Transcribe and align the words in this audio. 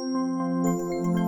Música 0.00 1.19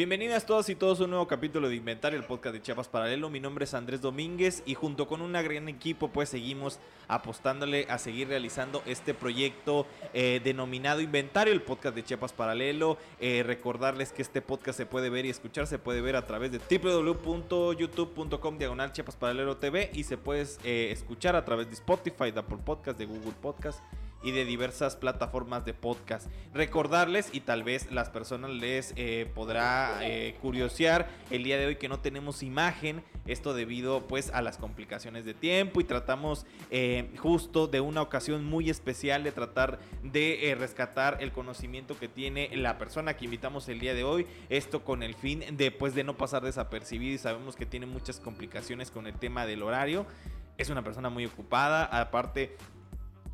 Bienvenidas 0.00 0.46
todas 0.46 0.66
y 0.70 0.74
todos 0.76 0.98
a 0.98 1.04
un 1.04 1.10
nuevo 1.10 1.28
capítulo 1.28 1.68
de 1.68 1.76
Inventario, 1.76 2.18
el 2.18 2.24
podcast 2.24 2.54
de 2.54 2.62
Chiapas 2.62 2.88
Paralelo. 2.88 3.28
Mi 3.28 3.38
nombre 3.38 3.66
es 3.66 3.74
Andrés 3.74 4.00
Domínguez 4.00 4.62
y 4.64 4.72
junto 4.72 5.06
con 5.06 5.20
un 5.20 5.34
gran 5.34 5.68
equipo 5.68 6.08
pues 6.08 6.30
seguimos 6.30 6.80
apostándole 7.06 7.86
a 7.86 7.98
seguir 7.98 8.28
realizando 8.28 8.82
este 8.86 9.12
proyecto 9.12 9.86
eh, 10.14 10.40
denominado 10.42 11.02
Inventario, 11.02 11.52
el 11.52 11.60
podcast 11.60 11.94
de 11.94 12.02
Chiapas 12.02 12.32
Paralelo. 12.32 12.96
Eh, 13.20 13.42
recordarles 13.44 14.10
que 14.10 14.22
este 14.22 14.40
podcast 14.40 14.78
se 14.78 14.86
puede 14.86 15.10
ver 15.10 15.26
y 15.26 15.28
escuchar, 15.28 15.66
se 15.66 15.78
puede 15.78 16.00
ver 16.00 16.16
a 16.16 16.24
través 16.24 16.50
de 16.50 16.60
www.youtube.com 16.60 18.56
diagonal 18.56 18.92
Chiapas 18.92 19.16
Paralelo 19.16 19.58
TV 19.58 19.90
y 19.92 20.04
se 20.04 20.16
puede 20.16 20.46
eh, 20.64 20.92
escuchar 20.92 21.36
a 21.36 21.44
través 21.44 21.66
de 21.66 21.74
Spotify, 21.74 22.30
de 22.30 22.40
Apple 22.40 22.60
Podcast, 22.64 22.98
de 22.98 23.04
Google 23.04 23.34
Podcast 23.42 23.80
y 24.22 24.32
de 24.32 24.44
diversas 24.44 24.96
plataformas 24.96 25.64
de 25.64 25.74
podcast. 25.74 26.28
Recordarles 26.52 27.30
y 27.32 27.40
tal 27.40 27.62
vez 27.62 27.90
las 27.90 28.10
personas 28.10 28.50
les 28.50 28.92
eh, 28.96 29.30
podrá 29.34 29.98
eh, 30.02 30.36
curiosear 30.40 31.08
el 31.30 31.44
día 31.44 31.58
de 31.58 31.66
hoy 31.66 31.76
que 31.76 31.88
no 31.88 32.00
tenemos 32.00 32.42
imagen, 32.42 33.02
esto 33.26 33.54
debido 33.54 34.06
pues 34.06 34.30
a 34.30 34.42
las 34.42 34.58
complicaciones 34.58 35.24
de 35.24 35.34
tiempo 35.34 35.80
y 35.80 35.84
tratamos 35.84 36.46
eh, 36.70 37.10
justo 37.18 37.66
de 37.66 37.80
una 37.80 38.02
ocasión 38.02 38.44
muy 38.44 38.70
especial 38.70 39.24
de 39.24 39.32
tratar 39.32 39.78
de 40.02 40.54
rescatar 40.58 41.18
el 41.20 41.32
conocimiento 41.32 41.98
que 41.98 42.08
tiene 42.08 42.50
la 42.56 42.78
persona 42.78 43.16
que 43.16 43.24
invitamos 43.24 43.68
el 43.68 43.80
día 43.80 43.94
de 43.94 44.04
hoy, 44.04 44.26
esto 44.48 44.84
con 44.84 45.02
el 45.02 45.14
fin 45.14 45.44
de 45.52 45.70
pues 45.70 45.94
de 45.94 46.04
no 46.04 46.16
pasar 46.16 46.42
desapercibido 46.42 47.14
y 47.14 47.18
sabemos 47.18 47.56
que 47.56 47.66
tiene 47.66 47.86
muchas 47.86 48.20
complicaciones 48.20 48.90
con 48.90 49.06
el 49.06 49.14
tema 49.14 49.46
del 49.46 49.62
horario. 49.62 50.06
Es 50.58 50.68
una 50.68 50.82
persona 50.82 51.08
muy 51.08 51.24
ocupada, 51.24 51.84
aparte 51.84 52.56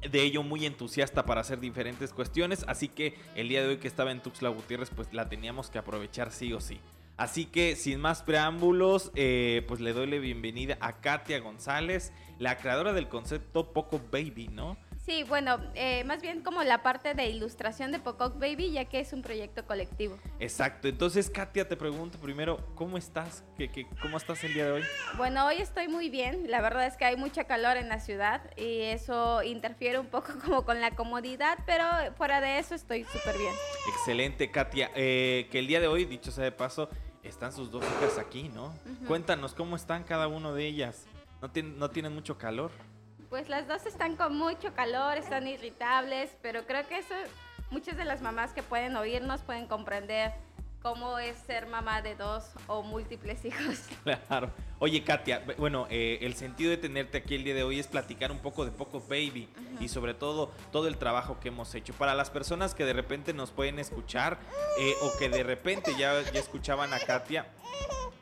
de 0.01 0.23
ello 0.23 0.43
muy 0.43 0.67
entusiasta 0.67 1.25
para 1.25 1.41
hacer 1.41 1.61
diferentes 1.61 2.13
cuestiones, 2.13 2.65
así 2.69 2.89
que 2.89 3.15
el 3.35 3.49
día 3.49 3.63
de 3.63 3.69
hoy 3.69 3.77
que 3.79 3.89
estaba 3.89 4.13
en 4.13 4.21
Tuxtla 4.21 4.51
Gutiérrez 4.51 4.91
pues 4.91 5.13
la 5.13 5.29
teníamos 5.29 5.71
que 5.71 5.79
aprovechar 5.79 6.33
sí 6.33 6.53
o 6.53 6.61
sí. 6.61 6.81
Así 7.17 7.47
que 7.47 7.77
sin 7.77 7.99
más 7.99 8.23
preámbulos, 8.23 9.11
eh, 9.15 9.65
pues 9.67 9.81
le 9.81 9.95
doy 9.95 10.07
la 10.07 10.19
bienvenida 10.19 10.77
a 10.81 11.01
Katia 11.01 11.41
González, 11.41 12.13
la 12.39 12.59
creadora 12.59 12.93
del 12.93 13.09
concepto 13.09 13.73
Poco 13.73 14.01
Baby, 14.13 14.49
¿no? 14.49 14.77
Sí, 15.07 15.23
bueno, 15.23 15.61
eh, 15.77 16.03
más 16.03 16.21
bien 16.21 16.43
como 16.43 16.65
la 16.65 16.83
parte 16.83 17.15
de 17.15 17.29
ilustración 17.29 17.93
de 17.93 18.01
Pocock 18.01 18.41
Baby, 18.41 18.73
ya 18.73 18.87
que 18.87 18.99
es 18.99 19.13
un 19.13 19.23
proyecto 19.23 19.65
colectivo. 19.65 20.19
Exacto. 20.41 20.89
Entonces, 20.89 21.31
Katia, 21.31 21.69
te 21.69 21.77
pregunto 21.77 22.19
primero, 22.19 22.59
¿cómo 22.75 22.99
estás? 22.99 23.45
¿Qué, 23.57 23.71
qué, 23.71 23.87
cómo 24.03 24.17
estás 24.17 24.43
el 24.43 24.53
día 24.53 24.65
de 24.65 24.73
hoy? 24.73 24.83
Bueno, 25.17 25.47
hoy 25.47 25.59
estoy 25.59 25.87
muy 25.87 26.11
bien. 26.11 26.51
La 26.51 26.61
verdad 26.61 26.89
es 26.89 26.97
que 26.97 27.05
hay 27.05 27.17
mucha 27.17 27.45
calor 27.45 27.77
en 27.77 27.89
la 27.89 28.01
ciudad 28.01 28.51
y 28.57 28.81
eso 28.81 29.45
interfiere 29.45 30.01
un 30.01 30.09
poco 30.09 30.33
como 30.45 30.65
con 30.65 30.81
la 30.81 30.97
comodidad, 30.97 31.57
pero 31.67 31.85
fuera 32.17 32.41
de 32.41 32.59
eso 32.59 32.75
estoy 32.75 33.05
súper 33.05 33.39
bien. 33.39 33.55
Excelente, 33.89 34.51
Katia. 34.51 34.91
Eh, 34.97 35.47
que 35.53 35.61
el 35.61 35.69
día 35.69 35.79
de 35.79 35.87
hoy, 35.87 36.05
dicho 36.05 36.33
sea 36.33 36.43
de 36.43 36.51
paso, 36.51 36.89
están 37.23 37.53
sus 37.53 37.71
dos 37.71 37.85
hijas 37.85 38.19
aquí, 38.19 38.51
¿no? 38.53 38.75
Cuéntanos 39.07 39.55
cómo 39.55 39.77
están 39.77 40.03
cada 40.03 40.27
uno 40.27 40.53
de 40.53 40.67
ellas. 40.67 41.07
¿No, 41.41 41.49
no 41.77 41.91
tienen 41.91 42.13
mucho 42.13 42.39
calor? 42.39 42.73
Pues 43.29 43.49
las 43.49 43.67
dos 43.67 43.85
están 43.87 44.17
con 44.17 44.37
mucho 44.37 44.73
calor, 44.75 45.17
están 45.17 45.49
irritables, 45.49 46.31
pero 46.43 46.65
creo 46.65 46.87
que 46.87 46.99
eso 46.99 47.15
muchas 47.71 47.97
de 47.97 48.05
las 48.05 48.23
mamás 48.23 48.53
que 48.53 48.63
pueden 48.63 48.95
oírnos 48.97 49.41
pueden 49.43 49.67
comprender 49.67 50.33
cómo 50.81 51.19
es 51.19 51.37
ser 51.39 51.67
mamá 51.67 52.01
de 52.01 52.15
dos 52.15 52.45
o 52.69 52.83
múltiples 52.83 53.45
hijos. 53.45 53.81
Claro. 54.05 54.53
Oye, 54.79 55.03
Katia, 55.03 55.43
bueno, 55.59 55.89
eh, 55.91 56.19
el 56.21 56.35
sentido 56.35 56.71
de 56.71 56.77
tenerte 56.77 57.19
aquí 57.19 57.35
el 57.35 57.43
día 57.43 57.55
de 57.55 57.65
hoy 57.65 57.81
es 57.81 57.89
platicar 57.89 58.31
un 58.31 58.39
poco 58.39 58.65
de 58.65 58.71
Poco 58.71 59.01
Baby 59.01 59.49
y 59.81 59.89
sobre 59.89 60.15
todo 60.15 60.53
todo 60.71 60.87
el 60.87 60.97
trabajo 60.97 61.41
que 61.41 61.49
hemos 61.49 61.75
hecho. 61.75 61.93
Para 61.95 62.15
las 62.15 62.31
personas 62.31 62.75
que 62.77 62.85
de 62.85 62.93
repente 62.93 63.33
nos 63.33 63.51
pueden 63.51 63.81
escuchar 63.81 64.39
eh, 64.79 64.95
o 65.03 65.19
que 65.19 65.29
de 65.29 65.43
repente 65.43 65.93
ya, 65.99 66.23
ya 66.31 66.39
escuchaban 66.39 66.95
a 66.95 67.01
Katia, 67.01 67.47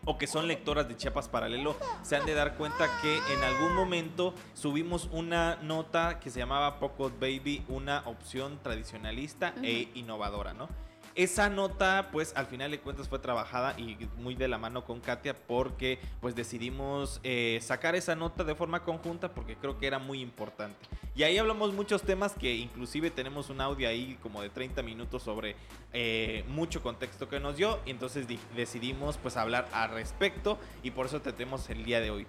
o 0.05 0.19
que 0.19 0.27
son 0.27 0.49
lectoras 0.49 0.89
de 0.89 0.97
Chiapas 0.97 1.29
Paralelo 1.29 1.77
se 2.03 2.17
han 2.17 2.27
de 2.27 2.35
dar 2.35 2.57
cuenta 2.57 2.89
que 3.01 3.17
en 3.33 3.43
algún 3.43 3.75
momento 3.75 4.35
subimos 4.55 5.09
una 5.13 5.57
nota 5.63 6.21
que 6.21 6.31
se 6.31 6.39
llamaba 6.39 6.79
Poco 6.79 7.11
Baby, 7.11 7.65
una 7.69 8.03
opción 8.07 8.59
tradicionalista 8.63 9.55
e 9.63 9.89
innovadora, 9.95 10.55
¿no? 10.55 10.69
Esa 11.17 11.49
nota, 11.49 12.09
pues 12.11 12.33
al 12.35 12.47
final 12.47 12.73
de 12.73 12.81
cuentas 12.81 13.09
fue 13.09 13.21
trabajada 13.21 13.79
y 13.79 13.97
muy 14.17 14.35
de 14.35 14.49
la 14.49 14.59
mano 14.59 14.85
con 14.85 14.99
Katia 14.99 15.37
porque 15.47 16.01
pues 16.21 16.35
decidimos 16.35 17.21
eh, 17.23 17.61
sacar 17.63 17.95
esa 17.95 18.17
nota 18.17 18.43
de 18.43 18.57
forma 18.57 18.83
conjunta 18.83 19.33
porque 19.33 19.55
creo 19.55 19.79
que 19.79 19.87
era 19.87 20.01
muy 20.01 20.21
importante. 20.21 20.77
Y 21.15 21.23
ahí 21.23 21.39
hablamos 21.39 21.73
muchos 21.73 22.03
temas 22.03 22.33
que 22.33 22.57
inclusive 22.57 23.13
tenemos 23.13 23.49
un 23.49 23.61
audio 23.61 23.89
ahí 23.89 24.19
como 24.23 24.43
de 24.43 24.51
30 24.51 24.83
minutos 24.83 25.23
sobre 25.23 25.55
eh, 25.93 26.45
mucho 26.49 26.83
contexto 26.83 27.29
que 27.29 27.39
nos 27.39 27.57
dio 27.57 27.79
y 27.87 27.93
entonces 27.93 28.27
decidimos 28.57 29.17
pues 29.17 29.37
hablar 29.37 29.69
al 29.73 29.91
respecto 29.91 30.59
y 30.83 30.91
por 30.91 31.07
eso 31.07 31.23
te 31.23 31.33
tenemos 31.33 31.71
el 31.71 31.85
día 31.85 32.01
de 32.01 32.11
hoy. 32.11 32.27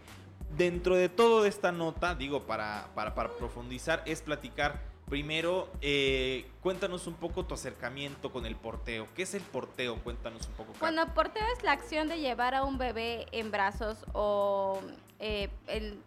Dentro 0.55 0.95
de 0.95 1.09
todo 1.09 1.47
esta 1.47 1.71
nota, 1.71 2.13
digo, 2.13 2.43
para, 2.43 2.91
para, 2.93 3.15
para 3.15 3.35
profundizar, 3.35 4.03
es 4.05 4.21
platicar 4.21 4.79
Primero, 5.09 5.69
eh, 5.81 6.49
cuéntanos 6.61 7.05
un 7.05 7.13
poco 7.13 7.45
tu 7.45 7.53
acercamiento 7.53 8.31
con 8.31 8.45
el 8.45 8.55
porteo. 8.55 9.07
¿Qué 9.15 9.21
es 9.23 9.35
el 9.35 9.43
porteo? 9.43 9.97
Cuéntanos 10.03 10.47
un 10.47 10.53
poco. 10.53 10.73
Bueno, 10.79 11.13
porteo 11.13 11.43
es 11.55 11.63
la 11.63 11.73
acción 11.73 12.07
de 12.07 12.19
llevar 12.19 12.55
a 12.55 12.63
un 12.63 12.79
bebé 12.79 13.27
en 13.31 13.51
brazos 13.51 14.03
o 14.13 14.81
eh, 15.19 15.49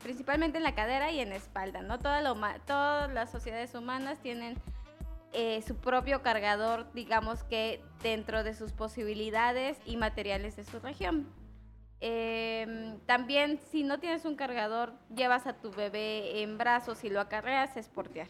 principalmente 0.02 0.58
en 0.58 0.64
la 0.64 0.74
cadera 0.74 1.12
y 1.12 1.20
en 1.20 1.30
la 1.30 1.36
espalda. 1.36 1.80
¿no? 1.80 2.00
Toda 2.00 2.58
todas 2.66 3.12
las 3.12 3.30
sociedades 3.30 3.72
humanas 3.76 4.18
tienen 4.20 4.56
eh, 5.32 5.62
su 5.62 5.76
propio 5.76 6.22
cargador, 6.22 6.90
digamos 6.92 7.44
que 7.44 7.80
dentro 8.02 8.42
de 8.42 8.54
sus 8.54 8.72
posibilidades 8.72 9.78
y 9.86 9.96
materiales 9.96 10.56
de 10.56 10.64
su 10.64 10.80
región. 10.80 11.28
Em, 12.00 12.98
también 13.00 13.60
si 13.70 13.82
no 13.82 14.00
tienes 14.00 14.24
un 14.24 14.36
cargador, 14.36 14.94
llevas 15.14 15.46
a 15.46 15.52
tu 15.52 15.70
bebé 15.70 16.42
en 16.42 16.58
brazos 16.58 17.04
y 17.04 17.10
lo 17.10 17.20
acarreas, 17.20 17.76
es 17.76 17.88
portear. 17.88 18.28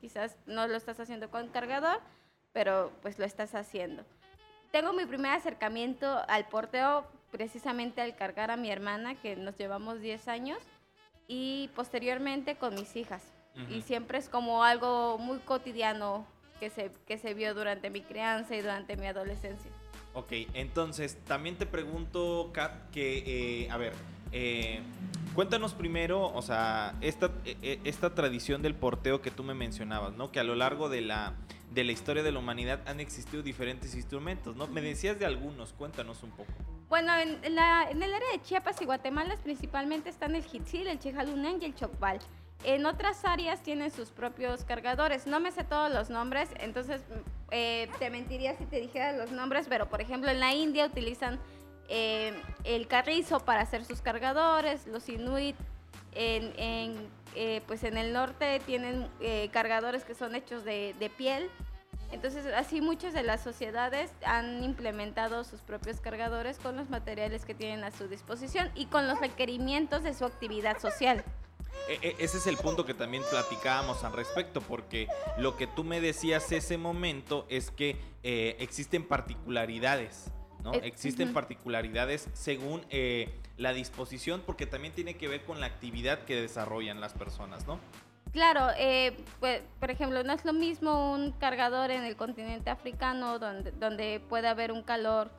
Quizás 0.00 0.36
no 0.46 0.66
lo 0.66 0.76
estás 0.76 1.00
haciendo 1.00 1.30
con 1.30 1.48
cargador, 1.48 2.00
pero 2.52 2.92
pues 3.02 3.18
lo 3.18 3.24
estás 3.24 3.54
haciendo. 3.54 4.04
Tengo 4.70 4.92
mi 4.92 5.06
primer 5.06 5.32
acercamiento 5.32 6.22
al 6.28 6.48
porteo 6.48 7.06
precisamente 7.30 8.00
al 8.00 8.14
cargar 8.14 8.50
a 8.50 8.56
mi 8.56 8.70
hermana, 8.70 9.16
que 9.16 9.34
nos 9.34 9.56
llevamos 9.56 10.00
10 10.00 10.28
años, 10.28 10.58
y 11.26 11.68
posteriormente 11.74 12.56
con 12.56 12.74
mis 12.74 12.94
hijas. 12.96 13.22
Y 13.70 13.82
siempre 13.82 14.18
es 14.18 14.28
como 14.28 14.64
algo 14.64 15.16
muy 15.18 15.38
cotidiano 15.38 16.26
que 16.58 16.70
se, 16.70 16.90
que 17.06 17.18
se 17.18 17.34
vio 17.34 17.54
durante 17.54 17.88
mi 17.88 18.00
crianza 18.00 18.56
y 18.56 18.60
durante 18.60 18.96
mi 18.96 19.06
adolescencia. 19.06 19.70
Ok, 20.12 20.32
entonces 20.54 21.16
también 21.24 21.56
te 21.56 21.66
pregunto, 21.66 22.50
Kat, 22.52 22.90
que, 22.90 23.64
eh, 23.64 23.70
a 23.70 23.76
ver, 23.76 23.92
eh, 24.32 24.80
Cuéntanos 25.34 25.74
primero, 25.74 26.32
o 26.32 26.42
sea, 26.42 26.94
esta, 27.00 27.30
e, 27.44 27.56
e, 27.60 27.80
esta 27.84 28.14
tradición 28.14 28.62
del 28.62 28.74
porteo 28.74 29.20
que 29.20 29.32
tú 29.32 29.42
me 29.42 29.54
mencionabas, 29.54 30.14
¿no? 30.14 30.30
Que 30.30 30.38
a 30.38 30.44
lo 30.44 30.54
largo 30.54 30.88
de 30.88 31.00
la, 31.00 31.34
de 31.72 31.82
la 31.82 31.92
historia 31.92 32.22
de 32.22 32.30
la 32.30 32.38
humanidad 32.38 32.80
han 32.86 33.00
existido 33.00 33.42
diferentes 33.42 33.94
instrumentos, 33.96 34.54
¿no? 34.54 34.68
Me 34.68 34.80
decías 34.80 35.18
de 35.18 35.26
algunos, 35.26 35.72
cuéntanos 35.72 36.22
un 36.22 36.30
poco. 36.30 36.52
Bueno, 36.88 37.16
en, 37.16 37.44
el 37.44 37.58
área 37.58 38.30
de 38.32 38.40
Chiapas 38.42 38.80
y 38.80 38.84
Guatemala 38.84 39.36
principalmente 39.42 40.08
están 40.08 40.36
el 40.36 40.44
Hitzil, 40.44 40.86
el 40.86 41.00
Chejalunán 41.00 41.60
y 41.60 41.64
el 41.64 41.74
Chocbal. 41.74 42.20
En 42.62 42.86
otras 42.86 43.24
áreas 43.24 43.62
tienen 43.62 43.90
sus 43.90 44.10
propios 44.10 44.64
cargadores. 44.64 45.26
No 45.26 45.40
me 45.40 45.50
sé 45.50 45.64
todos 45.64 45.92
los 45.92 46.08
nombres, 46.10 46.48
entonces 46.60 47.02
eh, 47.50 47.90
te 47.98 48.10
mentiría 48.10 48.56
si 48.56 48.64
te 48.64 48.80
dijera 48.80 49.12
los 49.12 49.32
nombres, 49.32 49.66
pero 49.68 49.88
por 49.88 50.00
ejemplo 50.00 50.30
en 50.30 50.38
la 50.38 50.54
India 50.54 50.86
utilizan 50.86 51.40
eh, 51.88 52.32
el 52.64 52.86
carrizo 52.86 53.40
para 53.40 53.62
hacer 53.62 53.84
sus 53.84 54.00
cargadores, 54.00 54.86
los 54.86 55.08
inuit 55.08 55.56
en, 56.14 57.08
eh, 57.34 57.60
pues 57.66 57.82
en 57.84 57.96
el 57.96 58.12
norte 58.12 58.60
tienen 58.64 59.08
eh, 59.20 59.48
cargadores 59.52 60.04
que 60.04 60.14
son 60.14 60.34
hechos 60.34 60.64
de, 60.64 61.10
piel. 61.16 61.50
Entonces, 62.12 62.46
así 62.54 62.80
muchas 62.80 63.12
de 63.12 63.24
las 63.24 63.42
sociedades 63.42 64.12
han 64.24 64.62
implementado 64.62 65.42
sus 65.42 65.60
propios 65.60 66.00
cargadores 66.00 66.58
con 66.58 66.76
los 66.76 66.88
materiales 66.88 67.44
que 67.44 67.54
tienen 67.54 67.82
a 67.82 67.90
su 67.90 68.06
disposición 68.06 68.70
y 68.76 68.86
con 68.86 69.08
los 69.08 69.20
requerimientos 69.20 70.04
de 70.04 70.14
su 70.14 70.24
actividad 70.24 70.78
social. 70.78 71.24
E, 71.88 71.98
e, 72.08 72.16
ese 72.20 72.38
es 72.38 72.46
el 72.46 72.56
punto 72.56 72.86
que 72.86 72.94
también 72.94 73.24
platicábamos 73.28 74.04
al 74.04 74.12
respecto, 74.12 74.60
porque 74.60 75.08
lo 75.38 75.56
que 75.56 75.66
tú 75.66 75.82
me 75.82 76.00
decías 76.00 76.52
ese 76.52 76.78
momento 76.78 77.46
es 77.48 77.72
que 77.72 77.98
existen 78.22 79.06
particularidades 79.06 80.30
Existen 80.72 81.32
particularidades 81.32 82.28
según 82.32 82.84
eh, 82.90 83.28
la 83.56 83.72
disposición, 83.72 84.42
porque 84.44 84.66
también 84.66 84.94
tiene 84.94 85.14
que 85.16 85.28
ver 85.28 85.44
con 85.44 85.60
la 85.60 85.66
actividad 85.66 86.20
que 86.20 86.40
desarrollan 86.40 87.00
las 87.00 87.12
personas, 87.12 87.66
¿no? 87.66 87.78
Claro, 88.32 88.68
eh, 88.76 89.16
pues, 89.38 89.62
por 89.78 89.90
ejemplo, 89.90 90.24
no 90.24 90.32
es 90.32 90.44
lo 90.44 90.52
mismo 90.52 91.12
un 91.12 91.32
cargador 91.32 91.90
en 91.90 92.02
el 92.02 92.16
continente 92.16 92.70
africano 92.70 93.38
donde, 93.38 93.70
donde 93.72 94.20
puede 94.28 94.48
haber 94.48 94.72
un 94.72 94.82
calor 94.82 95.30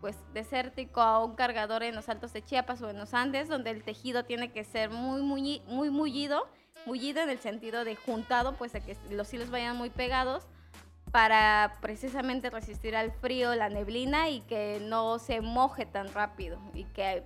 pues 0.00 0.16
desértico 0.32 1.00
a 1.00 1.24
un 1.24 1.34
cargador 1.34 1.82
en 1.82 1.94
los 1.94 2.08
altos 2.08 2.32
de 2.32 2.42
Chiapas 2.42 2.80
o 2.82 2.88
en 2.88 2.98
los 2.98 3.14
Andes, 3.14 3.48
donde 3.48 3.70
el 3.70 3.82
tejido 3.82 4.24
tiene 4.24 4.52
que 4.52 4.64
ser 4.64 4.90
muy, 4.90 5.22
muy, 5.22 5.60
muy 5.66 5.90
mullido, 5.90 6.48
mullido 6.86 7.20
en 7.20 7.30
el 7.30 7.38
sentido 7.38 7.84
de 7.84 7.96
juntado, 7.96 8.54
pues 8.54 8.72
de 8.72 8.80
que 8.80 8.96
los 9.10 9.32
hilos 9.34 9.50
vayan 9.50 9.76
muy 9.76 9.90
pegados 9.90 10.46
para 11.10 11.78
precisamente 11.80 12.50
resistir 12.50 12.94
al 12.96 13.12
frío, 13.12 13.54
la 13.54 13.68
neblina 13.68 14.28
y 14.28 14.40
que 14.42 14.80
no 14.82 15.18
se 15.18 15.40
moje 15.40 15.86
tan 15.86 16.12
rápido 16.12 16.58
y 16.74 16.84
que 16.84 17.24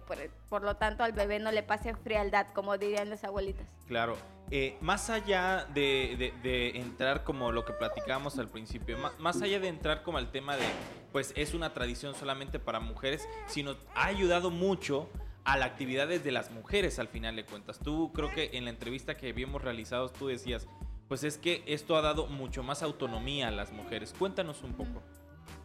por, 0.49 0.63
lo 0.63 0.77
tanto 0.77 1.05
al 1.05 1.13
bebé 1.13 1.39
no 1.39 1.51
le 1.51 1.63
pase 1.63 1.95
frialdad, 1.95 2.47
como 2.49 2.79
dirían 2.79 3.11
las 3.11 3.25
abuelitas. 3.25 3.67
Claro. 3.87 4.17
Eh, 4.51 4.77
más 4.81 5.09
allá 5.09 5.67
de, 5.73 6.33
entrar 6.75 7.25
como 7.25 7.53
lo 7.53 7.65
que 7.65 7.73
platicábamos 7.73 8.39
al 8.39 8.49
principio, 8.49 8.99
más, 9.19 9.41
allá 9.41 9.59
de 9.59 9.69
entrar 9.69 10.03
como 10.03 10.19
al 10.19 10.31
tema 10.31 10.57
de, 10.57 10.65
pues 11.11 11.33
es 11.37 11.55
una 11.55 11.73
tradición 11.73 12.15
solamente 12.15 12.59
para 12.59 12.79
mujeres, 12.79 13.27
sino 13.47 13.77
ha 13.95 14.07
ayudado 14.07 14.51
mucho 14.51 15.09
a 15.45 15.57
la 15.57 15.65
actividad 15.65 16.07
de 16.07 16.31
las 16.31 16.51
mujeres 16.51 16.99
al 16.99 17.09
final 17.09 17.35
de 17.35 17.45
cuentas. 17.45 17.79
Tú 17.79 18.13
creo 18.13 18.31
que 18.33 18.51
en 18.53 18.65
la 18.65 18.71
entrevista 18.71 19.17
que 19.17 19.31
habíamos 19.31 19.63
realizado 19.63 20.11
tú 20.11 20.29
decías, 20.29 20.69
pues 21.13 21.25
es 21.25 21.37
que 21.37 21.63
esto 21.67 21.95
ha 21.95 22.01
dado 22.01 22.27
mucho 22.27 22.63
más 22.63 22.83
autonomía 22.83 23.49
a 23.49 23.51
las 23.51 23.71
mujeres. 23.71 24.15
Cuéntanos 24.19 24.63
un 24.63 24.73
poco. 24.73 25.03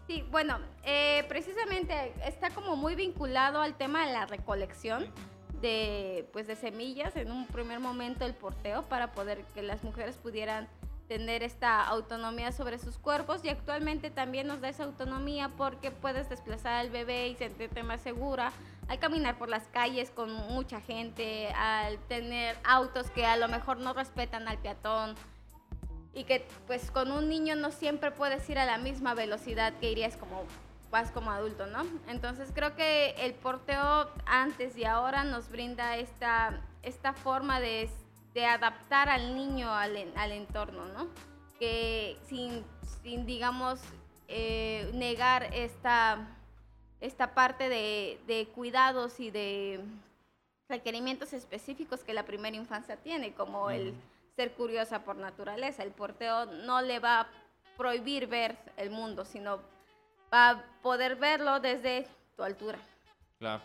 Sí, 0.05 0.25
bueno, 0.29 0.59
eh, 0.83 1.23
precisamente 1.29 2.11
está 2.25 2.49
como 2.49 2.75
muy 2.75 2.95
vinculado 2.95 3.61
al 3.61 3.77
tema 3.77 4.05
de 4.05 4.11
la 4.11 4.25
recolección 4.25 5.09
de, 5.61 6.27
pues, 6.33 6.47
de 6.47 6.57
semillas, 6.57 7.15
en 7.15 7.31
un 7.31 7.47
primer 7.47 7.79
momento 7.79 8.25
el 8.25 8.33
porteo 8.33 8.81
para 8.89 9.13
poder 9.13 9.45
que 9.53 9.61
las 9.61 9.85
mujeres 9.85 10.17
pudieran 10.17 10.67
tener 11.07 11.43
esta 11.43 11.87
autonomía 11.87 12.51
sobre 12.51 12.77
sus 12.77 12.97
cuerpos 12.97 13.45
y 13.45 13.47
actualmente 13.47 14.09
también 14.09 14.47
nos 14.47 14.59
da 14.59 14.67
esa 14.67 14.83
autonomía 14.83 15.47
porque 15.55 15.91
puedes 15.91 16.27
desplazar 16.27 16.73
al 16.73 16.89
bebé 16.89 17.29
y 17.29 17.35
sentirte 17.35 17.83
más 17.83 18.01
segura 18.01 18.51
al 18.89 18.99
caminar 18.99 19.37
por 19.37 19.47
las 19.47 19.63
calles 19.69 20.11
con 20.11 20.33
mucha 20.33 20.81
gente, 20.81 21.47
al 21.53 21.99
tener 22.09 22.57
autos 22.65 23.09
que 23.11 23.25
a 23.25 23.37
lo 23.37 23.47
mejor 23.47 23.77
no 23.77 23.93
respetan 23.93 24.49
al 24.49 24.57
peatón, 24.57 25.15
y 26.17 26.23
que 26.23 26.43
pues 26.65 26.89
con 26.89 27.11
un 27.11 27.29
niño 27.29 27.55
no 27.55 27.71
siempre 27.71 28.09
puedes 28.09 28.49
ir 28.49 28.57
a 28.57 28.65
la 28.65 28.79
misma 28.79 29.13
velocidad 29.13 29.73
que 29.79 29.91
irías 29.91 30.17
como 30.17 30.45
vas 30.89 31.11
como 31.11 31.31
adulto, 31.31 31.67
¿no? 31.67 31.85
Entonces 32.07 32.49
creo 32.53 32.75
que 32.75 33.11
el 33.19 33.33
porteo 33.35 34.09
antes 34.25 34.75
y 34.77 34.85
ahora 34.85 35.23
nos 35.23 35.49
brinda 35.49 35.97
esta, 35.97 36.61
esta 36.81 37.13
forma 37.13 37.59
de, 37.59 37.89
adaptar 38.47 39.09
al 39.09 39.35
niño 39.35 39.73
al, 39.73 39.97
al, 40.15 40.31
entorno, 40.31 40.85
¿no? 40.85 41.07
Que 41.59 42.17
sin, 42.27 42.63
sin 43.01 43.25
digamos, 43.25 43.79
eh, 44.27 44.91
negar 44.93 45.49
esta, 45.55 46.37
esta 47.01 47.33
parte 47.33 47.67
de, 47.67 48.19
de 48.27 48.47
cuidados 48.53 49.19
y 49.19 49.31
de 49.31 49.83
requerimientos 50.69 51.33
específicos 51.33 52.03
que 52.03 52.13
la 52.13 52.25
primera 52.25 52.55
infancia 52.55 52.95
tiene, 52.97 53.33
como 53.33 53.71
el 53.71 53.95
ser 54.37 54.53
curiosa 54.53 55.03
por 55.03 55.17
naturaleza. 55.17 55.83
El 55.83 55.91
porteo 55.91 56.45
no 56.45 56.81
le 56.81 56.99
va 56.99 57.21
a 57.21 57.27
prohibir 57.75 58.27
ver 58.27 58.55
el 58.77 58.91
mundo, 58.91 59.25
sino 59.25 59.59
va 60.31 60.49
a 60.51 60.63
poder 60.83 61.15
verlo 61.15 61.59
desde 61.59 62.07
tu 62.35 62.43
altura. 62.43 62.77
Claro. 63.39 63.63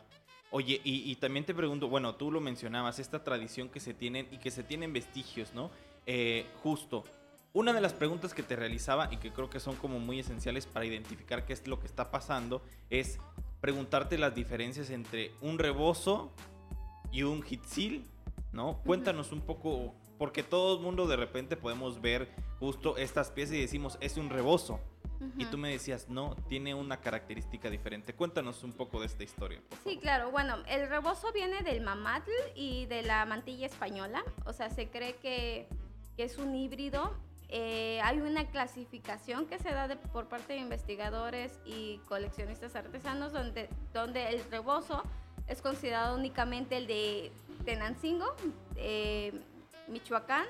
Oye, 0.51 0.81
y, 0.85 1.15
también 1.17 1.47
te 1.47 1.55
pregunto, 1.55 1.89
bueno, 1.89 2.15
tú 2.15 2.31
lo 2.31 2.39
mencionabas, 2.41 2.99
esta 2.99 3.25
tradición 3.25 3.71
que 3.71 3.81
se 3.81 3.95
tienen 3.95 4.29
y 4.31 4.37
que 4.37 4.51
se 4.51 4.63
tienen 4.63 4.93
vestigios, 4.93 5.55
¿no? 5.55 5.71
Eh, 6.05 6.47
justo, 6.63 7.05
una 7.55 7.73
de 7.73 7.81
las 7.81 7.95
preguntas 7.95 8.35
que 8.35 8.43
te 8.43 8.55
realizaba 8.55 9.09
y 9.11 9.17
que 9.17 9.33
creo 9.33 9.49
que 9.49 9.61
son 9.61 9.77
como 9.77 9.99
muy 9.99 10.21
esenciales 10.21 10.67
para 10.67 10.85
identificar 10.85 11.47
qué 11.47 11.55
es 11.55 11.67
lo 11.67 11.81
que 11.81 11.87
está 11.87 12.11
pasando 12.11 12.63
es 12.91 13.19
preguntarte 13.63 14.19
las 14.19 14.35
diferencias 14.35 14.91
entre 14.91 15.33
un 15.41 15.59
rebozo 15.59 16.33
y 17.11 17.23
un 17.23 17.43
hitzil, 17.49 18.05
¿no? 18.53 18.79
Cuéntanos 18.85 19.33
un 19.33 19.41
poco 19.41 19.95
porque 20.23 20.45
todo 20.45 20.77
el 20.77 20.85
mundo 20.85 21.09
de 21.09 21.17
repente 21.17 21.57
podemos 21.57 22.01
ver 22.01 22.29
justo 22.61 22.97
estas 22.97 23.33
piezas 23.33 23.57
y 23.57 23.61
decimos, 23.61 23.99
es 24.01 24.17
un 24.17 24.31
rebozo. 24.31 24.79
Y 25.37 25.47
tú 25.47 25.59
me 25.59 25.69
decías, 25.71 26.09
no, 26.09 26.37
tiene 26.49 26.77
una 26.77 27.01
característica 27.01 27.69
diferente. 27.69 28.15
Cuéntanos 28.15 28.63
un 28.63 28.73
poco 28.73 29.01
de 29.01 29.07
esta 29.07 29.25
historia. 29.25 29.61
sí, 29.83 29.99
claro. 29.99 30.31
Bueno, 30.31 30.59
el 30.69 30.89
rebozo 30.89 31.33
viene 31.33 31.65
del 31.65 31.81
mamatl 31.81 32.31
y 32.55 32.87
de 32.87 33.03
la 33.03 33.27
mantilla 33.27 33.67
española. 33.67 34.23
O 34.47 34.53
sea, 34.53 34.71
se 34.71 34.91
cree 34.91 35.17
que, 35.17 35.67
es 36.17 36.39
un 36.39 36.55
híbrido. 36.55 37.17
Eh, 37.49 38.01
hay 38.05 38.21
una 38.21 38.47
clasificación 38.47 39.47
que 39.47 39.59
se 39.59 39.73
da 39.73 39.89
por 40.13 40.29
parte 40.29 40.53
de 40.53 40.61
investigadores 40.61 41.59
y 41.65 41.99
coleccionistas 42.07 42.77
artesanos 42.77 43.33
donde, 43.33 43.69
donde 43.93 44.29
el 44.29 44.45
rebozo 44.53 45.03
es 45.49 45.61
considerado 45.61 46.17
únicamente 46.17 46.77
el 46.77 46.87
de 46.87 47.33
Tenancingo, 47.65 48.35
eh, 48.77 49.33
Michoacán 49.89 50.47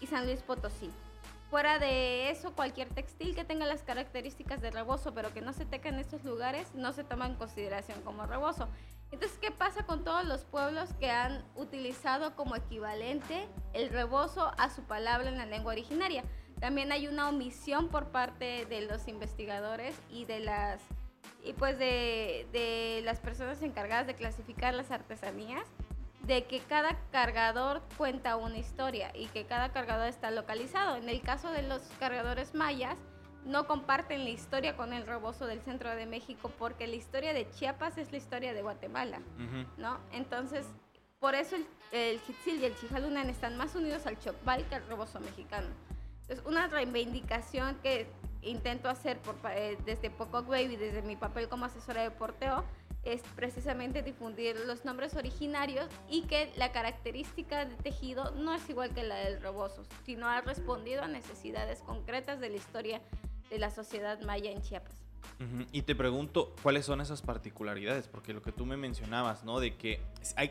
y 0.00 0.06
San 0.06 0.26
Luis 0.26 0.42
Potosí. 0.42 0.90
Fuera 1.50 1.78
de 1.78 2.30
eso, 2.30 2.52
cualquier 2.52 2.88
textil 2.90 3.34
que 3.34 3.42
tenga 3.42 3.64
las 3.64 3.82
características 3.82 4.60
de 4.60 4.70
rebozo, 4.70 5.14
pero 5.14 5.32
que 5.32 5.40
no 5.40 5.54
se 5.54 5.64
teca 5.64 5.88
en 5.88 5.98
estos 5.98 6.22
lugares, 6.24 6.74
no 6.74 6.92
se 6.92 7.04
toma 7.04 7.26
en 7.26 7.36
consideración 7.36 8.02
como 8.02 8.26
rebozo. 8.26 8.68
Entonces, 9.10 9.38
¿qué 9.38 9.50
pasa 9.50 9.84
con 9.84 10.04
todos 10.04 10.26
los 10.26 10.44
pueblos 10.44 10.92
que 11.00 11.10
han 11.10 11.42
utilizado 11.56 12.36
como 12.36 12.54
equivalente 12.54 13.48
el 13.72 13.88
rebozo 13.88 14.52
a 14.58 14.68
su 14.68 14.82
palabra 14.82 15.30
en 15.30 15.38
la 15.38 15.46
lengua 15.46 15.72
originaria? 15.72 16.22
También 16.60 16.92
hay 16.92 17.08
una 17.08 17.30
omisión 17.30 17.88
por 17.88 18.08
parte 18.08 18.66
de 18.66 18.82
los 18.82 19.08
investigadores 19.08 19.98
y 20.10 20.26
de 20.26 20.40
las 20.40 20.82
y 21.44 21.52
pues 21.52 21.78
de, 21.78 22.46
de 22.52 23.00
las 23.04 23.20
personas 23.20 23.62
encargadas 23.62 24.06
de 24.06 24.14
clasificar 24.14 24.74
las 24.74 24.90
artesanías 24.90 25.64
de 26.28 26.44
que 26.44 26.60
cada 26.60 26.94
cargador 27.10 27.80
cuenta 27.96 28.36
una 28.36 28.58
historia 28.58 29.10
y 29.14 29.26
que 29.28 29.46
cada 29.46 29.72
cargador 29.72 30.08
está 30.08 30.30
localizado. 30.30 30.96
En 30.96 31.08
el 31.08 31.22
caso 31.22 31.50
de 31.50 31.62
los 31.62 31.80
cargadores 31.98 32.54
mayas, 32.54 32.98
no 33.46 33.66
comparten 33.66 34.24
la 34.24 34.30
historia 34.30 34.76
con 34.76 34.92
el 34.92 35.06
rebozo 35.06 35.46
del 35.46 35.62
centro 35.62 35.88
de 35.96 36.04
México 36.04 36.52
porque 36.58 36.86
la 36.86 36.96
historia 36.96 37.32
de 37.32 37.50
Chiapas 37.50 37.96
es 37.96 38.12
la 38.12 38.18
historia 38.18 38.52
de 38.52 38.60
Guatemala, 38.60 39.22
¿no? 39.78 39.98
Entonces, 40.12 40.66
por 41.18 41.34
eso 41.34 41.56
el, 41.56 41.66
el 41.92 42.20
y 42.46 42.64
el 42.64 42.76
Chijalunan 42.76 43.30
están 43.30 43.56
más 43.56 43.74
unidos 43.74 44.06
al 44.06 44.18
Chocbal 44.18 44.68
que 44.68 44.74
al 44.74 44.86
rebozo 44.86 45.20
mexicano. 45.20 45.68
Es 46.28 46.42
una 46.44 46.66
reivindicación 46.66 47.76
que 47.82 48.06
intento 48.42 48.90
hacer 48.90 49.18
por, 49.20 49.34
eh, 49.50 49.78
desde 49.86 50.10
Poco 50.10 50.42
Baby, 50.42 50.76
desde 50.76 51.00
mi 51.00 51.16
papel 51.16 51.48
como 51.48 51.64
asesora 51.64 52.02
de 52.02 52.10
porteo, 52.10 52.64
es 53.12 53.22
precisamente 53.36 54.02
difundir 54.02 54.56
los 54.66 54.84
nombres 54.84 55.14
originarios 55.14 55.88
y 56.08 56.22
que 56.22 56.52
la 56.56 56.72
característica 56.72 57.64
de 57.64 57.74
tejido 57.76 58.32
no 58.32 58.54
es 58.54 58.68
igual 58.68 58.94
que 58.94 59.02
la 59.02 59.16
del 59.16 59.40
rebozo, 59.40 59.82
sino 60.04 60.26
ha 60.26 60.40
respondido 60.40 61.02
a 61.02 61.08
necesidades 61.08 61.80
concretas 61.80 62.40
de 62.40 62.50
la 62.50 62.56
historia 62.56 63.00
de 63.50 63.58
la 63.58 63.70
sociedad 63.70 64.20
maya 64.22 64.50
en 64.50 64.60
Chiapas. 64.62 64.94
Y 65.72 65.82
te 65.82 65.94
pregunto, 65.94 66.54
¿cuáles 66.62 66.86
son 66.86 67.00
esas 67.00 67.22
particularidades? 67.22 68.08
Porque 68.08 68.32
lo 68.32 68.42
que 68.42 68.50
tú 68.50 68.66
me 68.66 68.76
mencionabas, 68.76 69.44
¿no? 69.44 69.60
De 69.60 69.76
que 69.76 70.00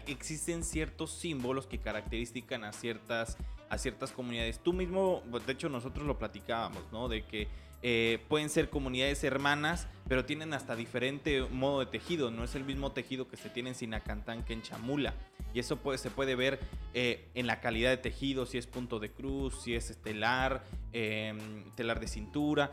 existen 0.06 0.64
ciertos 0.64 1.12
símbolos 1.12 1.68
que 1.68 1.80
caracterizan 1.80 2.64
a 2.64 2.72
ciertas, 2.72 3.38
a 3.70 3.78
ciertas 3.78 4.12
comunidades. 4.12 4.60
Tú 4.60 4.72
mismo, 4.72 5.24
de 5.46 5.52
hecho 5.52 5.68
nosotros 5.68 6.08
lo 6.08 6.18
platicábamos, 6.18 6.84
¿no? 6.92 7.10
De 7.10 7.26
que 7.26 7.50
eh, 7.84 8.24
pueden 8.28 8.50
ser 8.50 8.70
comunidades 8.70 9.24
hermanas, 9.24 9.88
pero 10.08 10.26
tienen 10.26 10.54
hasta 10.54 10.76
diferente 10.76 11.42
modo 11.44 11.80
de 11.80 11.86
tejido. 11.86 12.32
No 12.32 12.44
es 12.44 12.56
el 12.56 12.64
mismo 12.64 12.92
tejido 12.92 13.28
que 13.28 13.38
se 13.38 13.50
tiene 13.50 13.70
en 13.70 13.76
Sinacantán 13.76 14.44
que 14.44 14.54
en 14.54 14.62
Chamula. 14.62 15.14
Y 15.54 15.60
eso 15.60 15.80
se 15.98 16.10
puede 16.10 16.36
ver 16.36 16.60
eh, 16.94 17.30
en 17.36 17.48
la 17.48 17.62
calidad 17.62 17.90
de 17.92 17.98
tejido, 17.98 18.46
si 18.46 18.58
es 18.58 18.68
punto 18.68 19.00
de 19.00 19.12
cruz, 19.12 19.62
si 19.64 19.76
es 19.76 19.90
estelar, 19.90 20.64
em, 20.92 21.70
telar 21.76 22.00
de 22.00 22.08
cintura. 22.08 22.72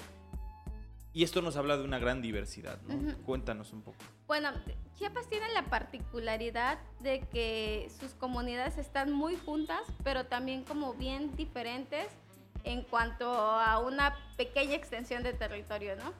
Y 1.13 1.23
esto 1.23 1.43
nos 1.43 1.57
habla 1.57 1.77
de 1.77 1.85
una 1.85 2.01
gran 2.01 2.21
diversidad, 2.23 2.81
Cuéntanos 3.25 3.73
un 3.73 3.83
poco. 3.83 3.99
Bueno, 4.27 4.51
Chiapas 4.97 5.29
tiene 5.29 5.47
la 5.53 5.67
particularidad 5.67 6.81
de 7.01 7.21
que 7.21 7.89
sus 8.01 8.15
comunidades 8.15 8.79
están 8.79 9.13
muy 9.13 9.37
juntas, 9.37 9.83
pero 10.03 10.27
también 10.27 10.65
como 10.65 10.95
bien 10.95 11.37
diferentes 11.37 12.09
en 12.65 12.83
cuanto 12.83 13.31
a 13.31 13.79
una 13.79 14.17
pequeña 14.37 14.75
extensión 14.75 15.23
de 15.23 15.33
territorio, 15.33 15.97
¿no? 15.97 16.13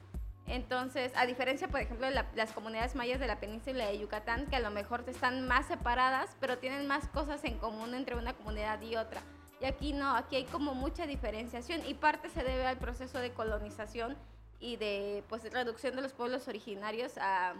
Entonces, 0.47 1.11
a 1.15 1.25
diferencia, 1.25 1.67
por 1.67 1.81
ejemplo, 1.81 2.07
de 2.07 2.23
las 2.35 2.51
comunidades 2.51 2.95
mayas 2.95 3.19
de 3.19 3.25
la 3.25 3.39
península 3.39 3.87
de 3.87 3.97
Yucatán, 3.97 4.45
que 4.45 4.55
a 4.55 4.59
lo 4.59 4.69
mejor 4.69 5.03
están 5.07 5.47
más 5.47 5.65
separadas, 5.65 6.37
pero 6.39 6.59
tienen 6.59 6.85
más 6.85 7.07
cosas 7.07 7.43
en 7.45 7.57
común 7.57 7.95
entre 7.95 8.15
una 8.15 8.33
comunidad 8.33 8.79
y 8.81 8.95
otra. 8.95 9.21
Y 9.59 9.65
aquí 9.65 9.93
no, 9.93 10.15
aquí 10.15 10.35
hay 10.35 10.45
como 10.45 10.75
mucha 10.75 11.07
diferenciación 11.07 11.81
y 11.87 11.95
parte 11.95 12.29
se 12.29 12.43
debe 12.43 12.67
al 12.67 12.77
proceso 12.77 13.17
de 13.17 13.33
colonización 13.33 14.15
y 14.59 14.75
de 14.75 15.23
pues, 15.29 15.51
reducción 15.51 15.95
de 15.95 16.03
los 16.03 16.13
pueblos 16.13 16.47
originarios 16.47 17.17
a, 17.17 17.55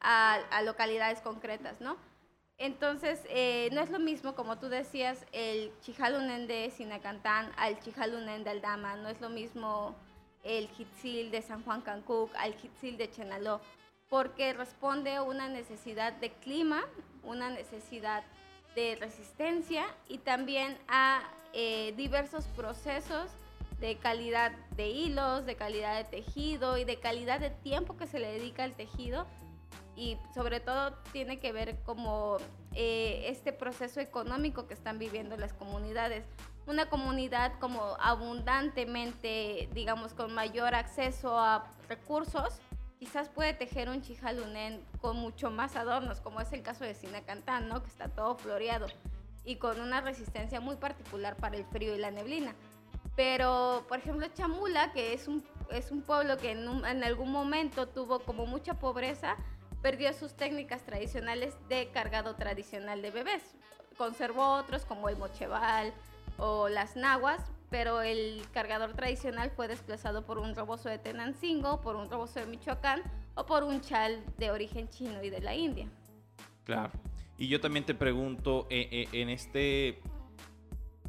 a 0.00 0.62
localidades 0.62 1.20
concretas, 1.20 1.80
¿no? 1.82 1.96
Entonces, 2.58 3.20
eh, 3.28 3.68
no 3.72 3.82
es 3.82 3.90
lo 3.90 3.98
mismo, 3.98 4.34
como 4.34 4.58
tú 4.58 4.68
decías, 4.68 5.26
el 5.32 5.72
Chijalunen 5.80 6.46
de 6.46 6.70
Sinacantán 6.70 7.52
al 7.56 7.78
Chijalunen 7.80 8.44
de 8.44 8.50
Aldama, 8.50 8.96
no 8.96 9.08
es 9.08 9.20
lo 9.20 9.28
mismo 9.28 9.94
el 10.42 10.68
Hitzil 10.78 11.30
de 11.30 11.42
San 11.42 11.62
Juan 11.64 11.82
Cancuc 11.82 12.34
al 12.36 12.54
Hitzil 12.54 12.96
de 12.96 13.10
Chenaló, 13.10 13.60
porque 14.08 14.54
responde 14.54 15.16
a 15.16 15.22
una 15.22 15.48
necesidad 15.48 16.14
de 16.14 16.30
clima, 16.30 16.84
una 17.22 17.50
necesidad 17.50 18.22
de 18.74 18.96
resistencia 18.96 19.84
y 20.08 20.18
también 20.18 20.78
a 20.88 21.22
eh, 21.52 21.92
diversos 21.96 22.46
procesos 22.48 23.30
de 23.80 23.96
calidad 23.96 24.52
de 24.76 24.88
hilos, 24.88 25.44
de 25.44 25.56
calidad 25.56 25.96
de 25.96 26.04
tejido 26.04 26.78
y 26.78 26.84
de 26.84 26.98
calidad 26.98 27.40
de 27.40 27.50
tiempo 27.50 27.96
que 27.96 28.06
se 28.06 28.18
le 28.18 28.32
dedica 28.32 28.64
al 28.64 28.74
tejido 28.74 29.26
y 29.96 30.18
sobre 30.34 30.60
todo 30.60 30.92
tiene 31.12 31.40
que 31.40 31.52
ver 31.52 31.82
como 31.82 32.36
eh, 32.74 33.24
este 33.28 33.52
proceso 33.52 33.98
económico 34.00 34.66
que 34.66 34.74
están 34.74 34.98
viviendo 34.98 35.36
las 35.36 35.54
comunidades. 35.54 36.24
Una 36.66 36.90
comunidad 36.90 37.58
como 37.58 37.96
abundantemente, 38.00 39.68
digamos, 39.72 40.12
con 40.12 40.34
mayor 40.34 40.74
acceso 40.74 41.38
a 41.38 41.70
recursos, 41.88 42.60
quizás 42.98 43.28
puede 43.30 43.54
tejer 43.54 43.88
un 43.88 44.02
chijalunen 44.02 44.84
con 45.00 45.16
mucho 45.16 45.50
más 45.50 45.76
adornos, 45.76 46.20
como 46.20 46.40
es 46.40 46.52
el 46.52 46.62
caso 46.62 46.84
de 46.84 46.94
Sinacantán, 46.94 47.68
¿no? 47.68 47.82
que 47.82 47.88
está 47.88 48.08
todo 48.08 48.36
floreado 48.36 48.86
y 49.44 49.56
con 49.56 49.80
una 49.80 50.00
resistencia 50.00 50.60
muy 50.60 50.76
particular 50.76 51.36
para 51.36 51.56
el 51.56 51.64
frío 51.66 51.94
y 51.94 51.98
la 51.98 52.10
neblina. 52.10 52.54
Pero, 53.14 53.84
por 53.88 53.98
ejemplo, 53.98 54.26
Chamula, 54.34 54.92
que 54.92 55.14
es 55.14 55.28
un, 55.28 55.42
es 55.70 55.90
un 55.90 56.02
pueblo 56.02 56.36
que 56.36 56.50
en, 56.50 56.84
en 56.84 57.04
algún 57.04 57.32
momento 57.32 57.88
tuvo 57.88 58.18
como 58.18 58.44
mucha 58.44 58.74
pobreza, 58.74 59.36
perdió 59.82 60.12
sus 60.12 60.34
técnicas 60.34 60.82
tradicionales 60.82 61.54
de 61.68 61.88
cargado 61.88 62.34
tradicional 62.34 63.02
de 63.02 63.10
bebés. 63.10 63.42
Conservó 63.96 64.54
otros 64.54 64.84
como 64.84 65.08
el 65.08 65.16
mocheval 65.16 65.92
o 66.38 66.68
las 66.68 66.96
nahuas, 66.96 67.40
pero 67.70 68.02
el 68.02 68.42
cargador 68.52 68.92
tradicional 68.94 69.50
fue 69.50 69.68
desplazado 69.68 70.24
por 70.24 70.38
un 70.38 70.54
roboso 70.54 70.88
de 70.88 70.98
Tenancingo, 70.98 71.80
por 71.80 71.96
un 71.96 72.10
roboso 72.10 72.40
de 72.40 72.46
Michoacán 72.46 73.02
o 73.34 73.46
por 73.46 73.64
un 73.64 73.80
chal 73.80 74.22
de 74.38 74.50
origen 74.50 74.88
chino 74.88 75.22
y 75.22 75.30
de 75.30 75.40
la 75.40 75.54
India. 75.54 75.88
Claro. 76.64 76.92
Y 77.38 77.48
yo 77.48 77.60
también 77.60 77.84
te 77.84 77.94
pregunto, 77.94 78.66
eh, 78.70 78.88
eh, 78.90 79.08
en, 79.12 79.28
este, 79.28 80.00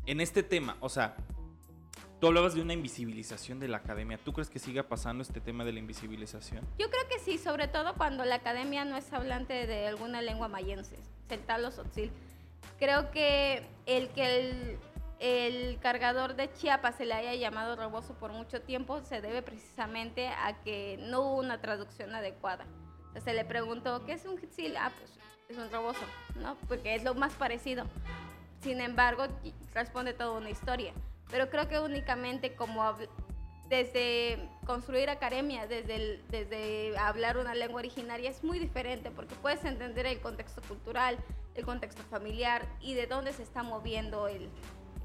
en 0.06 0.20
este 0.20 0.44
tema, 0.44 0.78
o 0.82 0.90
sea, 0.90 1.16
tú 2.20 2.28
hablabas 2.28 2.56
de 2.56 2.62
una 2.62 2.74
invisibilización 2.74 3.60
de 3.60 3.68
la 3.68 3.78
academia. 3.78 4.18
¿Tú 4.18 4.34
crees 4.34 4.50
que 4.50 4.60
siga 4.60 4.84
pasando 4.84 5.22
este 5.22 5.42
tema 5.42 5.64
de 5.64 5.74
la 5.74 5.80
invisibilización? 5.80 6.66
Yo 6.78 6.90
creo 6.90 7.08
que 7.10 7.20
sí, 7.20 7.38
sobre 7.38 7.68
todo 7.68 7.96
cuando 7.96 8.26
la 8.26 8.36
academia 8.36 8.86
no 8.86 8.98
es 8.98 9.12
hablante 9.14 9.68
de 9.68 9.88
alguna 9.88 10.22
lengua 10.22 10.48
mayense, 10.48 10.98
celtal 11.28 11.66
o 11.66 11.72
sotzil. 11.72 12.12
Creo 12.80 13.12
que 13.12 13.66
el 13.86 14.10
que 14.10 14.40
el 14.40 14.80
el 15.20 15.80
cargador 15.80 16.36
de 16.36 16.52
Chiapas 16.54 16.96
se 16.96 17.06
le 17.06 17.16
haya 17.16 17.34
llamado 17.34 17.76
rebozo 17.76 18.14
por 18.14 18.32
mucho 18.32 18.62
tiempo 18.62 19.02
se 19.02 19.20
debe 19.20 19.42
precisamente 19.42 20.28
a 20.28 20.62
que 20.64 21.00
no 21.02 21.22
hubo 21.22 21.40
una 21.40 21.60
traducción 21.60 22.14
adecuada. 22.14 22.66
se 23.24 23.34
le 23.34 23.44
preguntó, 23.44 24.06
¿qué 24.06 24.14
es 24.14 24.26
un 24.26 24.38
hitzil? 24.40 24.78
Ah, 24.78 24.92
pues 24.96 25.12
es 25.50 25.58
un 25.58 25.72
rebozo, 25.72 26.06
¿no? 26.36 26.56
Porque 26.68 26.94
es 26.94 27.04
lo 27.04 27.16
más 27.16 27.34
parecido. 27.34 27.86
Sin 28.62 28.80
embargo, 28.80 29.26
responde 29.74 30.14
toda 30.14 30.38
una 30.38 30.52
historia. 30.52 30.94
Pero 31.30 31.50
creo 31.50 31.68
que 31.68 31.80
únicamente 31.80 32.56
como 32.56 32.96
desde 33.70 34.50
construir 34.66 35.10
academia, 35.10 35.68
desde, 35.68 36.22
desde 36.30 36.98
hablar 36.98 37.38
una 37.38 37.54
lengua 37.54 37.80
originaria 37.80 38.30
es 38.30 38.44
muy 38.44 38.60
diferente 38.60 39.12
porque 39.12 39.36
puedes 39.36 39.64
entender 39.66 40.06
el 40.06 40.20
contexto 40.22 40.62
cultural, 40.62 41.18
el 41.56 41.66
contexto 41.66 42.02
familiar 42.04 42.66
y 42.82 42.94
de 42.94 43.08
dónde 43.08 43.34
se 43.34 43.44
está 43.44 43.64
moviendo 43.64 44.28
el, 44.28 44.50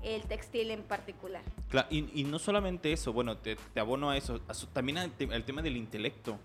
el 0.03 0.23
textil 0.23 0.71
en 0.71 0.83
particular. 0.83 1.43
Claro, 1.69 1.89
y, 1.91 2.25
no 2.25 2.39
solamente 2.39 2.93
eso, 2.93 3.13
bueno, 3.13 3.39
te, 3.39 3.57
abono 3.77 4.11
a 4.11 4.17
eso, 4.17 4.41
también 4.73 4.99
el, 4.99 5.45
tema 5.45 5.63
del 5.63 5.77
intelecto. 5.77 6.39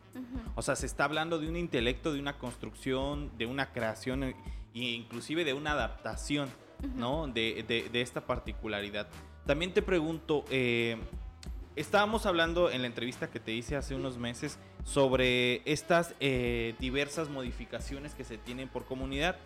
O 0.56 0.62
sea, 0.62 0.76
se 0.76 0.86
está 0.86 1.06
hablando 1.06 1.40
de 1.40 1.50
un 1.50 1.58
intelecto, 1.58 2.14
de 2.14 2.20
una 2.20 2.38
construcción, 2.38 3.36
de 3.38 3.46
una 3.46 3.72
creación 3.72 4.24
e 4.24 4.36
inclusive 4.74 5.44
de 5.44 5.54
una 5.54 5.72
adaptación, 5.72 6.50
¿no? 6.96 7.28
De, 7.28 7.90
esta 7.94 8.22
particularidad. 8.22 9.08
También 9.48 9.74
te 9.74 9.82
pregunto, 9.82 10.44
eh, 10.52 10.98
estábamos 11.78 12.26
hablando 12.26 12.70
en 12.70 12.82
la 12.82 12.88
entrevista 12.88 13.32
que 13.32 13.40
te 13.40 13.54
hice 13.54 13.78
hace 13.78 13.96
unos 13.96 14.18
meses 14.18 14.60
sobre 14.84 15.62
estas 15.64 16.16
eh, 16.20 16.76
diversas 16.80 17.30
modificaciones 17.30 18.14
que 18.14 18.26
se 18.26 18.38
tienen 18.38 18.68
por 18.68 18.84
comunidad. 18.84 19.38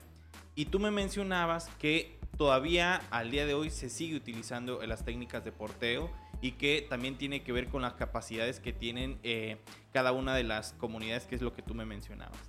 Y 0.55 0.65
tú 0.65 0.79
me 0.79 0.89
mencionabas 0.89 1.67
que 1.77 2.17
todavía 2.35 3.03
al 3.11 3.29
día 3.29 3.45
de 3.45 3.53
hoy 3.53 3.69
se 3.69 3.91
sigue 3.91 4.15
utilizando 4.15 4.83
las 4.87 5.05
técnicas 5.05 5.45
de 5.45 5.51
porteo 5.51 6.09
y 6.41 6.53
que 6.53 6.83
también 6.89 7.19
tiene 7.19 7.43
que 7.43 7.51
ver 7.51 7.67
con 7.67 7.83
las 7.83 7.93
capacidades 7.93 8.59
que 8.59 8.73
tienen 8.73 9.19
eh, 9.21 9.57
cada 9.93 10.13
una 10.13 10.33
de 10.33 10.43
las 10.43 10.73
comunidades, 10.73 11.27
que 11.27 11.35
es 11.35 11.43
lo 11.43 11.53
que 11.53 11.61
tú 11.61 11.75
me 11.75 11.85
mencionabas. 11.85 12.39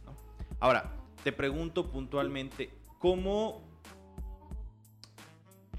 Ahora, 0.58 0.90
te 1.22 1.32
pregunto 1.32 1.90
puntualmente, 1.90 2.70
¿cómo 2.98 3.71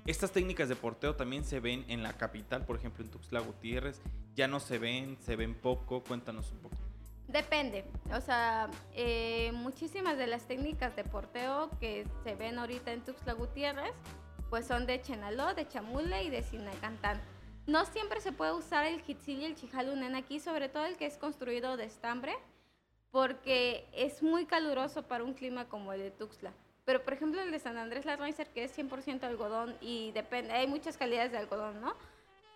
estas 0.05 0.31
técnicas 0.31 0.67
de 0.69 0.75
porteo 0.75 1.15
también 1.15 1.45
se 1.45 1.60
ven 1.60 1.86
en 1.88 2.03
la 2.03 2.13
capital, 2.13 2.65
por 2.65 2.75
ejemplo 2.75 3.03
en 3.03 3.12
Tuxtla 3.12 3.39
Gutiérrez? 3.39 4.01
¿Ya 4.36 4.48
no 4.48 4.60
se 4.60 4.77
ven? 4.77 5.17
¿Se 5.22 5.36
ven 5.36 5.55
poco? 5.55 6.03
Cuéntanos 6.03 6.51
un 6.51 6.60
poco. 6.60 6.75
Depende, 7.27 7.86
o 8.13 8.19
sea, 8.19 8.69
eh, 8.93 9.51
muchísimas 9.53 10.17
de 10.17 10.27
las 10.27 10.45
técnicas 10.45 10.95
de 10.95 11.03
porteo 11.03 11.69
que 11.79 12.05
se 12.24 12.36
ven 12.36 12.60
ahorita 12.60 12.91
en 12.91 13.01
Tuxtla 13.01 13.33
Gutiérrez, 13.33 13.93
pues 14.50 14.67
son 14.67 14.86
de 14.86 15.01
Chenaló, 15.01 15.53
de 15.53 15.67
Chamule 15.67 16.24
y 16.24 16.29
de 16.29 16.43
Sinacantán. 16.43 17.22
No 17.65 17.86
siempre 17.86 18.19
se 18.19 18.33
puede 18.33 18.51
usar 18.51 18.86
el 18.86 19.01
hitzil 19.07 19.39
y 19.39 19.45
el 19.45 19.55
chijalunen 19.55 20.15
aquí, 20.15 20.39
sobre 20.39 20.67
todo 20.67 20.86
el 20.86 20.98
que 20.98 21.05
es 21.05 21.17
construido 21.17 21.77
de 21.77 21.86
estambre, 21.86 22.33
porque 23.10 23.88
es 23.93 24.22
muy 24.22 24.45
caluroso 24.45 25.03
para 25.03 25.24
un 25.24 25.33
clima 25.33 25.69
como 25.69 25.93
el 25.93 26.01
de 26.01 26.12
Tuxtla. 26.12 26.53
Pero 26.86 27.04
por 27.04 27.13
ejemplo 27.13 27.42
el 27.42 27.52
de 27.52 27.60
San 27.60 27.78
Andrés 27.78 28.06
Larraizer, 28.06 28.48
que 28.48 28.63
es 28.63 28.78
100% 28.78 29.24
algodón 29.24 29.75
y 29.80 30.12
depende, 30.12 30.54
hay 30.54 30.68
muchas 30.68 30.98
calidades 30.98 31.32
de 31.32 31.38
algodón, 31.38 31.80
¿no? 31.82 31.96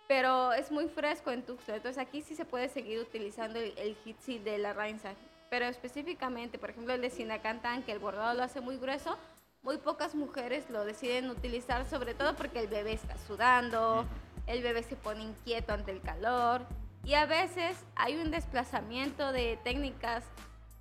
pero 0.08 0.54
es 0.54 0.72
muy 0.72 0.88
fresco 0.88 1.30
en 1.30 1.42
Tuxtla. 1.42 1.76
Entonces 1.76 2.02
aquí 2.02 2.22
sí 2.22 2.34
se 2.34 2.46
puede 2.46 2.68
seguir 2.70 2.98
utilizando 2.98 3.60
el, 3.60 3.74
el 3.76 4.42
de 4.42 4.58
la 4.58 4.72
Rainza. 4.72 5.12
Pero 5.50 5.66
específicamente, 5.66 6.58
por 6.58 6.70
ejemplo, 6.70 6.94
el 6.94 7.02
de 7.02 7.10
Sinacantán, 7.10 7.82
que 7.82 7.92
el 7.92 7.98
bordado 7.98 8.34
lo 8.34 8.42
hace 8.42 8.60
muy 8.60 8.78
grueso, 8.78 9.16
muy 9.62 9.76
pocas 9.76 10.14
mujeres 10.14 10.68
lo 10.70 10.84
deciden 10.84 11.30
utilizar, 11.30 11.86
sobre 11.86 12.14
todo 12.14 12.34
porque 12.34 12.60
el 12.60 12.68
bebé 12.68 12.94
está 12.94 13.16
sudando, 13.18 14.06
el 14.46 14.62
bebé 14.62 14.82
se 14.82 14.96
pone 14.96 15.22
inquieto 15.24 15.74
ante 15.74 15.90
el 15.90 16.00
calor 16.00 16.62
y 17.04 17.14
a 17.14 17.26
veces 17.26 17.84
hay 17.96 18.16
un 18.16 18.30
desplazamiento 18.30 19.32
de 19.32 19.58
técnicas 19.62 20.24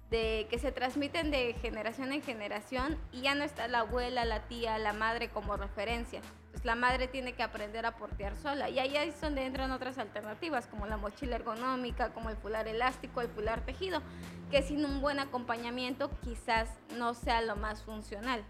de 0.09 0.47
que 0.49 0.57
se 0.57 0.71
transmiten 0.71 1.31
de 1.31 1.53
generación 1.61 2.13
en 2.13 2.21
generación 2.21 2.97
y 3.11 3.21
ya 3.21 3.35
no 3.35 3.43
está 3.43 3.67
la 3.67 3.79
abuela, 3.79 4.23
la 4.23 4.47
tía, 4.47 4.77
la 4.77 4.93
madre 4.93 5.29
como 5.29 5.57
referencia. 5.57 6.21
Pues 6.51 6.63
la 6.63 6.75
madre 6.75 7.07
tiene 7.07 7.33
que 7.33 7.43
aprender 7.43 7.85
a 7.85 7.97
portear 7.97 8.35
sola 8.35 8.69
y 8.69 8.79
ahí 8.79 8.95
es 8.95 9.19
donde 9.19 9.45
entran 9.45 9.71
otras 9.71 9.97
alternativas 9.97 10.65
como 10.67 10.87
la 10.87 10.97
mochila 10.97 11.35
ergonómica, 11.35 12.13
como 12.13 12.29
el 12.29 12.37
fular 12.37 12.67
elástico, 12.67 13.21
el 13.21 13.27
fular 13.27 13.61
tejido, 13.65 14.01
que 14.49 14.61
sin 14.61 14.85
un 14.85 15.01
buen 15.01 15.19
acompañamiento 15.19 16.09
quizás 16.23 16.69
no 16.97 17.13
sea 17.13 17.41
lo 17.41 17.57
más 17.57 17.83
funcional. 17.83 18.43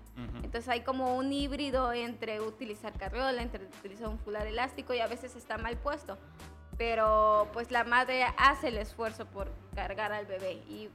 Entonces 0.44 0.70
hay 0.70 0.82
como 0.82 1.18
un 1.18 1.34
híbrido 1.34 1.92
entre 1.92 2.40
utilizar 2.40 2.94
carriola, 2.94 3.42
entre 3.42 3.66
utilizar 3.66 4.08
un 4.08 4.20
fular 4.20 4.48
elástico 4.48 4.94
y 4.94 5.00
a 5.00 5.08
veces 5.08 5.36
está 5.36 5.58
mal 5.58 5.76
puesto. 5.78 6.18
Pero 6.78 7.50
pues 7.54 7.72
la 7.72 7.84
madre 7.84 8.24
hace 8.38 8.68
el 8.68 8.78
esfuerzo 8.78 9.26
por 9.26 9.52
cargar 9.76 10.12
al 10.12 10.28
bebé 10.28 10.54
y 10.70 10.90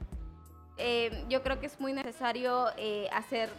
eh, 0.77 1.25
yo 1.29 1.43
creo 1.43 1.59
que 1.59 1.67
es 1.67 1.79
muy 1.79 1.93
necesario 1.93 2.67
eh, 2.77 3.07
hacer, 3.11 3.49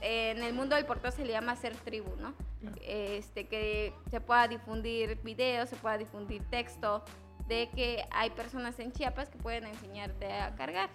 en 0.00 0.42
el 0.42 0.52
mundo 0.54 0.76
del 0.76 0.86
porteo 0.86 1.10
se 1.10 1.24
le 1.24 1.32
llama 1.32 1.52
hacer 1.52 1.74
tribu, 1.76 2.14
¿no? 2.20 2.34
Este, 2.82 3.46
que 3.46 3.92
se 4.10 4.20
pueda 4.20 4.48
difundir 4.48 5.18
videos, 5.22 5.68
se 5.68 5.76
pueda 5.76 5.98
difundir 5.98 6.42
texto, 6.50 7.04
de 7.48 7.68
que 7.74 8.04
hay 8.10 8.30
personas 8.30 8.78
en 8.78 8.92
Chiapas 8.92 9.28
que 9.28 9.38
pueden 9.38 9.64
enseñarte 9.64 10.32
a 10.32 10.54
cargar. 10.54 10.90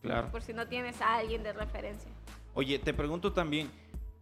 Claro. 0.00 0.30
Por 0.30 0.42
si 0.42 0.52
no 0.52 0.68
tienes 0.68 1.00
a 1.00 1.16
alguien 1.16 1.42
de 1.42 1.52
referencia. 1.52 2.10
Oye, 2.54 2.78
te 2.78 2.94
pregunto 2.94 3.32
también, 3.32 3.68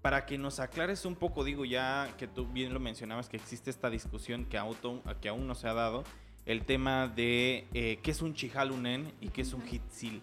para 0.01 0.25
que 0.25 0.39
nos 0.39 0.61
aclares 0.61 1.05
un 1.05 1.17
poco, 1.17 1.45
digo 1.45 1.65
ya 1.65 2.09
que 2.17 2.27
tú 2.27 2.47
bien 2.47 2.73
lo 2.73 2.81
mencionabas, 2.81 3.29
que 3.29 3.37
existe 3.37 3.71
esta 3.71 3.91
discusión 3.91 4.45
que, 4.45 4.57
auto, 4.57 5.03
que 5.21 5.29
aún 5.29 5.47
no 5.47 5.55
se 5.55 5.69
ha 5.69 5.75
dado, 5.75 6.05
el 6.47 6.65
tema 6.65 7.09
de 7.09 7.67
eh, 7.75 7.99
qué 8.03 8.13
es 8.13 8.23
un 8.23 8.33
chijalunen 8.35 9.13
y 9.21 9.29
qué 9.29 9.43
es 9.43 9.53
un 9.53 9.67
hitzil. 9.67 10.23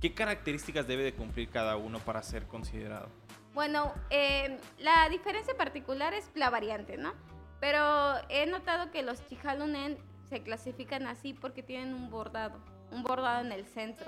¿Qué 0.00 0.14
características 0.14 0.86
debe 0.86 1.02
de 1.02 1.12
cumplir 1.12 1.50
cada 1.50 1.76
uno 1.76 1.98
para 1.98 2.22
ser 2.22 2.46
considerado? 2.46 3.08
Bueno, 3.52 3.92
eh, 4.08 4.58
la 4.78 5.06
diferencia 5.10 5.54
particular 5.56 6.14
es 6.14 6.30
la 6.34 6.48
variante, 6.48 6.96
¿no? 6.96 7.12
Pero 7.60 8.14
he 8.30 8.46
notado 8.46 8.90
que 8.90 9.02
los 9.02 9.22
chijalunen 9.26 9.98
se 10.30 10.42
clasifican 10.42 11.06
así 11.06 11.34
porque 11.34 11.62
tienen 11.62 11.92
un 11.92 12.08
bordado, 12.08 12.58
un 12.90 13.02
bordado 13.02 13.44
en 13.44 13.52
el 13.52 13.66
centro. 13.66 14.06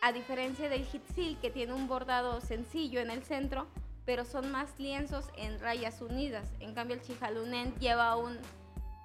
A 0.00 0.12
diferencia 0.12 0.68
del 0.68 0.84
hitzil, 0.92 1.38
que 1.38 1.50
tiene 1.50 1.74
un 1.74 1.86
bordado 1.86 2.40
sencillo 2.40 3.00
en 3.00 3.10
el 3.10 3.22
centro, 3.22 3.68
pero 4.04 4.24
son 4.24 4.50
más 4.50 4.80
lienzos 4.80 5.26
en 5.36 5.60
rayas 5.60 6.00
unidas. 6.00 6.50
En 6.58 6.74
cambio, 6.74 6.96
el 6.96 7.02
chijalunen 7.02 7.72
lleva 7.76 8.16
un 8.16 8.36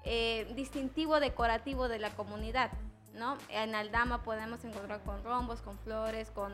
eh, 0.04 0.52
distintivo 0.56 1.20
decorativo 1.20 1.88
de 1.88 2.00
la 2.00 2.10
comunidad 2.10 2.72
¿no? 3.14 3.36
En 3.48 3.74
Aldama 3.74 4.22
podemos 4.22 4.64
encontrar 4.64 5.02
con 5.02 5.22
rombos, 5.24 5.60
con 5.60 5.78
flores, 5.78 6.30
con, 6.30 6.52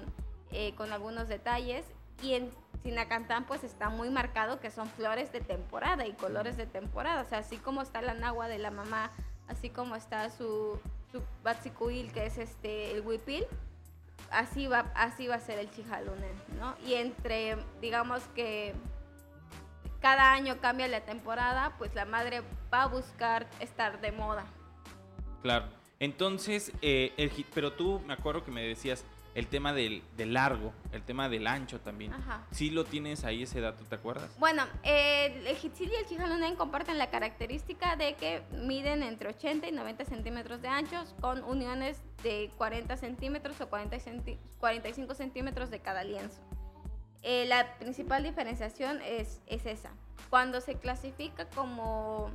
eh, 0.53 0.75
con 0.75 0.93
algunos 0.93 1.29
detalles. 1.29 1.85
Y 2.23 2.35
en 2.35 2.51
Sinacantán 2.83 3.45
pues 3.45 3.63
está 3.65 3.89
muy 3.91 4.11
marcado 4.11 4.59
que 4.61 4.71
son 4.71 4.89
flores 4.89 5.33
de 5.33 5.41
temporada 5.41 6.07
y 6.07 6.13
colores 6.13 6.57
de 6.57 6.67
temporada. 6.67 7.23
O 7.23 7.29
sea, 7.29 7.39
así 7.39 7.57
como 7.59 7.83
está 7.83 8.01
la 8.01 8.15
nagua 8.15 8.49
de 8.49 8.59
la 8.59 8.71
mamá, 8.71 9.11
así 9.49 9.71
como 9.71 9.97
está 9.97 10.31
su, 10.31 10.81
su 11.13 11.23
batsicuil, 11.43 12.13
que 12.13 12.27
es 12.27 12.39
este, 12.39 12.93
el 12.93 13.07
huipil, 13.07 13.45
así 14.31 14.67
va, 14.67 14.91
así 14.95 15.27
va 15.27 15.37
a 15.37 15.41
ser 15.41 15.59
el 15.59 15.71
chijalunen, 15.71 16.33
¿no? 16.59 16.75
Y 16.87 16.95
entre, 16.95 17.57
digamos 17.81 18.23
que 18.35 18.75
cada 20.01 20.33
año 20.33 20.61
cambia 20.61 20.89
la 20.89 21.01
temporada, 21.01 21.75
pues 21.79 21.95
la 21.95 22.05
madre 22.05 22.43
va 22.73 22.85
a 22.85 22.87
buscar 22.87 23.47
estar 23.61 24.01
de 24.01 24.13
moda. 24.13 24.45
Claro. 25.43 25.67
Entonces, 26.01 26.73
eh, 26.83 27.13
el, 27.17 27.31
pero 27.55 27.73
tú 27.73 28.01
me 28.07 28.13
acuerdo 28.13 28.45
que 28.45 28.51
me 28.51 28.63
decías 28.63 29.05
el 29.37 29.49
tema 29.49 29.75
del, 29.75 30.03
largo, 30.17 30.73
el 30.93 31.03
tema 31.03 31.29
del 31.29 31.47
ancho 31.47 31.79
también. 31.81 32.15
Ajá. 32.15 32.47
Sí 32.53 32.71
lo 32.71 32.87
tienes 32.87 33.23
ahí 33.25 33.43
ese 33.43 33.61
dato, 33.61 33.85
¿te 33.85 33.95
acuerdas? 33.95 34.31
Bueno, 34.39 34.65
el 34.83 35.47
Hitzil 35.63 35.91
y 35.91 35.95
el 35.95 36.07
Chijalunen 36.07 36.57
comparten 36.57 36.97
la 36.97 37.11
característica 37.11 37.97
de 37.97 38.15
que 38.15 38.43
miden 38.53 39.03
entre 39.03 39.29
80 39.29 39.69
y 39.69 39.73
90 39.73 40.07
centímetros 40.07 40.63
de 40.63 40.69
anchos 40.69 41.15
con 41.21 41.45
uniones 41.45 41.99
de 42.23 42.51
40 42.57 42.97
centímetros 42.97 43.61
o 43.61 43.69
40 43.69 43.99
45 44.59 45.15
centímetros 45.15 45.71
de 45.71 45.81
cada 45.81 46.03
lienzo. 46.03 46.41
Eh, 47.23 47.45
la 47.47 47.77
principal 47.79 48.23
diferenciación 48.23 49.03
es, 49.03 49.43
es 49.47 49.67
esa. 49.67 49.91
Cuando 50.31 50.63
se 50.63 50.77
clasifica 50.77 51.47
como, 51.51 52.31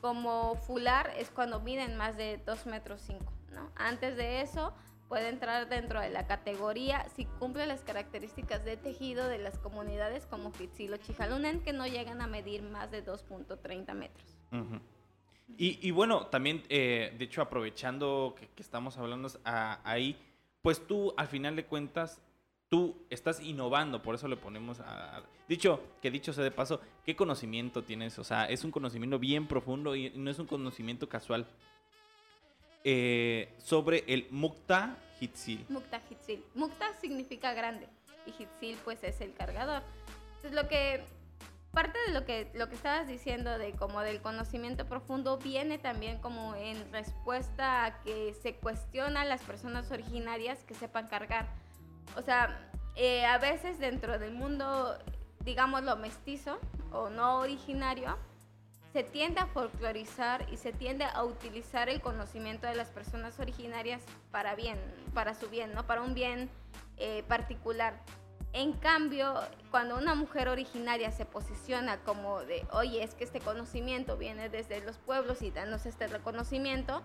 como 0.00 0.56
fular 0.56 1.12
es 1.16 1.30
cuando 1.30 1.60
miden 1.60 1.96
más 1.96 2.16
de 2.16 2.40
2 2.44 2.66
metros 2.66 3.00
5. 3.06 3.24
¿no? 3.52 3.70
Antes 3.76 4.16
de 4.16 4.42
eso 4.42 4.74
puede 5.08 5.28
entrar 5.28 5.68
dentro 5.68 6.00
de 6.00 6.10
la 6.10 6.26
categoría 6.26 7.06
si 7.16 7.24
cumple 7.24 7.66
las 7.66 7.82
características 7.82 8.64
de 8.64 8.76
tejido 8.76 9.26
de 9.26 9.38
las 9.38 9.58
comunidades 9.58 10.26
como 10.26 10.50
Fitzilo 10.52 10.98
Chijalunen, 10.98 11.60
que 11.60 11.72
no 11.72 11.86
llegan 11.86 12.20
a 12.20 12.26
medir 12.26 12.62
más 12.62 12.90
de 12.90 13.04
2.30 13.04 13.94
metros. 13.94 14.38
y, 15.56 15.90
bueno, 15.90 16.26
también, 16.26 16.62
eh, 16.68 17.14
de 17.18 17.24
hecho, 17.24 17.40
aprovechando 17.40 18.34
que, 18.38 18.50
estamos 18.62 18.98
hablando 18.98 19.28
ahí, 19.44 20.16
pues 20.60 20.86
tú, 20.86 21.14
al 21.16 21.28
final 21.28 21.56
de 21.56 21.64
cuentas, 21.64 22.20
tú 22.68 22.96
estás 23.10 23.40
innovando, 23.40 24.02
por 24.02 24.14
eso 24.14 24.28
le 24.28 24.36
ponemos 24.36 24.80
a... 24.80 25.22
Dicho, 25.48 25.82
que 26.02 26.10
dicho 26.10 26.32
sea 26.32 26.44
de 26.44 26.50
paso, 26.50 26.80
¿qué 27.04 27.16
conocimiento 27.16 27.82
tienes? 27.82 28.18
O 28.18 28.24
sea, 28.24 28.44
es 28.44 28.64
un 28.64 28.70
conocimiento 28.70 29.18
bien 29.18 29.46
profundo 29.46 29.96
y 29.96 30.10
no 30.10 30.30
es 30.30 30.38
un 30.38 30.46
conocimiento 30.46 31.08
casual. 31.08 31.46
Eh, 32.84 33.54
sobre 33.58 34.04
el 34.06 34.28
Mukta 34.30 34.98
Hitzil. 35.20 35.64
Mukta 35.68 36.00
Hitzil. 36.08 36.44
Mukta 36.54 36.92
significa 37.00 37.52
grande 37.52 37.88
y 38.26 38.30
Hitzil 38.30 38.78
pues 38.84 39.02
es 39.02 39.20
el 39.20 39.32
cargador. 39.32 39.82
Entonces 40.36 40.52
lo 40.52 40.68
que 40.68 41.02
parte 41.72 41.98
de 42.06 42.12
lo 42.12 42.24
que 42.24 42.50
lo 42.54 42.68
que 42.68 42.76
estabas 42.76 43.08
diciendo 43.08 43.58
de 43.58 43.72
como 43.72 44.00
del 44.00 44.20
conocimiento 44.20 44.86
profundo 44.86 45.38
viene 45.38 45.78
también 45.78 46.18
como 46.18 46.54
en 46.54 46.92
respuesta 46.92 47.84
a 47.84 48.02
que 48.02 48.34
se 48.42 48.54
cuestiona 48.54 49.22
a 49.22 49.24
las 49.24 49.42
personas 49.42 49.90
originarias 49.90 50.64
que 50.64 50.74
sepan 50.74 51.08
cargar. 51.08 51.48
O 52.16 52.22
sea, 52.22 52.70
eh, 52.96 53.24
a 53.26 53.38
veces 53.38 53.78
dentro 53.78 54.18
del 54.18 54.32
mundo, 54.32 54.98
digamos 55.40 55.82
lo 55.82 55.96
mestizo 55.96 56.58
o 56.92 57.10
no 57.10 57.38
originario, 57.38 58.16
se 58.92 59.04
tiende 59.04 59.40
a 59.40 59.46
folclorizar 59.46 60.46
y 60.50 60.56
se 60.56 60.72
tiende 60.72 61.04
a 61.04 61.22
utilizar 61.24 61.88
el 61.88 62.00
conocimiento 62.00 62.66
de 62.66 62.74
las 62.74 62.88
personas 62.88 63.38
originarias 63.38 64.02
para 64.30 64.54
bien, 64.54 64.78
para 65.14 65.34
su 65.34 65.48
bien, 65.48 65.74
¿no? 65.74 65.86
Para 65.86 66.02
un 66.02 66.14
bien 66.14 66.50
eh, 66.96 67.22
particular. 67.28 68.00
En 68.54 68.72
cambio, 68.72 69.34
cuando 69.70 69.98
una 69.98 70.14
mujer 70.14 70.48
originaria 70.48 71.12
se 71.12 71.26
posiciona 71.26 71.98
como 71.98 72.40
de, 72.40 72.66
oye, 72.72 73.04
es 73.04 73.14
que 73.14 73.24
este 73.24 73.40
conocimiento 73.40 74.16
viene 74.16 74.48
desde 74.48 74.80
los 74.80 74.96
pueblos 74.96 75.42
y 75.42 75.50
danos 75.50 75.84
este 75.84 76.06
reconocimiento, 76.06 77.02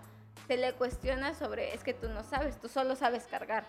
se 0.48 0.56
le 0.56 0.72
cuestiona 0.72 1.34
sobre, 1.34 1.74
es 1.74 1.84
que 1.84 1.92
tú 1.92 2.08
no 2.08 2.24
sabes, 2.24 2.58
tú 2.60 2.68
solo 2.68 2.96
sabes 2.96 3.26
cargar. 3.26 3.64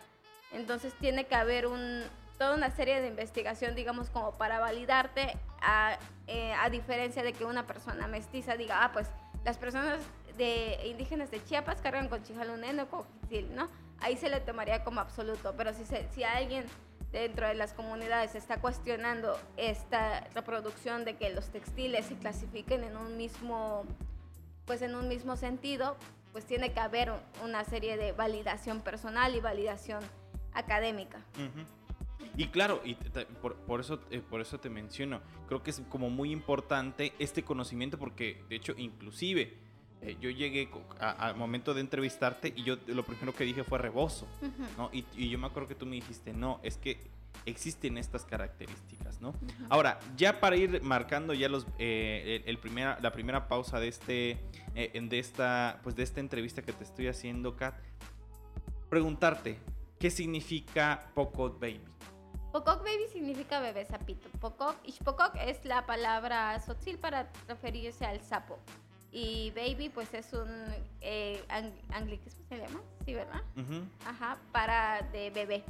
Entonces 0.51 0.93
tiene 0.99 1.25
que 1.25 1.35
haber 1.35 1.67
un, 1.67 2.03
toda 2.37 2.55
una 2.55 2.71
serie 2.71 3.01
de 3.01 3.07
investigación, 3.07 3.75
digamos, 3.75 4.09
como 4.09 4.33
para 4.33 4.59
validarte, 4.59 5.37
a, 5.61 5.97
eh, 6.27 6.53
a, 6.53 6.69
diferencia 6.69 7.23
de 7.23 7.33
que 7.33 7.45
una 7.45 7.65
persona 7.65 8.07
mestiza 8.07 8.55
diga, 8.55 8.83
ah, 8.83 8.91
pues 8.91 9.07
las 9.43 9.57
personas 9.57 9.99
de 10.37 10.79
indígenas 10.85 11.31
de 11.31 11.43
Chiapas 11.43 11.81
cargan 11.81 12.09
con 12.09 12.23
chijalunen 12.23 12.79
o 12.81 12.87
con 12.87 13.05
¿no? 13.51 13.69
Ahí 13.99 14.17
se 14.17 14.29
le 14.29 14.39
tomaría 14.41 14.83
como 14.83 14.99
absoluto, 14.99 15.53
pero 15.55 15.73
si, 15.73 15.83
si 16.13 16.23
alguien 16.23 16.65
dentro 17.11 17.47
de 17.47 17.53
las 17.53 17.73
comunidades 17.73 18.35
está 18.35 18.57
cuestionando 18.57 19.39
esta 19.55 20.27
reproducción 20.33 21.05
de 21.05 21.15
que 21.15 21.29
los 21.29 21.47
textiles 21.47 22.07
se 22.07 22.15
clasifiquen 22.15 22.83
en 22.83 22.97
un 22.97 23.15
mismo, 23.15 23.85
pues 24.65 24.81
en 24.81 24.95
un 24.95 25.07
mismo 25.07 25.37
sentido, 25.37 25.95
pues 26.33 26.45
tiene 26.45 26.73
que 26.73 26.81
haber 26.81 27.13
una 27.41 27.63
serie 27.63 27.95
de 27.95 28.11
validación 28.11 28.81
personal 28.81 29.33
y 29.33 29.39
validación 29.39 30.03
académica. 30.55 31.19
Y 32.37 32.47
claro, 32.47 32.81
y 32.83 32.95
por, 32.95 33.79
eso, 33.79 33.99
eh, 34.11 34.21
por 34.29 34.41
eso 34.41 34.59
te 34.59 34.69
menciono, 34.69 35.21
creo 35.47 35.63
que 35.63 35.71
es 35.71 35.81
como 35.89 36.09
muy 36.09 36.31
importante 36.31 37.13
este 37.19 37.43
conocimiento 37.43 37.97
porque 37.97 38.43
de 38.49 38.57
hecho 38.57 38.73
inclusive 38.77 39.57
eh, 40.01 40.17
yo 40.19 40.29
llegué 40.29 40.69
al 40.99 41.35
momento 41.35 41.73
de 41.73 41.81
entrevistarte 41.81 42.53
y 42.55 42.63
yo 42.63 42.77
lo 42.87 43.03
primero 43.03 43.33
que 43.33 43.45
dije 43.45 43.63
fue 43.63 43.77
rebozo, 43.79 44.27
¿no? 44.77 44.89
Y, 44.91 45.29
yo 45.29 45.39
me 45.39 45.47
acuerdo 45.47 45.69
que 45.69 45.75
tú 45.75 45.85
me 45.85 45.95
dijiste, 45.95 46.33
no, 46.33 46.59
es 46.61 46.77
que 46.77 46.99
existen 47.45 47.97
estas 47.97 48.25
características, 48.25 49.21
¿no? 49.21 49.33
Ahora, 49.69 49.99
ya 50.17 50.39
para 50.41 50.57
ir 50.57 50.81
marcando 50.81 51.33
ya 51.33 51.47
los, 51.47 51.65
eh, 51.79 52.43
el, 52.45 52.57
primera, 52.57 52.99
la 53.01 53.11
primera 53.11 53.47
pausa 53.47 53.79
de 53.79 53.87
este, 53.87 54.39
de 54.73 55.19
esta, 55.19 55.79
pues 55.83 55.95
de 55.95 56.03
esta 56.03 56.19
entrevista 56.19 56.61
que 56.61 56.73
te 56.73 56.83
estoy 56.83 57.07
haciendo, 57.07 57.55
Kat, 57.55 57.75
preguntarte, 58.89 59.59
¿qué 59.99 60.09
significa 60.09 61.11
Pocot 61.13 61.59
Baby? 61.59 61.95
Pokok 62.55 62.85
baby 62.85 63.05
significa 63.11 63.59
bebé 63.59 63.85
sapito. 63.85 64.29
Pokok, 64.39 64.77
Ishpokok 64.85 65.35
es 65.41 65.65
la 65.65 65.85
palabra 65.85 66.57
sotzil 66.61 66.97
para 66.97 67.29
referirse 67.49 68.05
al 68.05 68.21
sapo. 68.21 68.57
Y 69.11 69.51
baby, 69.51 69.89
pues 69.89 70.13
es 70.13 70.31
un 70.31 70.49
eh, 71.01 71.43
anglicismo, 71.89 72.45
¿se 72.47 72.57
llama? 72.57 72.79
Sí, 73.03 73.13
¿verdad? 73.13 73.41
Ajá, 74.05 74.37
para 74.53 75.01
de 75.11 75.31
bebé. 75.31 75.65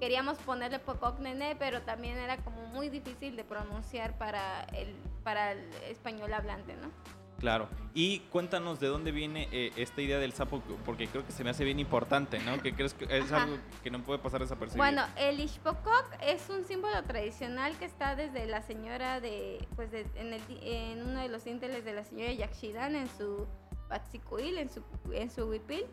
Queríamos 0.00 0.36
ponerle 0.38 0.80
Pokok 0.80 1.20
nene, 1.20 1.54
pero 1.60 1.82
también 1.82 2.18
era 2.18 2.38
como 2.38 2.66
muy 2.66 2.88
difícil 2.88 3.36
de 3.36 3.44
pronunciar 3.44 4.18
para 4.18 4.64
el, 4.72 4.96
para 5.22 5.52
el 5.52 5.72
español 5.88 6.32
hablante, 6.32 6.74
¿no? 6.74 6.90
Claro. 7.38 7.68
Y 7.94 8.20
cuéntanos 8.30 8.80
de 8.80 8.88
dónde 8.88 9.12
viene 9.12 9.48
eh, 9.52 9.72
esta 9.76 10.00
idea 10.00 10.18
del 10.18 10.32
sapo, 10.32 10.62
porque 10.84 11.06
creo 11.06 11.24
que 11.24 11.32
se 11.32 11.44
me 11.44 11.50
hace 11.50 11.64
bien 11.64 11.78
importante, 11.78 12.38
¿no? 12.40 12.60
Que 12.60 12.74
crees 12.74 12.94
que 12.94 13.04
es 13.04 13.30
algo 13.32 13.56
que 13.82 13.90
no 13.90 14.02
puede 14.02 14.18
pasar 14.18 14.40
desapercibido. 14.40 14.82
Bueno, 14.82 15.02
el 15.16 15.40
Ishpokok 15.40 16.06
es 16.22 16.48
un 16.48 16.64
símbolo 16.64 17.02
tradicional 17.04 17.76
que 17.78 17.84
está 17.84 18.14
desde 18.14 18.46
la 18.46 18.62
señora 18.62 19.20
de, 19.20 19.66
pues 19.76 19.92
en, 19.92 20.32
el, 20.32 20.42
en, 20.62 21.06
uno 21.06 21.20
de 21.20 21.28
los 21.28 21.44
dinteles 21.44 21.84
de 21.84 21.94
la 21.94 22.04
señora 22.04 22.32
Yakshidan 22.32 22.96
en 22.96 23.08
su 23.16 23.46
Batsikuil, 23.88 24.58
en 24.58 24.70
su, 24.70 24.82
en 25.12 25.30
su 25.30 25.44
huipil, 25.44 25.86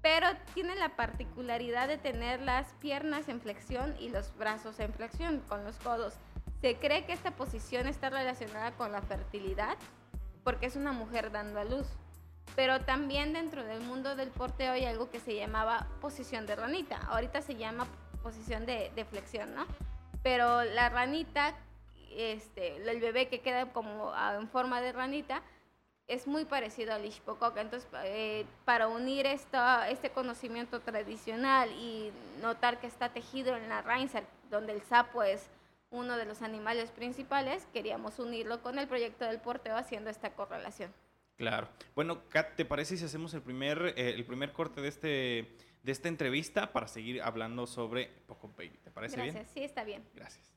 pero 0.00 0.28
tiene 0.54 0.76
la 0.76 0.96
particularidad 0.96 1.88
de 1.88 1.98
tener 1.98 2.40
las 2.40 2.72
piernas 2.74 3.28
en 3.28 3.40
flexión 3.40 3.94
y 3.98 4.10
los 4.10 4.36
brazos 4.36 4.78
en 4.80 4.92
flexión 4.92 5.40
con 5.48 5.64
los 5.64 5.76
codos. 5.76 6.14
Se 6.60 6.76
cree 6.76 7.04
que 7.04 7.12
esta 7.12 7.32
posición 7.32 7.86
está 7.86 8.10
relacionada 8.10 8.72
con 8.72 8.90
la 8.90 9.02
fertilidad 9.02 9.76
porque 10.44 10.66
es 10.66 10.76
una 10.76 10.92
mujer 10.92 11.30
dando 11.30 11.60
a 11.60 11.64
luz. 11.64 11.86
Pero 12.56 12.80
también 12.80 13.32
dentro 13.32 13.64
del 13.64 13.80
mundo 13.80 14.16
del 14.16 14.30
porteo 14.30 14.72
hay 14.72 14.84
algo 14.84 15.10
que 15.10 15.20
se 15.20 15.34
llamaba 15.34 15.86
posición 16.00 16.46
de 16.46 16.56
ranita. 16.56 16.98
Ahorita 17.08 17.42
se 17.42 17.56
llama 17.56 17.86
posición 18.22 18.66
de, 18.66 19.06
flexión, 19.10 19.54
¿no? 19.54 19.66
Pero 20.22 20.64
la 20.64 20.88
ranita, 20.88 21.54
este, 22.10 22.76
el 22.76 23.00
bebé 23.00 23.28
que 23.28 23.40
queda 23.40 23.66
como 23.72 24.12
en 24.38 24.48
forma 24.48 24.80
de 24.80 24.92
ranita, 24.92 25.42
es 26.08 26.26
muy 26.26 26.46
parecido 26.46 26.94
al 26.94 27.04
Ishpokok. 27.04 27.56
Entonces, 27.58 27.88
eh, 28.04 28.46
para 28.64 28.88
unir 28.88 29.26
este 29.26 30.10
conocimiento 30.10 30.80
tradicional 30.80 31.70
y 31.72 32.10
notar 32.40 32.80
que 32.80 32.86
está 32.86 33.10
tejido 33.10 33.54
en 33.56 33.68
la 33.68 33.82
raíz, 33.82 34.12
donde 34.50 34.72
el 34.72 34.82
sapo 34.82 35.22
es 35.22 35.48
uno 35.90 36.16
de 36.16 36.24
los 36.24 36.42
animales 36.42 36.90
principales, 36.90 37.66
queríamos 37.72 38.18
unirlo 38.18 38.62
con 38.62 38.78
el 38.78 38.86
proyecto 38.88 39.24
del 39.24 39.40
porteo 39.40 39.76
haciendo 39.76 40.10
esta 40.10 40.34
correlación. 40.34 40.92
Claro. 41.36 41.68
Bueno, 41.94 42.28
Kat, 42.28 42.56
¿te 42.56 42.64
parece 42.64 42.96
si 42.96 43.04
hacemos 43.04 43.32
el 43.34 43.42
primer, 43.42 43.94
eh, 43.96 44.14
el 44.14 44.24
primer 44.24 44.52
corte 44.52 44.80
de, 44.80 44.88
este, 44.88 45.56
de 45.82 45.92
esta 45.92 46.08
entrevista 46.08 46.72
para 46.72 46.88
seguir 46.88 47.22
hablando 47.22 47.66
sobre 47.66 48.08
Poco 48.26 48.48
Baby? 48.56 48.78
¿Te 48.82 48.90
parece 48.90 49.20
bien? 49.22 49.34
Gracias, 49.34 49.54
sí, 49.54 49.62
está 49.62 49.84
bien. 49.84 50.04
Gracias. 50.14 50.47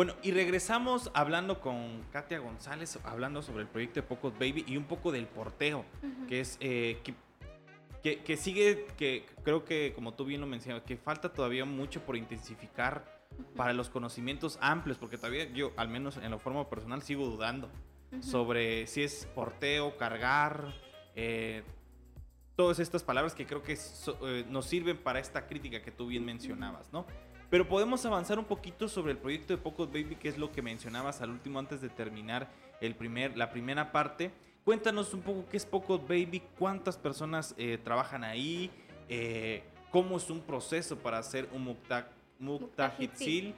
Bueno, 0.00 0.14
y 0.22 0.30
regresamos 0.30 1.10
hablando 1.12 1.60
con 1.60 2.06
Katia 2.10 2.38
González, 2.38 2.98
hablando 3.04 3.42
sobre 3.42 3.64
el 3.64 3.68
proyecto 3.68 4.00
de 4.00 4.06
Pocos 4.06 4.32
Baby 4.32 4.64
y 4.66 4.78
un 4.78 4.84
poco 4.84 5.12
del 5.12 5.26
porteo, 5.26 5.84
que 6.26 6.40
es 6.40 6.56
eh, 6.60 7.02
que, 8.02 8.22
que, 8.22 8.36
sigue, 8.38 8.86
que 8.96 9.26
creo 9.44 9.66
que 9.66 9.92
como 9.94 10.14
tú 10.14 10.24
bien 10.24 10.40
lo 10.40 10.46
mencionas, 10.46 10.84
que 10.84 10.96
falta 10.96 11.34
todavía 11.34 11.66
mucho 11.66 12.00
por 12.00 12.16
intensificar 12.16 13.20
para 13.54 13.74
los 13.74 13.90
conocimientos 13.90 14.58
amplios, 14.62 14.96
porque 14.96 15.18
todavía 15.18 15.52
yo, 15.52 15.72
al 15.76 15.90
menos 15.90 16.16
en 16.16 16.30
la 16.30 16.38
forma 16.38 16.66
personal, 16.70 17.02
sigo 17.02 17.26
dudando 17.26 17.68
sobre 18.20 18.86
si 18.86 19.02
es 19.02 19.28
porteo, 19.34 19.98
cargar, 19.98 20.72
eh, 21.14 21.62
todas 22.56 22.78
estas 22.78 23.02
palabras 23.02 23.34
que 23.34 23.44
creo 23.46 23.62
que 23.62 23.74
eh, 23.74 24.46
nos 24.48 24.64
sirven 24.64 24.96
para 24.96 25.20
esta 25.20 25.46
crítica 25.46 25.82
que 25.82 25.90
tú 25.90 26.06
bien 26.06 26.24
mencionabas, 26.24 26.90
¿no? 26.90 27.04
Pero 27.50 27.68
podemos 27.68 28.06
avanzar 28.06 28.38
un 28.38 28.44
poquito 28.44 28.88
sobre 28.88 29.10
el 29.10 29.18
proyecto 29.18 29.52
de 29.52 29.60
Pocos 29.60 29.88
Baby, 29.88 30.14
que 30.14 30.28
es 30.28 30.38
lo 30.38 30.52
que 30.52 30.62
mencionabas 30.62 31.20
al 31.20 31.30
último 31.30 31.58
antes 31.58 31.80
de 31.80 31.88
terminar 31.88 32.48
el 32.80 32.94
primer, 32.94 33.36
la 33.36 33.50
primera 33.50 33.90
parte. 33.90 34.30
Cuéntanos 34.64 35.12
un 35.14 35.22
poco 35.22 35.44
qué 35.50 35.56
es 35.56 35.66
Pocos 35.66 36.00
Baby, 36.06 36.42
cuántas 36.58 36.96
personas 36.96 37.54
eh, 37.58 37.78
trabajan 37.82 38.22
ahí, 38.22 38.70
eh, 39.08 39.64
cómo 39.90 40.18
es 40.18 40.30
un 40.30 40.42
proceso 40.42 40.96
para 40.96 41.18
hacer 41.18 41.48
un 41.52 41.76
muktahitzil 42.38 43.54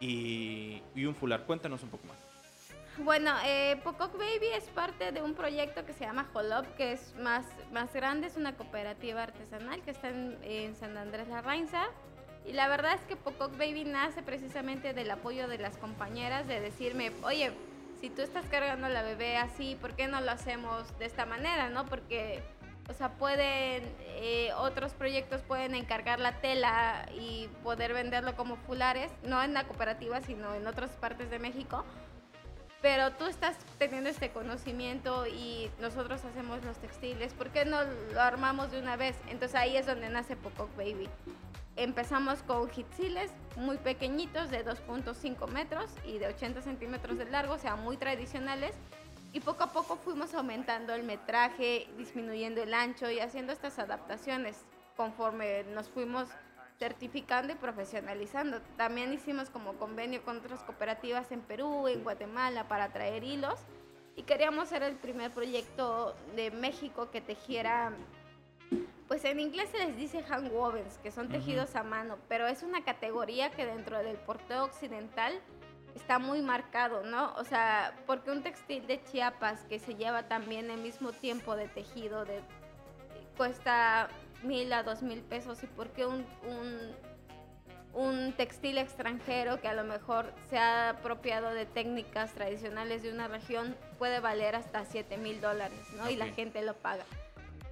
y, 0.00 0.82
y 0.94 1.04
un 1.04 1.14
fular. 1.14 1.44
Cuéntanos 1.44 1.82
un 1.82 1.90
poco 1.90 2.06
más. 2.06 2.16
Bueno, 2.96 3.34
eh, 3.44 3.78
Baby 3.84 4.46
es 4.56 4.64
parte 4.68 5.12
de 5.12 5.20
un 5.20 5.34
proyecto 5.34 5.84
que 5.84 5.92
se 5.92 6.04
llama 6.04 6.30
Holop, 6.32 6.64
que 6.76 6.92
es 6.92 7.14
más, 7.16 7.44
más 7.72 7.92
grande, 7.92 8.28
es 8.28 8.36
una 8.36 8.56
cooperativa 8.56 9.22
artesanal 9.22 9.82
que 9.82 9.90
está 9.90 10.08
en, 10.08 10.38
en 10.44 10.76
San 10.76 10.96
Andrés 10.96 11.28
La 11.28 11.42
Rainza. 11.42 11.88
Y 12.44 12.52
la 12.52 12.68
verdad 12.68 12.94
es 12.94 13.00
que 13.02 13.16
Pocock 13.16 13.56
Baby 13.56 13.84
nace 13.84 14.22
precisamente 14.22 14.92
del 14.92 15.10
apoyo 15.10 15.48
de 15.48 15.58
las 15.58 15.76
compañeras 15.78 16.46
de 16.46 16.60
decirme, 16.60 17.10
oye, 17.22 17.52
si 18.00 18.10
tú 18.10 18.20
estás 18.20 18.44
cargando 18.50 18.86
a 18.86 18.90
la 18.90 19.02
bebé 19.02 19.38
así, 19.38 19.78
¿por 19.80 19.94
qué 19.94 20.08
no 20.08 20.20
lo 20.20 20.30
hacemos 20.30 20.98
de 20.98 21.06
esta 21.06 21.24
manera, 21.24 21.70
no? 21.70 21.86
Porque, 21.86 22.42
o 22.90 22.92
sea, 22.92 23.08
pueden, 23.12 23.82
eh, 24.00 24.50
otros 24.58 24.92
proyectos 24.92 25.40
pueden 25.40 25.74
encargar 25.74 26.20
la 26.20 26.32
tela 26.42 27.08
y 27.14 27.48
poder 27.62 27.94
venderlo 27.94 28.36
como 28.36 28.56
fulares, 28.56 29.10
no 29.22 29.42
en 29.42 29.54
la 29.54 29.64
cooperativa, 29.64 30.20
sino 30.20 30.54
en 30.54 30.66
otras 30.66 30.90
partes 30.90 31.30
de 31.30 31.38
México. 31.38 31.82
Pero 32.82 33.12
tú 33.12 33.24
estás 33.24 33.56
teniendo 33.78 34.10
este 34.10 34.28
conocimiento 34.32 35.26
y 35.26 35.70
nosotros 35.80 36.22
hacemos 36.26 36.62
los 36.62 36.76
textiles, 36.76 37.32
¿por 37.32 37.48
qué 37.48 37.64
no 37.64 37.78
lo 38.12 38.20
armamos 38.20 38.70
de 38.70 38.80
una 38.80 38.96
vez? 38.96 39.16
Entonces 39.28 39.54
ahí 39.54 39.78
es 39.78 39.86
donde 39.86 40.10
nace 40.10 40.36
Pocock 40.36 40.76
Baby. 40.76 41.08
Empezamos 41.76 42.42
con 42.44 42.70
hitziles 42.70 43.32
muy 43.56 43.78
pequeñitos 43.78 44.50
de 44.50 44.64
2.5 44.64 45.48
metros 45.48 45.90
y 46.04 46.18
de 46.18 46.28
80 46.28 46.62
centímetros 46.62 47.18
de 47.18 47.24
largo, 47.24 47.54
o 47.54 47.58
sea, 47.58 47.74
muy 47.74 47.96
tradicionales. 47.96 48.74
Y 49.32 49.40
poco 49.40 49.64
a 49.64 49.72
poco 49.72 49.96
fuimos 49.96 50.32
aumentando 50.34 50.94
el 50.94 51.02
metraje, 51.02 51.88
disminuyendo 51.98 52.62
el 52.62 52.72
ancho 52.72 53.10
y 53.10 53.18
haciendo 53.18 53.52
estas 53.52 53.80
adaptaciones 53.80 54.64
conforme 54.96 55.64
nos 55.64 55.88
fuimos 55.88 56.28
certificando 56.78 57.52
y 57.52 57.56
profesionalizando. 57.56 58.60
También 58.76 59.12
hicimos 59.12 59.50
como 59.50 59.74
convenio 59.74 60.24
con 60.24 60.38
otras 60.38 60.62
cooperativas 60.62 61.32
en 61.32 61.40
Perú, 61.40 61.88
en 61.88 62.04
Guatemala 62.04 62.68
para 62.68 62.92
traer 62.92 63.24
hilos 63.24 63.58
y 64.16 64.22
queríamos 64.22 64.68
ser 64.68 64.84
el 64.84 64.94
primer 64.94 65.32
proyecto 65.32 66.14
de 66.36 66.52
México 66.52 67.10
que 67.10 67.20
tejiera 67.20 67.92
pues 69.14 69.24
en 69.26 69.38
inglés 69.38 69.68
se 69.70 69.78
les 69.78 69.96
dice 69.96 70.24
handwovens, 70.28 70.98
que 70.98 71.12
son 71.12 71.28
tejidos 71.28 71.76
a 71.76 71.84
mano, 71.84 72.18
pero 72.28 72.48
es 72.48 72.64
una 72.64 72.82
categoría 72.82 73.48
que 73.52 73.64
dentro 73.64 74.02
del 74.02 74.16
porteo 74.16 74.64
occidental 74.64 75.40
está 75.94 76.18
muy 76.18 76.42
marcado, 76.42 77.04
¿no? 77.04 77.32
O 77.34 77.44
sea, 77.44 77.94
porque 78.08 78.32
un 78.32 78.42
textil 78.42 78.88
de 78.88 79.00
Chiapas 79.04 79.60
que 79.68 79.78
se 79.78 79.94
lleva 79.94 80.24
también 80.24 80.68
el 80.68 80.80
mismo 80.80 81.12
tiempo 81.12 81.54
de 81.54 81.68
tejido 81.68 82.24
de 82.24 82.40
cuesta 83.36 84.08
mil 84.42 84.72
a 84.72 84.82
dos 84.82 85.00
mil 85.00 85.20
pesos 85.20 85.62
y 85.62 85.68
porque 85.68 86.06
un, 86.06 86.26
un, 87.92 88.32
textil 88.32 88.78
extranjero 88.78 89.60
que 89.60 89.68
a 89.68 89.74
lo 89.74 89.84
mejor 89.84 90.32
se 90.50 90.58
ha 90.58 90.88
apropiado 90.88 91.54
de 91.54 91.66
técnicas 91.66 92.32
tradicionales 92.32 93.04
de 93.04 93.12
una 93.12 93.28
región 93.28 93.76
puede 93.96 94.18
valer 94.18 94.56
hasta 94.56 94.84
siete 94.84 95.18
mil 95.18 95.40
dólares, 95.40 95.78
¿no? 95.96 96.10
Y 96.10 96.16
la 96.16 96.26
gente 96.26 96.62
lo 96.62 96.74
paga. 96.74 97.04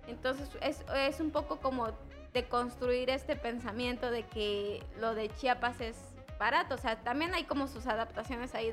Entonces 0.06 0.48
es, 0.60 0.84
es 0.94 1.20
un 1.20 1.30
poco 1.30 1.58
como 1.58 1.88
de 2.32 2.44
construir 2.44 3.10
este 3.10 3.36
pensamiento 3.36 4.10
de 4.10 4.24
que 4.24 4.82
lo 4.98 5.14
de 5.14 5.28
Chiapas 5.36 5.80
es 5.80 5.96
barato, 6.38 6.74
o 6.74 6.78
sea, 6.78 6.96
también 6.96 7.34
hay 7.34 7.44
como 7.44 7.68
sus 7.68 7.86
adaptaciones 7.86 8.54
ahí 8.54 8.72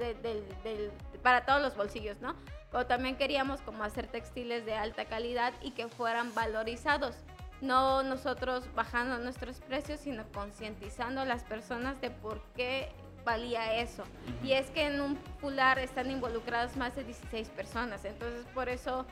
para 1.21 1.45
todos 1.45 1.61
los 1.61 1.75
bolsillos, 1.75 2.19
¿no? 2.19 2.35
Pero 2.71 2.87
también 2.87 3.15
queríamos 3.15 3.61
como 3.61 3.83
hacer 3.83 4.07
textiles 4.07 4.65
de 4.65 4.73
alta 4.73 5.05
calidad 5.05 5.53
y 5.61 5.71
que 5.71 5.87
fueran 5.87 6.33
valorizados, 6.33 7.15
no 7.61 8.01
nosotros 8.01 8.63
bajando 8.73 9.19
nuestros 9.19 9.59
precios, 9.59 9.99
sino 9.99 10.23
concientizando 10.31 11.21
a 11.21 11.25
las 11.25 11.43
personas 11.43 11.99
de 12.01 12.09
por 12.09 12.41
qué 12.55 12.91
valía 13.25 13.75
eso. 13.75 14.03
Y 14.43 14.53
es 14.53 14.71
que 14.71 14.87
en 14.87 15.01
un 15.01 15.15
pular 15.39 15.77
están 15.77 16.09
involucradas 16.09 16.75
más 16.77 16.95
de 16.95 17.03
16 17.03 17.49
personas, 17.49 18.05
entonces 18.05 18.45
por 18.53 18.69
eso 18.69 19.05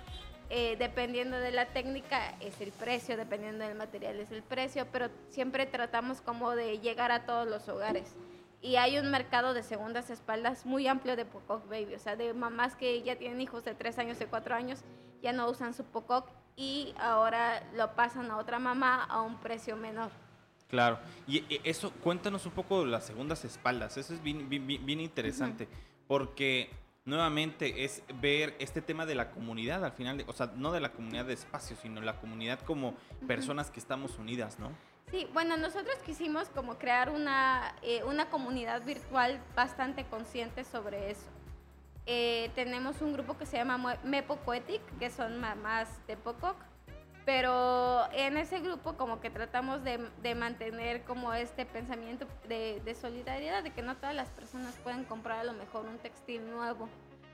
eh, 0.50 0.76
dependiendo 0.80 1.38
de 1.38 1.52
la 1.52 1.68
técnica 1.68 2.36
es 2.40 2.60
el 2.62 2.72
precio, 2.72 3.18
dependiendo 3.18 3.66
del 3.66 3.78
material 3.78 4.20
es 4.20 4.32
el 4.32 4.44
precio, 4.44 4.88
pero 4.92 5.10
siempre 5.30 5.66
tratamos 5.66 6.22
como 6.22 6.56
de 6.56 6.80
llegar 6.80 7.12
a 7.12 7.26
todos 7.26 7.48
los 7.48 7.68
hogares. 7.68 8.16
Y 8.62 8.78
hay 8.78 8.98
un 8.98 9.12
mercado 9.12 9.54
de 9.54 9.62
segundas 9.62 10.10
espaldas 10.10 10.66
muy 10.66 10.88
amplio 10.88 11.16
de 11.16 11.26
Pocock 11.26 11.68
Baby, 11.70 11.96
o 11.96 12.00
sea, 12.00 12.16
de 12.16 12.34
mamás 12.34 12.76
que 12.76 13.02
ya 13.04 13.16
tienen 13.16 13.40
hijos 13.42 13.64
de 13.64 13.76
3 13.76 14.00
años, 14.00 14.20
de 14.20 14.26
4 14.26 14.56
años, 14.56 14.80
ya 15.22 15.32
no 15.32 15.50
usan 15.50 15.74
su 15.74 15.84
Pocock 15.84 16.30
y 16.56 16.94
ahora 16.98 17.64
lo 17.76 17.94
pasan 17.94 18.32
a 18.32 18.38
otra 18.38 18.58
mamá 18.58 19.04
a 19.04 19.22
un 19.22 19.38
precio 19.40 19.76
menor. 19.76 20.10
Claro, 20.68 21.00
y 21.28 21.46
eso, 21.64 21.92
cuéntanos 22.04 22.46
un 22.46 22.52
poco 22.52 22.82
de 22.82 22.88
las 22.88 23.06
segundas 23.06 23.46
espaldas, 23.46 23.96
eso 23.96 24.14
es 24.14 24.22
bien, 24.22 24.50
bien, 24.50 25.00
interesante, 25.00 25.68
porque 26.08 26.70
nuevamente 27.08 27.86
es 27.86 28.04
ver 28.22 28.54
este 28.60 28.82
tema 28.82 29.06
de 29.06 29.16
la 29.16 29.32
comunidad 29.32 29.84
al 29.84 29.94
final, 29.94 30.18
de, 30.18 30.26
o 30.28 30.34
sea, 30.34 30.52
no 30.56 30.72
de 30.74 30.82
la 30.82 30.92
comunidad 30.92 31.26
de 31.26 31.34
espacio, 31.34 31.76
sino 31.82 32.02
la 32.02 32.20
comunidad 32.20 32.60
como 32.60 32.94
personas 33.26 33.72
que 33.72 33.80
estamos 33.80 34.20
unidas, 34.20 34.60
¿no? 34.60 34.72
Sí, 35.10 35.26
bueno, 35.34 35.56
nosotros 35.56 35.96
quisimos 36.06 36.50
como 36.50 36.78
crear 36.78 37.10
una, 37.10 37.74
eh, 37.82 38.04
una 38.04 38.30
comunidad 38.30 38.84
virtual 38.84 39.42
bastante 39.56 40.06
consciente 40.06 40.66
sobre 40.66 41.10
eso. 41.10 41.30
Eh, 42.06 42.52
tenemos 42.56 43.02
un 43.02 43.14
grupo 43.14 43.38
que 43.38 43.46
se 43.46 43.56
llama 43.56 43.98
Mepo 44.04 44.36
Poetic, 44.36 44.82
que 45.00 45.10
son 45.10 45.40
mamás 45.40 45.88
de 46.08 46.18
Pococ, 46.18 46.58
pero 47.28 48.10
en 48.14 48.38
ese 48.38 48.62
grupo 48.62 48.94
como 48.94 49.20
que 49.20 49.30
tratamos 49.30 49.84
de, 49.84 50.00
de 50.22 50.34
mantener 50.34 51.04
como 51.04 51.34
este 51.34 51.66
pensamiento 51.66 52.26
de, 52.48 52.82
de, 52.86 52.96
solidaridad, 52.96 53.64
de 53.64 53.72
que 53.72 53.82
no 53.82 53.98
todas 53.98 54.16
las 54.16 54.30
personas 54.30 54.74
pueden 54.76 55.04
comprar 55.04 55.40
a 55.40 55.44
lo 55.44 55.52
mejor 55.52 55.86
un 55.88 55.98
textil 55.98 56.50
nuevo 56.50 56.88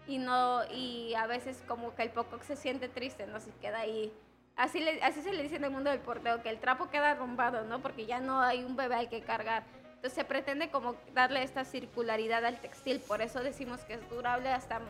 y 0.08 0.17
no 0.17 0.62
y 0.71 1.13
a 1.13 1.27
veces 1.27 1.63
como 1.67 1.93
que 1.93 2.01
el 2.01 2.10
poco 2.10 2.39
se 2.41 2.56
siente 2.56 2.89
triste, 2.89 3.27
no 3.27 3.39
se 3.39 3.51
queda 3.62 3.82
ahí. 3.82 4.12
Así, 4.56 4.79
le, 4.79 4.99
así 5.03 5.21
se 5.21 5.32
le 5.32 5.43
dice 5.43 5.58
en 5.58 5.65
el 5.65 5.69
mundo 5.69 5.91
del 5.91 5.99
porteo, 5.99 6.41
que 6.41 6.49
el 6.49 6.58
trapo 6.58 6.89
queda 6.89 7.12
arrumbado, 7.12 7.63
¿no? 7.65 7.79
Porque 7.79 8.08
ya 8.08 8.19
no 8.19 8.41
hay 8.41 8.63
un 8.63 8.75
bebé 8.75 8.95
al 8.95 9.10
que 9.10 9.21
cargar. 9.21 9.63
Entonces 9.89 10.13
se 10.13 10.23
pretende 10.23 10.71
como 10.71 10.95
darle 11.13 11.43
esta 11.43 11.65
circularidad 11.65 12.43
al 12.43 12.60
textil, 12.62 12.99
por 12.99 13.21
eso 13.21 13.43
decimos 13.43 13.82
que 13.82 13.93
es 13.93 14.10
durable 14.10 14.49
hasta 14.49 14.82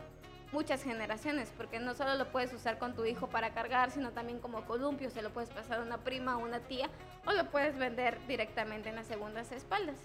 muchas 0.54 0.82
generaciones, 0.84 1.52
porque 1.56 1.80
no 1.80 1.94
solo 1.94 2.14
lo 2.14 2.30
puedes 2.30 2.52
usar 2.54 2.78
con 2.78 2.94
tu 2.94 3.04
hijo 3.04 3.26
para 3.28 3.52
cargar, 3.52 3.90
sino 3.90 4.12
también 4.12 4.38
como 4.38 4.64
columpio, 4.64 5.10
se 5.10 5.20
lo 5.20 5.30
puedes 5.30 5.50
pasar 5.50 5.80
a 5.80 5.82
una 5.82 5.98
prima 5.98 6.38
o 6.38 6.40
una 6.40 6.60
tía, 6.60 6.88
o 7.26 7.32
lo 7.32 7.50
puedes 7.50 7.76
vender 7.76 8.18
directamente 8.26 8.88
en 8.88 8.94
las 8.94 9.06
segundas 9.06 9.52
espaldas. 9.52 9.96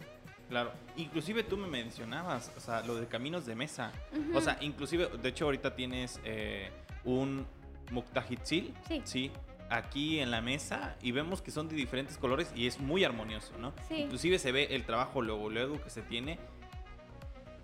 Claro, 0.50 0.72
inclusive 0.98 1.44
tú 1.44 1.56
me 1.56 1.68
mencionabas, 1.68 2.52
o 2.58 2.60
sea, 2.60 2.82
lo 2.82 2.96
de 2.96 3.06
caminos 3.06 3.46
de 3.46 3.56
mesa. 3.56 3.92
O 4.34 4.42
sea, 4.42 4.58
inclusive, 4.62 5.08
de 5.22 5.30
hecho 5.30 5.46
ahorita 5.46 5.76
tienes 5.76 6.20
eh, 6.26 6.72
un 7.06 7.46
muktahitzil, 7.92 8.74
sí. 8.88 9.02
sí, 9.06 9.32
aquí 9.70 10.20
en 10.20 10.32
la 10.32 10.42
mesa 10.42 10.96
y 11.04 11.12
vemos 11.12 11.44
que 11.44 11.52
son 11.52 11.70
de 11.70 11.76
diferentes 11.76 12.18
colores 12.18 12.52
y 12.56 12.66
es 12.66 12.80
muy 12.80 13.04
armonioso, 13.04 13.56
¿no? 13.60 13.74
Sí. 13.88 13.98
Inclusive 13.98 14.40
se 14.40 14.52
ve 14.52 14.70
el 14.72 14.84
trabajo 14.86 15.22
luego, 15.22 15.52
luego 15.52 15.80
que 15.84 15.92
se 15.92 16.02
tiene 16.02 16.40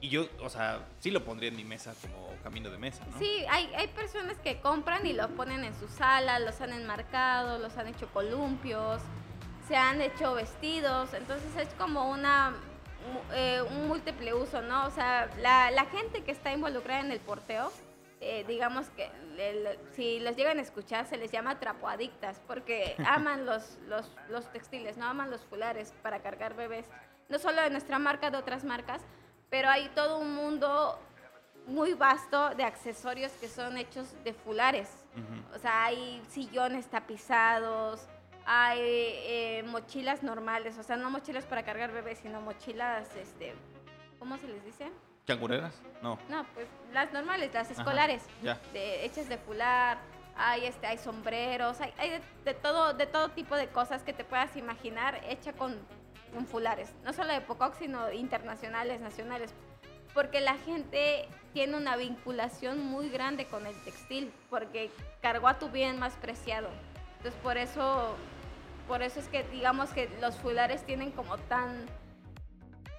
y 0.02 0.10
yo, 0.10 0.28
o 0.42 0.50
sea, 0.50 0.86
sí 1.00 1.12
lo 1.12 1.24
pondría 1.24 1.50
en 1.50 1.56
mi 1.56 1.64
mesa 1.64 1.94
como 2.02 2.30
camino 2.44 2.70
de 2.70 2.78
mesa, 2.78 3.04
¿no? 3.12 3.18
Sí, 3.18 3.46
hay, 3.50 3.74
hay 3.76 3.88
personas 3.88 4.38
que 4.38 4.62
compran 4.62 5.06
y 5.06 5.14
lo 5.14 5.28
ponen 5.30 5.64
en 5.64 5.74
su 5.76 5.88
sala, 5.88 6.40
los 6.40 6.62
han 6.62 6.74
enmarcado, 6.74 7.60
los 7.60 7.78
han 7.78 7.88
hecho 7.88 8.08
columpios, 8.10 9.02
se 9.68 9.76
han 9.76 10.02
hecho 10.02 10.34
vestidos, 10.36 11.14
entonces 11.14 11.56
es 11.58 11.74
como 11.76 12.10
una 12.10 12.54
eh, 13.34 13.62
un 13.62 13.88
múltiple 13.88 14.34
uso, 14.34 14.62
¿no? 14.62 14.88
O 14.88 14.92
sea, 14.92 15.30
la, 15.40 15.72
la, 15.72 15.86
gente 15.86 16.24
que 16.24 16.32
está 16.32 16.52
involucrada 16.52 17.02
en 17.02 17.12
el 17.12 17.20
porteo, 17.20 17.72
eh, 18.20 18.44
digamos 18.48 18.90
que 18.90 19.12
si 19.92 20.20
los 20.20 20.36
llegan 20.36 20.58
a 20.58 20.62
escuchar 20.62 21.06
se 21.06 21.18
les 21.18 21.32
llama 21.32 21.60
trapoadictas 21.60 22.42
porque 22.48 22.96
aman 23.06 23.46
los, 23.46 23.78
los, 23.88 24.12
los 24.30 24.52
textiles, 24.52 24.98
no 24.98 25.06
aman 25.06 25.30
los 25.30 25.42
fulares 25.46 25.94
para 26.02 26.22
cargar 26.22 26.56
bebés, 26.56 26.88
no 27.30 27.38
solo 27.38 27.62
de 27.62 27.70
nuestra 27.70 28.00
marca, 28.00 28.32
de 28.32 28.38
otras 28.38 28.64
marcas, 28.64 29.02
pero 29.50 29.70
hay 29.70 29.90
todo 29.90 30.20
un 30.20 30.34
mundo 30.34 31.00
muy 31.68 31.94
vasto 31.94 32.50
de 32.56 32.64
accesorios 32.64 33.32
que 33.34 33.48
son 33.48 33.78
hechos 33.78 34.14
de 34.24 34.34
fulares. 34.34 34.90
O 35.56 35.60
sea, 35.60 35.86
hay 35.86 36.22
sillones 36.30 36.88
tapizados, 36.88 38.08
hay 38.46 38.80
eh, 38.82 39.64
mochilas 39.68 40.24
normales, 40.24 40.78
o 40.78 40.84
sea, 40.84 40.98
no 40.98 41.10
mochilas 41.10 41.46
para 41.46 41.64
cargar 41.64 41.92
bebés, 41.92 42.20
sino 42.20 42.42
mochilas, 42.42 43.16
este, 43.16 43.56
¿cómo 44.20 44.38
se 44.38 44.48
les 44.48 44.64
dice? 44.66 44.92
¿Cangureras? 45.26 45.82
No. 46.04 46.20
No, 46.30 46.46
pues 46.54 46.68
las 46.94 47.12
normales, 47.12 47.52
las 47.54 47.72
escolares, 47.72 48.24
de, 48.74 49.06
hechas 49.06 49.28
de 49.28 49.38
fular, 49.38 49.98
hay 50.36 50.66
este, 50.66 50.86
hay 50.86 50.98
sombreros, 50.98 51.82
hay, 51.82 51.94
hay 51.98 52.22
de, 52.44 52.54
todo, 52.54 52.94
de 52.94 53.08
todo 53.08 53.30
tipo 53.30 53.56
de 53.56 53.70
cosas 53.70 54.04
que 54.04 54.14
te 54.14 54.24
puedas 54.24 54.56
imaginar 54.56 55.22
hecha 55.28 55.54
con, 55.54 55.80
con 56.36 56.46
fulares, 56.46 56.94
no 57.06 57.14
solo 57.14 57.32
de 57.32 57.40
Pococ, 57.40 57.76
sino 57.80 58.12
internacionales, 58.12 59.00
nacionales, 59.00 59.52
porque 60.14 60.42
la 60.42 60.56
gente 60.58 61.28
tiene 61.54 61.78
una 61.78 61.96
vinculación 61.96 62.86
muy 62.86 63.10
grande 63.10 63.46
con 63.46 63.66
el 63.66 63.76
textil, 63.84 64.34
porque 64.50 64.92
cargó 65.22 65.48
a 65.48 65.58
tu 65.58 65.70
bien 65.70 65.98
más 65.98 66.14
preciado. 66.16 66.68
Entonces 67.18 67.42
por 67.42 67.58
eso, 67.58 68.16
por 68.88 69.02
eso 69.02 69.22
es 69.22 69.30
que 69.30 69.44
digamos 69.46 69.92
que 69.92 70.10
los 70.20 70.36
fulares 70.36 70.86
tienen 70.86 71.12
como 71.12 71.38
tan 71.38 71.86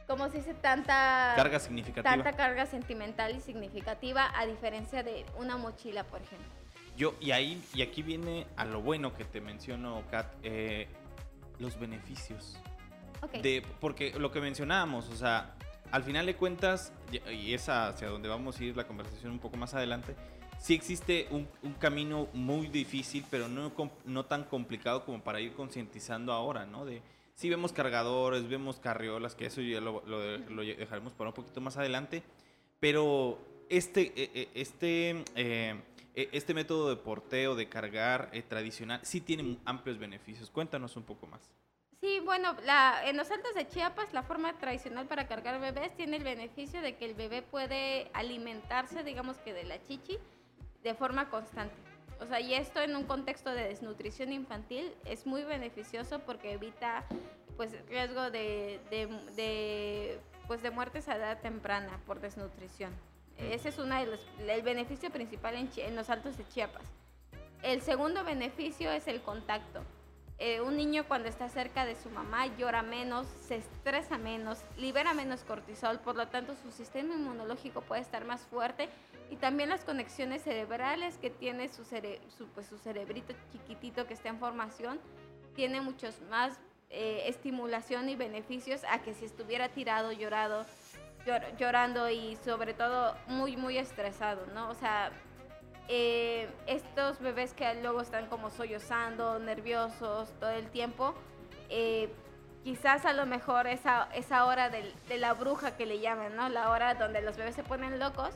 como 0.06 0.28
se 0.30 0.38
dice, 0.38 0.54
tanta 0.54 1.32
carga 1.36 1.58
significativa. 1.58 2.14
Tanta 2.14 2.32
carga 2.32 2.64
sentimental 2.64 3.34
y 3.36 3.40
significativa, 3.40 4.30
a 4.38 4.46
diferencia 4.46 5.02
de 5.02 5.26
una 5.36 5.56
mochila, 5.56 6.04
por 6.04 6.22
ejemplo. 6.22 6.48
Yo, 6.96 7.14
y 7.20 7.32
ahí, 7.32 7.62
y 7.74 7.82
aquí 7.82 8.02
viene 8.02 8.46
a 8.56 8.64
lo 8.64 8.80
bueno 8.80 9.14
que 9.14 9.24
te 9.24 9.40
menciono, 9.40 10.04
Kat, 10.10 10.32
eh, 10.44 10.86
los 11.58 11.78
beneficios. 11.78 12.56
De, 13.42 13.62
porque 13.80 14.18
lo 14.18 14.30
que 14.30 14.40
mencionábamos, 14.40 15.08
o 15.08 15.16
sea, 15.16 15.56
al 15.90 16.02
final 16.02 16.26
de 16.26 16.36
cuentas, 16.36 16.92
y 17.32 17.54
es 17.54 17.68
hacia 17.68 18.08
donde 18.08 18.28
vamos 18.28 18.58
a 18.58 18.64
ir 18.64 18.76
la 18.76 18.86
conversación 18.86 19.32
un 19.32 19.38
poco 19.38 19.56
más 19.56 19.74
adelante, 19.74 20.14
sí 20.58 20.74
existe 20.74 21.28
un, 21.30 21.48
camino 21.74 22.28
muy 22.32 22.68
difícil, 22.68 23.24
pero 23.30 23.48
no, 23.48 23.72
no 24.04 24.24
tan 24.24 24.44
complicado 24.44 25.04
como 25.04 25.22
para 25.22 25.40
ir 25.40 25.52
concientizando 25.52 26.32
ahora, 26.32 26.66
¿no? 26.66 26.84
De, 26.84 27.02
sí 27.36 27.50
vemos 27.50 27.72
cargadores, 27.72 28.48
vemos 28.48 28.78
carriolas, 28.80 29.34
que 29.34 29.46
eso 29.46 29.60
ya 29.60 29.80
lo, 29.80 30.00
dejaremos 30.00 31.12
para 31.12 31.30
un 31.30 31.34
poquito 31.34 31.60
más 31.60 31.76
adelante, 31.76 32.22
pero 32.80 33.38
este, 33.68 34.12
e, 34.16 34.30
e, 34.34 34.48
este, 34.54 35.24
eh, 35.36 35.80
e, 36.14 36.28
este 36.32 36.54
método 36.54 36.88
de 36.88 36.96
porteo, 36.96 37.54
de 37.54 37.68
cargar 37.68 38.30
eh, 38.32 38.42
tradicional, 38.42 39.00
sí 39.02 39.20
tiene 39.20 39.58
amplios 39.64 39.98
beneficios. 39.98 40.50
Cuéntanos 40.50 40.96
un 40.96 41.04
poco 41.04 41.26
más. 41.26 41.50
Sí, 42.00 42.20
bueno, 42.20 42.54
la, 42.64 43.02
en 43.06 43.16
los 43.16 43.30
altos 43.30 43.54
de 43.54 43.66
Chiapas 43.66 44.12
la 44.12 44.22
forma 44.22 44.52
tradicional 44.58 45.06
para 45.06 45.26
cargar 45.26 45.60
bebés 45.60 45.94
tiene 45.96 46.18
el 46.18 46.24
beneficio 46.24 46.82
de 46.82 46.96
que 46.96 47.06
el 47.06 47.14
bebé 47.14 47.42
puede 47.42 48.10
alimentarse, 48.12 49.02
digamos 49.02 49.38
que 49.38 49.54
de 49.54 49.64
la 49.64 49.82
chichi, 49.82 50.18
de 50.82 50.94
forma 50.94 51.30
constante. 51.30 51.74
O 52.20 52.26
sea, 52.26 52.40
y 52.40 52.54
esto 52.54 52.80
en 52.80 52.96
un 52.96 53.04
contexto 53.04 53.50
de 53.50 53.68
desnutrición 53.68 54.32
infantil 54.32 54.94
es 55.04 55.26
muy 55.26 55.44
beneficioso 55.44 56.20
porque 56.20 56.52
evita 56.52 57.04
pues 57.56 57.72
riesgo 57.88 58.30
de, 58.30 58.80
de, 58.90 60.18
pues, 60.46 60.62
de 60.62 60.70
muertes 60.70 61.08
a 61.08 61.16
edad 61.16 61.40
temprana 61.40 61.98
por 62.06 62.20
desnutrición. 62.20 62.92
Ese 63.38 63.70
es 63.70 63.78
una 63.78 64.00
de 64.00 64.06
los, 64.06 64.26
el 64.46 64.62
beneficio 64.62 65.10
principal 65.10 65.54
en, 65.56 65.70
en 65.76 65.96
los 65.96 66.10
altos 66.10 66.36
de 66.36 66.46
Chiapas. 66.48 66.84
El 67.62 67.80
segundo 67.82 68.24
beneficio 68.24 68.90
es 68.92 69.08
el 69.08 69.22
contacto. 69.22 69.82
Eh, 70.38 70.60
un 70.60 70.76
niño 70.76 71.04
cuando 71.08 71.28
está 71.28 71.48
cerca 71.48 71.86
de 71.86 71.94
su 71.94 72.10
mamá 72.10 72.46
llora 72.58 72.82
menos, 72.82 73.26
se 73.48 73.56
estresa 73.56 74.18
menos, 74.18 74.62
libera 74.76 75.14
menos 75.14 75.44
cortisol, 75.44 75.98
por 76.00 76.14
lo 76.14 76.28
tanto 76.28 76.54
su 76.56 76.70
sistema 76.70 77.14
inmunológico 77.14 77.80
puede 77.80 78.02
estar 78.02 78.26
más 78.26 78.42
fuerte 78.42 78.90
y 79.30 79.36
también 79.36 79.70
las 79.70 79.84
conexiones 79.84 80.42
cerebrales 80.42 81.16
que 81.16 81.30
tiene 81.30 81.68
su, 81.68 81.84
pues, 82.54 82.66
su 82.66 82.76
cerebrito 82.76 83.32
chiquitito 83.50 84.06
que 84.06 84.12
está 84.12 84.28
en 84.28 84.38
formación, 84.38 85.00
tiene 85.54 85.80
muchos 85.80 86.20
más 86.30 86.58
eh, 86.90 87.22
estimulación 87.26 88.10
y 88.10 88.14
beneficios 88.14 88.82
a 88.90 89.00
que 89.00 89.14
si 89.14 89.24
estuviera 89.24 89.70
tirado, 89.70 90.12
llorado, 90.12 90.66
llorando 91.58 92.10
y 92.10 92.36
sobre 92.44 92.74
todo 92.74 93.16
muy, 93.26 93.56
muy 93.56 93.78
estresado, 93.78 94.46
¿no? 94.54 94.68
O 94.68 94.74
sea, 94.74 95.10
eh, 95.88 96.48
estos 96.66 97.20
bebés 97.20 97.52
que 97.52 97.74
luego 97.82 98.00
están 98.00 98.26
como 98.26 98.50
sollozando, 98.50 99.38
nerviosos 99.38 100.30
todo 100.40 100.50
el 100.50 100.68
tiempo, 100.70 101.14
eh, 101.68 102.12
quizás 102.64 103.04
a 103.04 103.12
lo 103.12 103.26
mejor 103.26 103.66
esa, 103.66 104.08
esa 104.14 104.44
hora 104.46 104.70
de, 104.70 104.92
la 105.16 105.34
bruja 105.34 105.76
que 105.76 105.86
le 105.86 106.00
llaman, 106.00 106.34
¿no? 106.34 106.48
La 106.48 106.70
hora 106.70 106.94
donde 106.94 107.20
los 107.22 107.36
bebés 107.36 107.54
se 107.54 107.62
ponen 107.62 107.98
locos, 107.98 108.34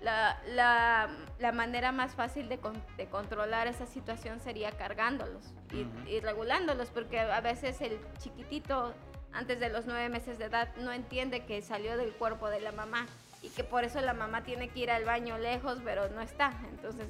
la, 0.00 0.40
la, 0.48 1.08
la 1.38 1.52
manera 1.52 1.92
más 1.92 2.14
fácil 2.14 2.48
de, 2.48 2.58
de, 2.96 3.06
controlar 3.06 3.66
esa 3.66 3.86
situación 3.86 4.40
sería 4.40 4.72
cargándolos 4.72 5.52
y, 5.72 5.86
y, 6.10 6.20
regulándolos, 6.20 6.90
porque 6.90 7.20
a 7.20 7.40
veces 7.40 7.80
el 7.80 8.00
chiquitito 8.18 8.94
antes 9.32 9.58
de 9.58 9.68
los 9.68 9.86
nueve 9.86 10.08
meses 10.08 10.38
de 10.38 10.44
edad 10.46 10.68
no 10.76 10.92
entiende 10.92 11.44
que 11.44 11.62
salió 11.62 11.96
del 11.96 12.12
cuerpo 12.12 12.48
de 12.50 12.60
la 12.60 12.72
mamá 12.72 13.06
y 13.42 13.48
que 13.48 13.64
por 13.64 13.84
eso 13.84 14.00
la 14.00 14.14
mamá 14.14 14.44
tiene 14.44 14.68
que 14.68 14.80
ir 14.80 14.90
al 14.90 15.04
baño 15.04 15.36
lejos, 15.36 15.78
pero 15.84 16.08
no 16.10 16.20
está. 16.20 16.52
Entonces, 16.70 17.08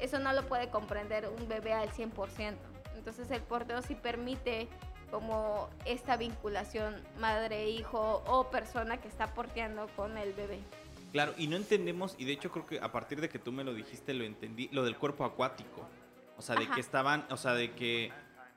eso 0.00 0.18
no 0.18 0.32
lo 0.32 0.46
puede 0.46 0.70
comprender 0.70 1.28
un 1.28 1.48
bebé 1.48 1.72
al 1.72 1.90
100%. 1.90 2.54
Entonces, 2.96 3.30
el 3.30 3.42
porteo 3.42 3.82
sí 3.82 3.94
permite 3.94 4.68
como 5.10 5.68
esta 5.84 6.16
vinculación 6.16 6.96
madre-hijo 7.18 8.22
o 8.26 8.48
persona 8.50 9.00
que 9.00 9.08
está 9.08 9.34
porteando 9.34 9.86
con 9.96 10.16
el 10.16 10.32
bebé. 10.32 10.60
Claro, 11.12 11.34
y 11.36 11.46
no 11.46 11.56
entendemos, 11.56 12.14
y 12.16 12.24
de 12.24 12.32
hecho 12.32 12.50
creo 12.50 12.64
que 12.64 12.80
a 12.80 12.90
partir 12.90 13.20
de 13.20 13.28
que 13.28 13.38
tú 13.38 13.52
me 13.52 13.64
lo 13.64 13.74
dijiste 13.74 14.14
lo 14.14 14.24
entendí, 14.24 14.68
lo 14.72 14.82
del 14.84 14.96
cuerpo 14.96 15.24
acuático. 15.24 15.86
O 16.38 16.42
sea, 16.42 16.56
de 16.56 16.66
que 16.66 16.80
estaban, 16.80 17.26
o 17.30 17.36
sea, 17.36 17.52
de 17.52 17.72
que 17.72 18.10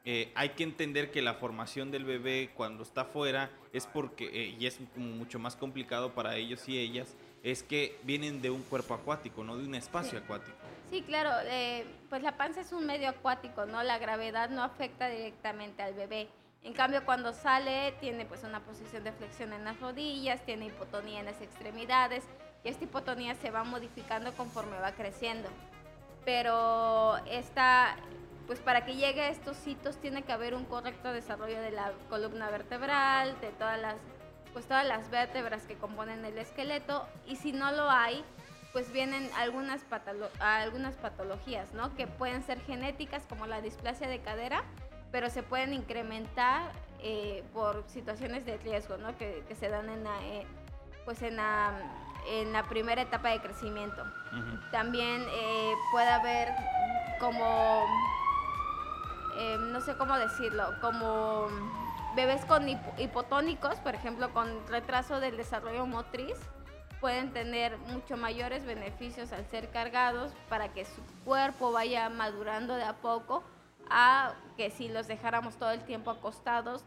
eh, 0.05 0.31
hay 0.35 0.49
que 0.49 0.63
entender 0.63 1.09
que 1.09 1.23
la 1.23 1.33
formación 1.33 1.89
del 1.89 2.05
bebé 2.05 2.51
cuando 2.55 2.83
está 2.83 3.05
fuera 3.05 3.49
es 3.73 3.87
porque, 3.87 4.25
eh, 4.25 4.55
y 4.59 4.67
es 4.67 4.79
mucho 4.95 5.39
más 5.39 5.55
complicado 5.55 6.13
para 6.13 6.35
ellos 6.35 6.69
y 6.69 6.77
ellas, 6.77 7.15
es 7.41 7.63
que 7.63 7.97
vienen 8.03 8.41
de 8.41 8.51
un 8.51 8.61
cuerpo 8.61 8.93
acuático, 8.93 9.43
no 9.43 9.57
de 9.57 9.65
un 9.65 9.73
espacio 9.75 10.19
acuático. 10.19 10.57
Sí, 10.91 11.01
claro, 11.01 11.31
eh, 11.45 11.85
pues 12.09 12.21
la 12.21 12.37
panza 12.37 12.61
es 12.61 12.71
un 12.71 12.85
medio 12.85 13.09
acuático, 13.09 13.65
¿no? 13.65 13.81
La 13.81 13.97
gravedad 13.97 14.49
no 14.49 14.63
afecta 14.63 15.09
directamente 15.09 15.81
al 15.81 15.95
bebé. 15.95 16.27
En 16.61 16.73
cambio, 16.73 17.03
cuando 17.03 17.33
sale, 17.33 17.93
tiene 17.99 18.25
pues 18.25 18.43
una 18.43 18.59
posición 18.59 19.03
de 19.03 19.11
flexión 19.11 19.53
en 19.53 19.63
las 19.63 19.79
rodillas, 19.79 20.43
tiene 20.45 20.67
hipotonía 20.67 21.19
en 21.19 21.25
las 21.25 21.41
extremidades, 21.41 22.23
y 22.63 22.69
esta 22.69 22.83
hipotonía 22.83 23.35
se 23.35 23.51
va 23.51 23.63
modificando 23.63 24.31
conforme 24.33 24.79
va 24.79 24.91
creciendo. 24.91 25.49
Pero 26.25 27.17
esta, 27.25 27.97
pues 28.47 28.59
para 28.59 28.85
que 28.85 28.95
llegue 28.95 29.21
a 29.21 29.29
estos 29.29 29.65
hitos 29.65 29.97
tiene 29.97 30.23
que 30.23 30.31
haber 30.31 30.53
un 30.53 30.65
correcto 30.65 31.11
desarrollo 31.11 31.59
de 31.61 31.71
la 31.71 31.91
columna 32.09 32.49
vertebral, 32.49 33.39
de 33.41 33.49
todas 33.49 33.79
las, 33.79 33.95
pues 34.53 34.65
todas 34.65 34.85
las 34.85 35.09
vértebras 35.09 35.63
que 35.63 35.75
componen 35.75 36.23
el 36.25 36.37
esqueleto 36.37 37.07
y 37.25 37.37
si 37.37 37.51
no 37.51 37.71
lo 37.71 37.89
hay, 37.89 38.23
pues 38.71 38.91
vienen 38.91 39.29
algunas, 39.37 39.81
algunas 40.39 40.95
patologías, 40.95 41.73
¿no? 41.73 41.95
Que 41.95 42.07
pueden 42.07 42.43
ser 42.43 42.59
genéticas 42.61 43.25
como 43.25 43.47
la 43.47 43.61
displasia 43.61 44.07
de 44.07 44.19
cadera, 44.19 44.63
pero 45.11 45.29
se 45.29 45.43
pueden 45.43 45.73
incrementar 45.73 46.71
eh, 47.01 47.43
por 47.53 47.85
situaciones 47.87 48.45
de 48.45 48.57
riesgo, 48.57 48.97
¿no? 48.97 49.17
Que, 49.17 49.45
se 49.57 49.69
dan 49.69 49.89
en 49.89 50.03
la, 50.03 50.21
eh, 50.25 50.45
pues 51.05 51.21
en 51.21 51.37
la, 51.37 51.71
en 52.27 52.51
la 52.51 52.63
primera 52.63 53.01
etapa 53.01 53.29
de 53.29 53.39
crecimiento. 53.39 54.03
También 54.71 55.23
eh, 55.29 55.73
puede 55.91 56.09
haber 56.09 56.49
como 57.19 57.85
Em, 59.37 59.71
no 59.71 59.81
sé 59.81 59.95
cómo 59.97 60.17
decirlo, 60.17 60.63
como 60.81 61.47
bebés 62.15 62.45
con 62.45 62.67
hipotónicos, 62.69 63.75
por 63.79 63.95
ejemplo, 63.95 64.33
con 64.33 64.67
retraso 64.67 65.19
del 65.19 65.35
desarrollo 65.35 65.85
motriz, 65.85 66.37
pueden 67.01 67.33
tener 67.33 67.77
mucho 67.77 68.17
mayores 68.17 68.65
beneficios 68.65 69.31
al 69.31 69.45
ser 69.45 69.69
cargados 69.69 70.31
para 70.49 70.73
que 70.73 70.85
su 70.85 71.01
cuerpo 71.25 71.71
vaya 71.71 72.09
madurando 72.09 72.75
de 72.75 72.83
a 72.83 72.93
poco 72.93 73.43
a 73.89 74.33
que 74.57 74.71
si 74.71 74.87
los 74.87 75.07
dejáramos 75.07 75.57
todo 75.57 75.71
el 75.71 75.83
tiempo 75.83 76.09
acostados, 76.09 76.83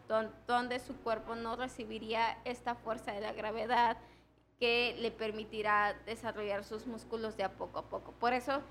donde 0.47 0.79
su 0.79 0.95
cuerpo 0.97 1.35
no 1.35 1.55
recibiría 1.55 2.37
esta 2.43 2.75
fuerza 2.75 3.11
de 3.13 3.21
la 3.21 3.31
gravedad 3.31 3.97
que 4.59 4.97
le 4.99 5.11
permitirá 5.11 5.95
desarrollar 6.05 6.65
sus 6.65 6.85
músculos 6.85 7.37
de 7.37 7.43
a 7.43 7.53
poco 7.53 7.79
a 7.79 7.83
poco. 7.83 8.11
Por 8.13 8.33
eso 8.33 8.61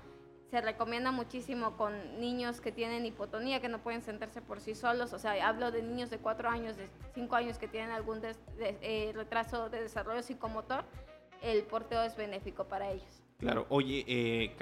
se 0.49 0.61
recomienda 0.61 1.11
muchísimo 1.11 1.77
con 1.77 2.19
niños 2.19 2.59
que 2.59 2.71
tienen 2.71 3.05
hipotonía, 3.05 3.61
que 3.61 3.69
no 3.69 3.79
pueden 3.79 4.01
sentarse 4.01 4.41
por 4.41 4.59
sí 4.59 4.73
solos. 4.73 5.13
O 5.13 5.19
sea, 5.19 5.47
hablo 5.47 5.71
de 5.71 5.83
niños 5.83 6.09
de 6.09 6.17
4 6.17 6.49
años, 6.49 6.75
de 6.75 6.87
5 7.13 7.35
años 7.35 7.57
que 7.59 7.67
tienen 7.67 7.91
algún 7.91 8.21
eh, 8.59 9.11
retraso 9.15 9.69
de 9.69 9.81
desarrollo 9.81 10.23
psicomotor. 10.23 10.85
El 11.41 11.63
porteo 11.63 12.01
es 12.03 12.17
benéfico 12.17 12.65
para 12.65 12.91
ellos. 12.91 13.21
Claro, 13.37 13.67
oye, 13.69 14.03
eh, 14.07 14.55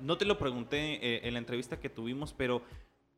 no 0.00 0.18
te 0.18 0.24
lo 0.24 0.38
pregunté 0.38 0.94
eh, 0.94 1.20
en 1.24 1.32
la 1.32 1.38
entrevista 1.38 1.80
que 1.80 1.88
tuvimos, 1.88 2.34
pero 2.34 2.62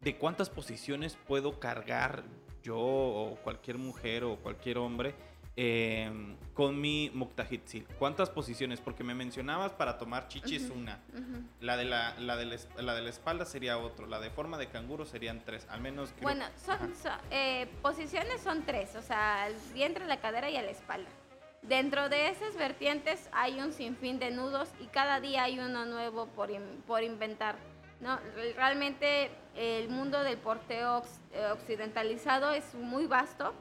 ¿de 0.00 0.16
cuántas 0.16 0.50
posiciones 0.50 1.16
puedo 1.26 1.59
cargar 1.59 2.22
yo 2.62 2.78
o 2.78 3.37
cualquier 3.42 3.78
mujer 3.78 4.24
o 4.24 4.37
cualquier 4.37 4.78
hombre 4.78 5.14
em, 5.61 6.37
con 6.55 6.81
mi 6.81 7.11
Muktahitzil. 7.12 7.87
¿Cuántas 7.99 8.31
posiciones? 8.31 8.81
Porque 8.81 9.05
me 9.05 9.14
mencionabas 9.14 9.73
para 9.73 9.99
tomar 9.99 10.29
chichis 10.29 10.70
una. 10.70 11.01
la, 11.61 11.77
de 11.77 11.85
la, 11.85 12.14
la, 12.18 12.37
de 12.37 12.59
la, 12.79 12.94
de 12.94 13.03
la 13.03 13.11
espalda 13.11 13.44
sería 13.44 13.79
otro. 13.79 14.07
La 14.07 14.20
de 14.20 14.31
forma 14.31 14.57
de 14.59 14.68
canguro 14.68 15.05
serían 15.05 15.42
tres. 15.44 15.66
Al 15.68 15.81
menos. 15.81 16.14
bueno, 16.23 16.44
son, 16.64 16.79
eh, 17.31 17.68
posiciones 17.83 18.40
son 18.40 18.62
tres. 18.64 18.96
O 18.96 19.03
sea, 19.03 19.49
el 19.49 19.57
vientre, 19.75 20.07
la 20.07 20.20
cadera 20.20 20.49
y 20.49 20.55
la 20.55 20.70
espalda. 20.70 21.11
Dentro 21.62 22.09
de 22.09 22.29
esas 22.29 22.57
vertientes 22.57 23.29
hay 23.33 23.61
un 23.61 23.73
sinfín 23.73 24.18
de 24.18 24.31
nudos 24.31 24.70
y 24.81 24.87
cada 24.87 25.20
día 25.20 25.42
hay 25.44 25.59
uno 25.59 25.85
nuevo 25.85 26.27
por, 26.29 26.51
por 26.87 27.03
inventar. 27.03 27.57
¿no? 28.01 28.18
Realmente 28.57 29.31
el 29.57 29.90
mundo 29.90 30.23
del 30.25 30.38
porteo 30.38 31.03
eh, 31.33 31.46
occidentalizado 31.53 32.53
es 32.53 32.75
muy 32.75 33.07
vasto 33.07 33.53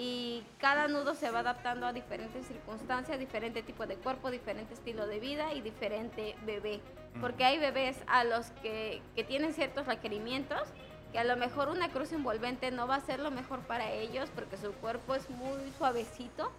y 0.00 0.44
cada 0.58 0.86
nudo 0.86 1.16
se 1.16 1.28
va 1.32 1.40
adaptando 1.40 1.84
a 1.84 1.92
diferentes 1.92 2.46
circunstancias, 2.46 3.18
diferente 3.18 3.64
tipo 3.64 3.84
de 3.84 3.96
cuerpo, 3.96 4.30
diferente 4.30 4.74
estilo 4.74 5.08
de 5.08 5.18
vida 5.18 5.52
y 5.54 5.60
diferente 5.60 6.36
bebé. 6.46 6.80
Porque 7.20 7.44
hay 7.44 7.58
bebés 7.58 7.96
a 8.06 8.22
los 8.22 8.52
que, 8.62 9.02
que 9.16 9.24
tienen 9.24 9.52
ciertos 9.54 9.86
requerimientos 9.86 10.62
que 11.10 11.18
a 11.18 11.24
lo 11.24 11.36
mejor 11.36 11.68
una 11.68 11.88
cruz 11.88 12.12
envolvente 12.12 12.70
no 12.70 12.86
va 12.86 12.94
a 12.94 13.00
ser 13.00 13.18
lo 13.18 13.32
mejor 13.32 13.60
para 13.60 13.90
ellos 13.90 14.30
porque 14.36 14.56
su 14.56 14.70
cuerpo 14.74 15.16
es 15.16 15.28
muy 15.30 15.72
suavecito 15.78 16.52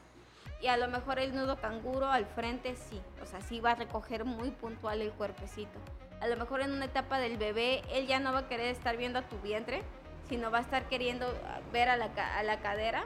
y 0.61 0.67
a 0.67 0.75
lo 0.75 0.89
mejor 0.89 1.17
el 1.19 1.33
nudo 1.33 1.55
canguro 1.61 2.07
al 2.07 2.25
frente 2.25 2.75
sí, 2.75 2.99
o 3.23 3.25
sea, 3.25 3.39
sí 3.39 3.61
va 3.61 3.71
a 3.71 3.75
recoger 3.75 4.25
muy 4.25 4.51
puntual 4.51 5.01
el 5.01 5.13
cuerpecito. 5.13 5.79
A 6.19 6.27
lo 6.27 6.35
mejor 6.35 6.59
en 6.59 6.73
una 6.73 6.85
etapa 6.85 7.19
del 7.19 7.37
bebé 7.37 7.83
él 7.89 8.05
ya 8.05 8.19
no 8.19 8.33
va 8.33 8.39
a 8.39 8.47
querer 8.49 8.67
estar 8.67 8.97
viendo 8.97 9.19
a 9.19 9.21
tu 9.21 9.39
vientre, 9.39 9.81
sino 10.27 10.51
va 10.51 10.57
a 10.57 10.61
estar 10.61 10.89
queriendo 10.89 11.33
ver 11.71 11.87
a 11.87 11.95
la, 11.95 12.09
a 12.37 12.43
la 12.43 12.59
cadera. 12.59 13.05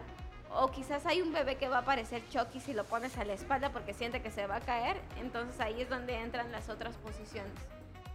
O 0.56 0.72
quizás 0.72 1.06
hay 1.06 1.22
un 1.22 1.34
bebé 1.34 1.58
que 1.58 1.68
va 1.68 1.80
a 1.80 1.86
parecer 1.86 2.22
Chucky 2.30 2.60
si 2.60 2.74
lo 2.74 2.84
pones 2.84 3.18
a 3.18 3.26
la 3.26 3.34
espalda 3.34 3.72
porque 3.72 3.94
siente 3.94 4.22
que 4.22 4.32
se 4.32 4.48
va 4.48 4.58
a 4.58 4.62
caer. 4.62 4.98
Entonces 5.18 5.60
ahí 5.60 5.82
es 5.82 5.90
donde 5.90 6.16
entran 6.16 6.52
las 6.52 6.70
otras 6.70 6.96
posiciones. 6.98 7.54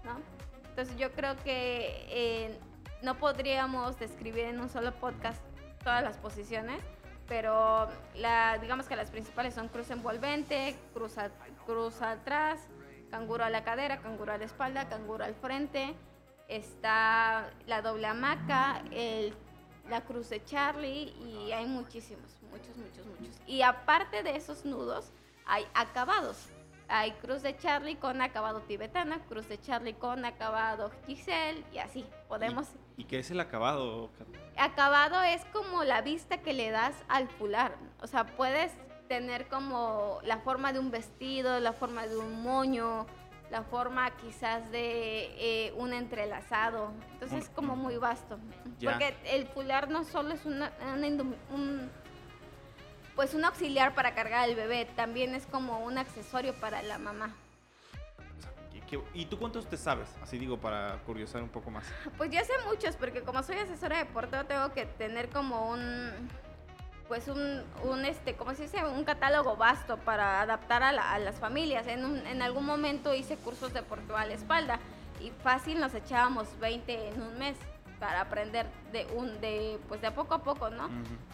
¿no? 0.04 0.20
Entonces 0.68 0.96
yo 0.96 1.12
creo 1.12 1.36
que 1.42 2.06
eh, 2.08 2.58
no 3.02 3.18
podríamos 3.18 3.98
describir 3.98 4.44
en 4.44 4.60
un 4.60 4.68
solo 4.68 4.92
podcast 4.94 5.42
todas 5.82 6.02
las 6.02 6.16
posiciones 6.16 6.80
pero 7.28 7.88
la, 8.16 8.58
digamos 8.58 8.88
que 8.88 8.96
las 8.96 9.10
principales 9.10 9.54
son 9.54 9.68
cruz 9.68 9.90
envolvente, 9.90 10.74
cruz, 10.94 11.14
cruz 11.66 12.00
atrás, 12.00 12.58
canguro 13.10 13.44
a 13.44 13.50
la 13.50 13.62
cadera, 13.62 13.98
canguro 13.98 14.32
a 14.32 14.38
la 14.38 14.46
espalda, 14.46 14.88
canguro 14.88 15.24
al 15.24 15.34
frente, 15.34 15.94
está 16.48 17.50
la 17.66 17.82
doble 17.82 18.06
hamaca, 18.06 18.82
el, 18.90 19.34
la 19.88 20.02
cruz 20.02 20.28
de 20.28 20.44
Charlie 20.44 21.14
y 21.20 21.52
hay 21.52 21.66
muchísimos, 21.66 22.30
muchos, 22.50 22.76
muchos, 22.76 23.06
muchos. 23.06 23.36
Y 23.46 23.62
aparte 23.62 24.22
de 24.22 24.36
esos 24.36 24.64
nudos, 24.64 25.10
hay 25.46 25.66
acabados. 25.74 26.48
Hay 26.90 27.12
cruz 27.12 27.42
de 27.42 27.54
Charlie 27.58 27.96
con 27.96 28.22
acabado 28.22 28.60
tibetana, 28.62 29.20
cruz 29.28 29.46
de 29.48 29.60
Charlie 29.60 29.92
con 29.92 30.24
acabado 30.24 30.90
Giselle 31.06 31.62
y 31.72 31.78
así 31.78 32.06
podemos... 32.28 32.66
¿Y, 32.96 33.04
qué 33.04 33.18
es 33.18 33.30
el 33.30 33.40
acabado? 33.40 34.10
Acabado 34.56 35.22
es 35.22 35.44
como 35.52 35.84
la 35.84 36.00
vista 36.00 36.38
que 36.38 36.54
le 36.54 36.70
das 36.70 36.94
al 37.08 37.28
fular. 37.28 37.76
O 38.00 38.06
sea, 38.06 38.24
puedes 38.24 38.72
tener 39.06 39.48
como 39.48 40.18
la 40.24 40.38
forma 40.38 40.72
de 40.72 40.78
un 40.78 40.90
vestido, 40.90 41.60
la 41.60 41.74
forma 41.74 42.06
de 42.06 42.16
un 42.16 42.42
moño, 42.42 43.06
la 43.50 43.62
forma 43.62 44.10
quizás 44.16 44.70
de 44.70 45.30
eh, 45.38 45.72
un 45.76 45.92
entrelazado. 45.92 46.92
Entonces 47.12 47.44
es 47.44 47.48
como 47.50 47.76
muy 47.76 47.96
vasto. 47.96 48.38
Porque 48.82 49.14
el 49.24 49.46
fular 49.46 49.88
no 49.88 50.04
solo 50.04 50.34
es 50.34 50.44
una, 50.44 50.72
un 51.52 51.90
pues 53.16 53.34
un 53.34 53.44
auxiliar 53.44 53.96
para 53.96 54.14
cargar 54.14 54.44
al 54.44 54.54
bebé, 54.54 54.84
también 54.94 55.34
es 55.34 55.44
como 55.46 55.80
un 55.80 55.98
accesorio 55.98 56.54
para 56.60 56.82
la 56.82 56.98
mamá. 56.98 57.34
¿Y 59.12 59.26
tú 59.26 59.38
cuántos 59.38 59.66
te 59.68 59.76
sabes? 59.76 60.08
Así 60.22 60.38
digo, 60.38 60.56
para 60.58 60.98
curiosar 61.04 61.42
un 61.42 61.48
poco 61.48 61.70
más. 61.70 61.84
Pues 62.16 62.30
ya 62.30 62.44
sé 62.44 62.52
muchos, 62.66 62.96
porque 62.96 63.22
como 63.22 63.42
soy 63.42 63.56
asesora 63.56 63.98
de 63.98 64.06
porteo, 64.06 64.46
tengo 64.46 64.72
que 64.72 64.86
tener 64.86 65.28
como 65.28 65.70
un, 65.70 66.30
pues 67.08 67.26
un, 67.28 67.62
un 67.84 68.04
este, 68.04 68.34
¿cómo 68.34 68.54
se 68.54 68.64
dice? 68.64 68.84
Un 68.84 69.04
catálogo 69.04 69.56
vasto 69.56 69.96
para 69.96 70.42
adaptar 70.42 70.82
a, 70.82 71.18
las 71.18 71.36
familias. 71.36 71.86
En, 71.86 72.26
en 72.26 72.42
algún 72.42 72.66
momento 72.66 73.14
hice 73.14 73.36
cursos 73.36 73.72
de 73.72 73.82
porteo 73.82 74.16
a 74.16 74.26
la 74.26 74.34
espalda 74.34 74.78
y 75.20 75.30
fácil 75.42 75.80
nos 75.80 75.94
echábamos 75.94 76.46
20 76.60 77.08
en 77.08 77.22
un 77.22 77.38
mes 77.38 77.56
para 77.98 78.20
aprender 78.20 78.66
de 78.92 79.06
un 79.16 79.40
de 79.40 79.78
pues 79.88 80.00
de 80.00 80.08
a 80.08 80.14
poco 80.14 80.34
a 80.34 80.42
poco, 80.42 80.70
¿no? 80.70 80.88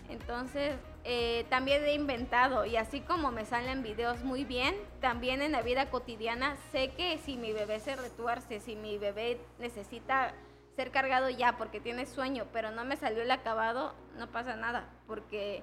Entonces 0.09 0.75
eh, 1.05 1.45
también 1.51 1.85
he 1.85 1.95
inventado 1.95 2.65
y 2.65 2.77
así 2.77 3.01
como 3.01 3.31
me 3.31 3.45
salen 3.45 3.83
videos 3.83 4.25
muy 4.25 4.45
bien, 4.45 4.75
también 5.01 5.43
en 5.43 5.53
la 5.53 5.63
vida 5.63 5.91
cotidiana 5.91 6.57
sé 6.73 6.91
que 6.93 7.19
si 7.19 7.37
mi 7.37 7.53
bebé 7.53 7.81
se 7.81 7.97
retuerce, 7.97 8.61
si 8.61 8.77
mi 8.77 8.99
bebé 8.99 9.39
necesita 9.59 10.33
ser 10.77 10.91
cargado 10.91 11.31
ya 11.31 11.57
porque 11.57 11.81
tiene 11.81 12.07
sueño, 12.07 12.47
pero 12.53 12.71
no 12.71 12.85
me 12.85 12.97
salió 12.97 13.23
el 13.23 13.31
acabado, 13.31 13.95
no 14.19 14.29
pasa 14.29 14.57
nada, 14.57 14.89
porque 15.07 15.63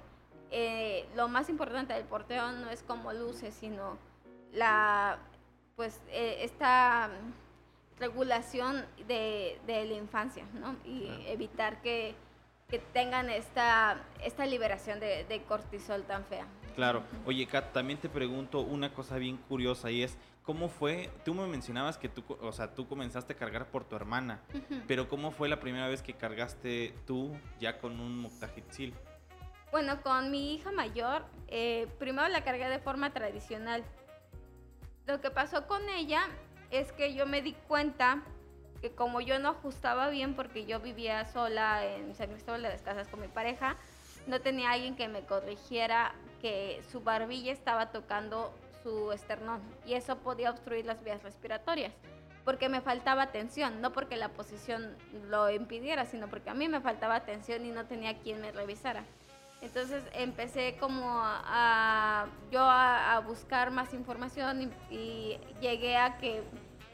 eh, 0.52 1.08
lo 1.16 1.28
más 1.28 1.50
importante 1.50 1.94
del 1.94 2.06
porteo 2.06 2.52
no 2.52 2.70
es 2.70 2.84
como 2.84 3.14
luce, 3.14 3.52
sino 3.52 3.98
la 4.52 5.18
pues 5.76 6.00
eh, 6.10 6.40
esta 6.42 7.10
regulación 8.00 8.86
de, 9.08 9.60
de 9.66 9.86
la 9.86 9.94
infancia, 9.94 10.46
¿no? 10.54 10.76
Y 10.86 11.08
evitar 11.28 11.82
que, 11.82 12.16
que, 12.68 12.80
tengan 12.80 13.30
esta, 13.30 14.04
esta 14.24 14.46
liberación 14.46 15.00
de, 15.00 15.24
de, 15.24 15.42
cortisol 15.44 16.04
tan 16.04 16.26
fea. 16.26 16.46
Claro. 16.76 17.04
Oye, 17.26 17.46
Kat, 17.48 17.72
también 17.74 18.00
te 18.00 18.10
pregunto 18.10 18.60
una 18.62 18.94
cosa 18.94 19.18
bien 19.18 19.38
curiosa 19.38 19.92
y 19.92 20.04
es, 20.04 20.18
¿cómo 20.44 20.70
fue? 20.70 21.10
Tú 21.24 21.34
me 21.34 21.46
mencionabas 21.48 21.98
que 21.98 22.10
tú, 22.10 22.24
o 22.42 22.52
sea, 22.52 22.74
tú 22.74 22.88
comenzaste 22.88 23.34
a 23.34 23.36
cargar 23.36 23.68
por 23.68 23.84
tu 23.86 23.96
hermana, 23.96 24.42
pero 24.88 25.08
¿cómo 25.08 25.32
fue 25.32 25.50
la 25.50 25.60
primera 25.60 25.88
vez 25.88 26.02
que 26.02 26.14
cargaste 26.14 26.94
tú 27.06 27.36
ya 27.60 27.80
con 27.80 28.00
un 28.00 28.20
Muktahitzil? 28.20 28.94
Bueno, 29.72 30.02
con 30.02 30.32
mi 30.32 30.56
hija 30.56 30.72
mayor, 30.72 31.26
eh, 31.48 31.88
primero 31.98 32.28
la 32.28 32.44
cargué 32.44 32.68
de 32.68 32.80
forma 32.80 33.14
tradicional. 33.14 33.84
Lo 35.08 35.22
que 35.22 35.32
pasó 35.32 35.66
con 35.68 35.88
ella 35.90 36.28
es 36.72 36.92
que 36.92 37.14
yo 37.14 37.26
me 37.26 37.42
di 37.42 37.54
cuenta 37.54 38.24
que 38.82 38.92
como 38.92 39.22
yo 39.22 39.40
no 39.40 39.50
ajustaba 39.50 40.10
bien 40.10 40.36
porque 40.36 40.66
yo 40.66 40.80
vivía 40.80 41.26
sola 41.26 41.86
en 41.86 42.16
San 42.16 42.32
Cristóbal 42.32 42.64
de 42.64 42.70
las 42.70 42.82
Casas 42.82 43.08
con 43.08 43.22
mi 43.22 43.28
pareja, 43.28 43.78
no 44.28 44.42
tenía 44.42 44.72
alguien 44.72 44.96
que 44.96 45.08
me 45.08 45.22
corrigiera 45.22 46.14
que 46.42 46.84
su 46.92 47.02
barbilla 47.02 47.52
estaba 47.52 47.92
tocando 47.92 48.54
su 48.84 49.12
esternón 49.12 49.62
y 49.86 49.94
eso 49.94 50.18
podía 50.18 50.52
obstruir 50.52 50.86
las 50.86 51.04
vías 51.04 51.22
respiratorias 51.24 51.94
porque 52.44 52.70
me 52.70 52.82
faltaba 52.82 53.24
atención, 53.24 53.82
no 53.82 53.92
porque 53.92 54.18
la 54.18 54.30
posición 54.30 54.96
lo 55.30 55.50
impidiera, 55.52 56.06
sino 56.06 56.28
porque 56.28 56.50
a 56.50 56.54
mí 56.54 56.68
me 56.68 56.82
faltaba 56.82 57.16
atención 57.16 57.66
y 57.66 57.72
no 57.72 57.86
tenía 57.86 58.18
quien 58.18 58.42
me 58.42 58.52
revisara. 58.52 59.04
Entonces 59.62 60.04
empecé 60.14 60.76
como 60.80 61.22
a, 61.24 62.26
yo 62.52 62.62
a, 62.62 63.20
buscar 63.20 63.70
más 63.70 63.94
información 63.94 64.74
y, 64.90 65.38
llegué 65.62 65.98
a 65.98 66.18
que 66.18 66.42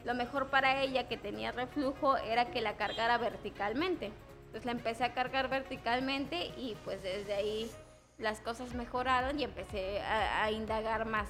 lo 0.04 0.14
mejor 0.14 0.48
para 0.48 0.82
ella 0.82 1.08
que 1.08 1.16
tenía 1.16 1.50
reflujo 1.50 2.18
era 2.18 2.50
que 2.50 2.60
la 2.60 2.76
cargara 2.76 3.16
verticalmente. 3.16 4.12
Entonces 4.46 4.66
la 4.66 4.72
empecé 4.72 5.04
a 5.04 5.14
cargar 5.14 5.48
verticalmente 5.48 6.52
y 6.58 6.76
pues 6.84 7.02
desde 7.02 7.34
ahí 7.34 7.70
las 8.18 8.40
cosas 8.40 8.74
mejoraron 8.74 9.40
y 9.40 9.44
empecé 9.44 10.00
a, 10.02 10.50
indagar 10.50 11.06
más. 11.06 11.28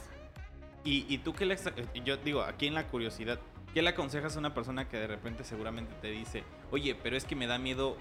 ¿Y, 0.89 1.05
y 1.07 1.19
tú 1.19 1.35
qué 1.35 1.45
le... 1.45 1.59
Yo 2.03 2.17
digo, 2.17 2.41
aquí 2.41 2.67
en 2.67 2.73
la 2.73 2.87
curiosidad, 2.87 3.39
¿qué 3.75 3.83
le 3.83 3.91
aconsejas 3.91 4.37
a 4.37 4.39
una 4.39 4.55
persona 4.55 4.89
que 4.89 4.97
de 4.97 5.07
repente 5.07 5.45
seguramente 5.45 5.93
te 6.01 6.09
dice, 6.09 6.45
oye, 6.71 6.95
pero 6.95 7.15
es 7.15 7.27
que 7.27 7.37
me 7.37 7.47
da 7.47 7.59
miedo 7.59 7.99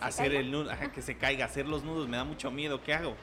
hacer 0.00 0.32
el 0.36 0.52
nudo, 0.52 0.70
que 0.94 1.02
se 1.02 1.16
caiga, 1.16 1.46
hacer 1.46 1.66
los 1.66 1.82
nudos, 1.82 2.06
me 2.06 2.16
da 2.16 2.22
mucho 2.22 2.52
miedo, 2.52 2.80
¿qué 2.80 2.94
hago? 2.94 3.16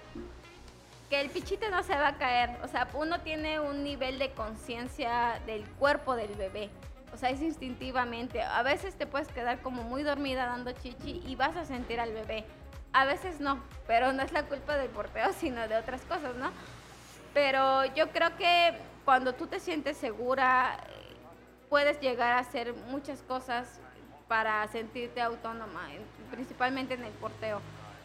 Que 1.10 1.22
el 1.22 1.30
pichite 1.30 1.70
no 1.70 1.82
se 1.84 1.94
va 1.94 2.10
a 2.10 2.18
caer, 2.18 2.58
o 2.62 2.68
sea, 2.68 2.90
uno 2.94 3.22
tiene 3.22 3.62
un 3.62 3.86
nivel 3.86 4.20
de 4.20 4.32
conciencia 4.32 5.40
del 5.46 5.64
cuerpo 5.64 6.18
del 6.18 6.34
bebé, 6.36 6.70
o 7.14 7.18
sea, 7.18 7.30
es 7.30 7.42
instintivamente, 7.42 8.42
a 8.42 8.64
veces 8.64 8.96
te 8.96 9.08
puedes 9.08 9.30
quedar 9.30 9.62
como 9.62 9.84
muy 9.84 10.04
dormida 10.04 10.46
dando 10.46 10.74
chichi 10.74 11.24
y 11.26 11.36
vas 11.36 11.56
a 11.56 11.64
sentir 11.64 12.02
al 12.02 12.12
bebé, 12.12 12.44
a 12.92 13.06
veces 13.06 13.40
no, 13.40 13.64
pero 13.88 14.12
no 14.12 14.24
es 14.24 14.34
la 14.34 14.44
culpa 14.44 14.76
del 14.76 14.90
porteo, 14.90 15.32
sino 15.40 15.66
de 15.70 15.78
otras 15.78 16.02
cosas, 16.02 16.36
¿no? 16.36 16.52
Pero 17.36 17.84
yo 17.96 18.12
creo 18.12 18.38
que 18.38 18.78
cuando 19.04 19.34
tú 19.34 19.46
te 19.46 19.60
sientes 19.60 19.98
segura, 19.98 20.78
puedes 21.68 22.00
llegar 22.00 22.32
a 22.32 22.40
hacer 22.40 22.74
muchas 22.90 23.22
cosas 23.24 23.82
para 24.30 24.66
sentirte 24.70 25.22
autónoma, 25.22 25.82
principalmente 26.32 26.94
en 26.94 27.04
el 27.04 27.12
porteo. 27.12 27.60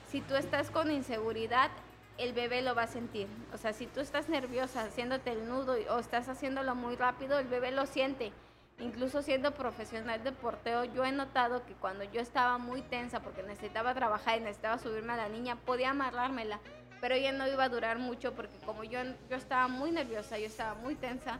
Si 0.09 0.21
tú 0.21 0.35
estás 0.35 0.73
con 0.73 0.91
inseguridad, 0.91 1.71
el 2.19 2.33
bebé 2.33 2.61
lo 2.61 2.75
va 2.75 2.83
a 2.83 2.87
sentir. 2.89 3.29
O 3.55 3.57
sea, 3.57 3.73
si 3.73 3.87
tú 3.87 4.01
estás 4.01 4.29
nerviosa 4.29 4.83
haciéndote 4.83 5.31
el 5.31 5.49
nudo 5.49 5.77
o 5.91 6.01
estás 6.01 6.29
haciéndolo 6.29 6.75
muy 6.75 6.97
rápido, 6.97 7.39
el 7.39 7.47
bebé 7.47 7.71
lo 7.71 7.87
siente. 7.87 8.33
Incluso 8.81 9.23
siendo 9.23 9.53
profesional 9.53 10.25
de 10.25 10.33
porteo, 10.33 10.83
yo 10.87 11.05
he 11.05 11.13
notado 11.13 11.65
que 11.67 11.75
cuando 11.75 12.03
yo 12.03 12.21
estaba 12.21 12.59
muy 12.59 12.83
tensa 12.83 13.21
porque 13.21 13.45
necesitaba 13.45 13.95
trabajar 13.95 14.39
y 14.39 14.41
necesitaba 14.41 14.79
subirme 14.79 15.13
a 15.13 15.19
la 15.19 15.29
niña, 15.29 15.55
podía 15.55 15.91
amarrármela. 15.91 16.59
Pero 17.01 17.15
ella 17.15 17.33
no 17.33 17.47
iba 17.49 17.65
a 17.65 17.69
durar 17.69 17.99
mucho 17.99 18.35
porque 18.35 18.57
como 18.65 18.85
yo, 18.85 19.01
yo 19.29 19.37
estaba 19.37 19.69
muy 19.69 19.91
nerviosa, 19.91 20.39
yo 20.39 20.47
estaba 20.47 20.75
muy 20.75 20.95
tensa, 20.95 21.39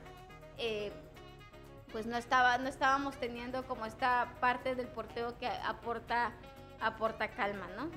eh, 0.59 0.93
pues 1.93 2.07
no, 2.07 2.17
estaba, 2.17 2.59
no 2.59 2.69
estábamos 2.69 3.17
teniendo 3.17 3.65
como 3.65 3.85
esta 3.87 4.33
parte 4.41 4.75
del 4.75 4.87
porteo 4.87 5.39
que 5.39 5.47
aporta 5.47 6.33
aporta 6.81 7.29
calma, 7.29 7.69
¿no? 7.77 7.91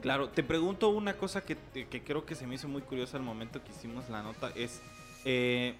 Claro, 0.00 0.30
te 0.30 0.42
pregunto 0.42 0.88
una 0.88 1.16
cosa 1.16 1.42
que, 1.42 1.56
que, 1.72 2.02
creo 2.02 2.26
que 2.26 2.34
se 2.34 2.46
me 2.46 2.56
hizo 2.56 2.66
muy 2.66 2.82
curiosa 2.82 3.16
al 3.16 3.22
momento 3.22 3.62
que 3.62 3.70
hicimos 3.70 4.08
la 4.08 4.22
nota, 4.22 4.50
es, 4.56 4.82
eh, 5.24 5.76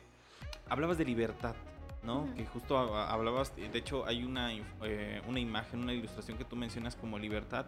hablabas 0.68 0.96
de 0.96 1.04
libertad. 1.04 1.56
¿No? 2.02 2.28
Que 2.34 2.46
justo 2.46 2.76
hablabas, 2.78 3.54
de 3.56 3.78
hecho 3.78 4.06
hay 4.06 4.24
una, 4.24 4.52
eh, 4.54 5.22
una 5.28 5.40
imagen, 5.40 5.80
una 5.80 5.92
ilustración 5.92 6.38
que 6.38 6.44
tú 6.44 6.56
mencionas 6.56 6.96
como 6.96 7.18
libertad. 7.18 7.66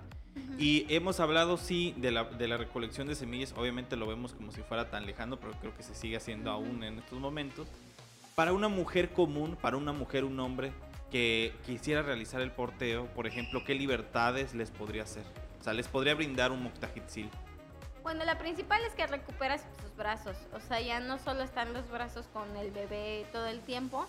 Y 0.59 0.87
hemos 0.89 1.21
hablado, 1.21 1.59
sí, 1.59 1.95
de 1.99 2.11
la, 2.11 2.25
de 2.25 2.49
la 2.49 2.57
recolección 2.57 3.07
de 3.07 3.15
semillas, 3.15 3.55
obviamente 3.57 3.97
lo 3.97 4.07
vemos 4.07 4.33
como 4.33 4.51
si 4.51 4.63
fuera 4.63 4.91
tan 4.91 5.05
lejano, 5.05 5.39
pero 5.39 5.53
creo 5.61 5.77
que 5.77 5.83
se 5.83 5.95
sigue 5.95 6.17
haciendo 6.17 6.51
aún 6.51 6.83
en 6.85 6.99
estos 6.99 7.21
momentos. 7.21 7.69
Para 8.35 8.53
una 8.53 8.69
mujer 8.69 9.11
común, 9.13 9.59
para 9.61 9.77
una 9.77 9.93
mujer, 9.93 10.25
un 10.25 10.41
hombre 10.41 10.73
que 11.11 11.53
quisiera 11.67 12.01
realizar 12.01 12.41
el 12.41 12.51
porteo, 12.51 13.07
por 13.09 13.27
ejemplo, 13.27 13.63
¿qué 13.67 13.75
libertades 13.75 14.55
les 14.55 14.71
podría 14.71 15.03
hacer? 15.03 15.25
O 15.61 15.65
sea, 15.65 15.75
les 15.75 15.87
podría 15.87 16.15
brindar 16.15 16.51
un 16.51 16.63
Muktajitzil. 16.63 17.29
Bueno, 18.03 18.25
la 18.25 18.37
principal 18.37 18.83
es 18.85 18.95
que 18.95 19.07
recuperas 19.07 19.65
tus 19.77 19.95
brazos. 19.97 20.37
O 20.53 20.59
sea, 20.59 20.81
ya 20.81 20.99
no 20.99 21.19
solo 21.19 21.43
están 21.43 21.73
los 21.73 21.89
brazos 21.89 22.27
con 22.33 22.57
el 22.57 22.73
bebé 22.73 23.27
todo 23.31 23.47
el 23.47 23.61
tiempo, 23.61 24.07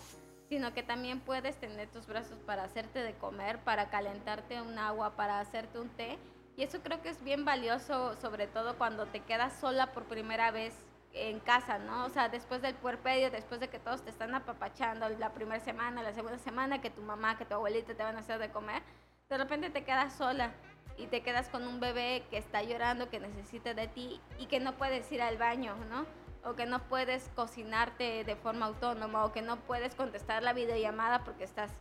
sino 0.49 0.73
que 0.73 0.81
también 0.81 1.19
puedes 1.19 1.57
tener 1.57 1.87
tus 1.89 2.07
brazos 2.07 2.39
para 2.39 2.63
hacerte 2.63 3.03
de 3.03 3.13
comer, 3.13 3.59
para 3.59 3.89
calentarte 3.91 4.59
un 4.61 4.79
agua, 4.79 5.15
para 5.15 5.39
hacerte 5.39 5.79
un 5.79 5.89
té. 5.89 6.17
Y 6.57 6.63
eso 6.63 6.79
creo 6.81 7.03
que 7.03 7.09
es 7.09 7.23
bien 7.23 7.45
valioso, 7.45 8.15
sobre 8.19 8.47
todo 8.47 8.79
cuando 8.79 9.05
te 9.05 9.19
quedas 9.19 9.53
sola 9.59 9.91
por 9.91 10.05
primera 10.05 10.49
vez 10.49 10.73
en 11.13 11.39
casa, 11.39 11.77
¿no? 11.77 12.05
O 12.05 12.09
sea, 12.09 12.29
después 12.29 12.63
del 12.63 12.73
puerperio, 12.73 13.29
después 13.29 13.59
de 13.59 13.69
que 13.69 13.77
todos 13.77 14.03
te 14.03 14.09
están 14.09 14.33
apapachando 14.33 15.07
la 15.09 15.33
primera 15.33 15.63
semana, 15.63 16.01
la 16.01 16.13
segunda 16.13 16.39
semana, 16.39 16.81
que 16.81 16.89
tu 16.89 17.01
mamá, 17.01 17.37
que 17.37 17.45
tu 17.45 17.53
abuelita 17.53 17.93
te 17.93 18.01
van 18.01 18.15
a 18.15 18.21
hacer 18.21 18.39
de 18.39 18.49
comer, 18.49 18.81
de 19.29 19.37
repente 19.37 19.69
te 19.69 19.83
quedas 19.83 20.13
sola 20.13 20.51
y 20.97 21.07
te 21.07 21.21
quedas 21.21 21.49
con 21.49 21.67
un 21.67 21.79
bebé 21.79 22.23
que 22.29 22.37
está 22.37 22.63
llorando, 22.63 23.09
que 23.09 23.19
necesita 23.19 23.73
de 23.73 23.87
ti 23.87 24.21
y 24.39 24.47
que 24.47 24.59
no 24.59 24.73
puedes 24.77 25.11
ir 25.11 25.21
al 25.21 25.37
baño, 25.37 25.75
¿no? 25.89 26.05
O 26.49 26.55
que 26.55 26.65
no 26.65 26.83
puedes 26.87 27.29
cocinarte 27.35 28.23
de 28.23 28.35
forma 28.35 28.67
autónoma 28.67 29.25
o 29.25 29.31
que 29.31 29.41
no 29.41 29.57
puedes 29.61 29.95
contestar 29.95 30.43
la 30.43 30.53
videollamada 30.53 31.23
porque 31.23 31.43
estás 31.43 31.71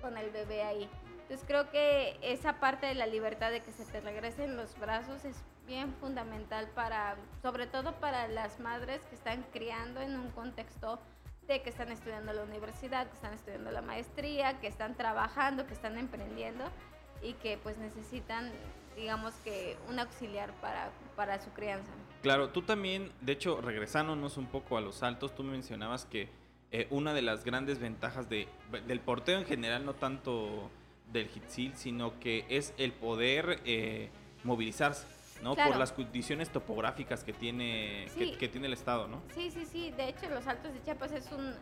con 0.00 0.16
el 0.16 0.30
bebé 0.30 0.62
ahí. 0.62 0.90
Entonces 1.22 1.46
creo 1.46 1.70
que 1.70 2.18
esa 2.22 2.58
parte 2.58 2.86
de 2.86 2.94
la 2.94 3.06
libertad 3.06 3.50
de 3.50 3.60
que 3.60 3.72
se 3.72 3.84
te 3.84 4.00
regresen 4.00 4.56
los 4.56 4.78
brazos 4.78 5.24
es 5.24 5.36
bien 5.66 5.94
fundamental 5.94 6.68
para, 6.74 7.16
sobre 7.42 7.66
todo 7.66 7.94
para 8.00 8.26
las 8.26 8.58
madres 8.58 9.04
que 9.06 9.14
están 9.14 9.44
criando 9.52 10.00
en 10.00 10.18
un 10.18 10.30
contexto 10.32 10.98
de 11.46 11.62
que 11.62 11.70
están 11.70 11.92
estudiando 11.92 12.32
la 12.32 12.42
universidad, 12.42 13.06
que 13.06 13.14
están 13.14 13.34
estudiando 13.34 13.70
la 13.70 13.82
maestría, 13.82 14.60
que 14.60 14.66
están 14.66 14.96
trabajando, 14.96 15.66
que 15.66 15.74
están 15.74 15.98
emprendiendo 15.98 16.64
y 17.22 17.34
que 17.34 17.58
pues 17.62 17.76
necesitan, 17.78 18.50
digamos 18.96 19.34
que, 19.44 19.76
un 19.88 19.98
auxiliar 19.98 20.52
para, 20.60 20.90
para 21.16 21.40
su 21.40 21.50
crianza. 21.50 21.90
Claro, 22.22 22.50
tú 22.50 22.62
también, 22.62 23.12
de 23.20 23.32
hecho, 23.32 23.60
regresándonos 23.60 24.36
un 24.36 24.46
poco 24.46 24.76
a 24.76 24.80
los 24.80 24.96
saltos, 24.96 25.34
tú 25.34 25.42
mencionabas 25.42 26.04
que 26.04 26.28
eh, 26.72 26.86
una 26.90 27.14
de 27.14 27.22
las 27.22 27.44
grandes 27.44 27.78
ventajas 27.78 28.28
de, 28.28 28.46
del 28.86 29.00
porteo 29.00 29.38
en 29.38 29.46
general, 29.46 29.84
no 29.84 29.94
tanto 29.94 30.70
del 31.12 31.28
Hitsil, 31.34 31.72
sino 31.76 32.20
que 32.20 32.44
es 32.48 32.74
el 32.78 32.92
poder 32.92 33.60
eh, 33.64 34.10
movilizarse. 34.44 35.06
¿no? 35.42 35.56
Por 35.56 35.76
las 35.76 35.92
condiciones 35.92 36.50
topográficas 36.50 37.24
que 37.24 37.32
tiene, 37.32 38.08
que, 38.14 38.36
que, 38.36 38.48
tiene 38.48 38.66
el 38.66 38.74
estado, 38.74 39.08
¿no? 39.08 39.22
Sí, 39.34 39.50
sí, 39.50 39.64
sí. 39.64 39.90
De 39.92 40.10
hecho, 40.10 40.28
los 40.28 40.46
Altos 40.46 40.74
de 40.74 40.82
Chiapas 40.82 41.12
es 41.12 41.32
un, 41.32 41.54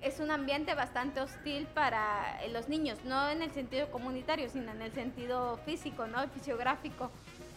es 0.00 0.20
un 0.20 0.30
ambiente 0.30 0.74
bastante 0.74 1.20
hostil 1.20 1.66
para 1.66 2.42
eh, 2.42 2.50
los 2.50 2.68
niños, 2.68 2.98
no 3.04 3.28
en 3.28 3.42
el 3.42 3.52
sentido 3.52 3.90
comunitario, 3.90 4.48
sino 4.48 4.70
en 4.72 4.82
el 4.82 4.92
sentido 4.92 5.58
físico, 5.64 6.06
¿no? 6.06 6.26
fisiográfico. 6.28 7.10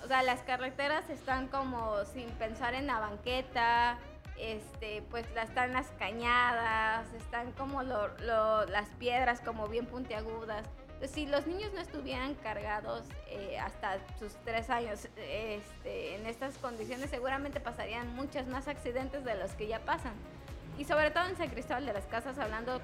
O 0.03 0.07
sea, 0.07 0.23
las 0.23 0.41
carreteras 0.41 1.09
están 1.09 1.47
como 1.47 2.03
sin 2.05 2.27
pensar 2.31 2.73
en 2.73 2.87
la 2.87 2.99
banqueta, 2.99 3.97
este, 4.37 5.03
pues 5.11 5.25
están 5.35 5.73
las 5.73 5.87
cañadas, 5.99 7.05
están 7.13 7.51
como 7.51 7.83
las 7.83 8.89
piedras 8.97 9.41
como 9.41 9.67
bien 9.67 9.85
puntiagudas. 9.85 10.65
Entonces, 10.93 11.11
si 11.11 11.27
los 11.27 11.45
niños 11.47 11.71
no 11.73 11.81
estuvieran 11.81 12.35
cargados 12.35 13.05
eh, 13.27 13.57
hasta 13.59 13.97
sus 14.19 14.33
tres 14.43 14.69
años 14.69 15.07
este, 15.17 16.15
en 16.15 16.25
estas 16.25 16.57
condiciones, 16.57 17.09
seguramente 17.09 17.59
pasarían 17.59 18.15
muchos 18.15 18.47
más 18.47 18.67
accidentes 18.67 19.23
de 19.23 19.35
los 19.35 19.51
que 19.53 19.67
ya 19.67 19.79
pasan 19.79 20.13
y 20.77 20.85
sobre 20.85 21.11
todo 21.11 21.25
en 21.25 21.35
San 21.37 21.49
Cristóbal 21.49 21.85
de 21.85 21.93
las 21.93 22.05
Casas, 22.05 22.37
hablando 22.39 22.81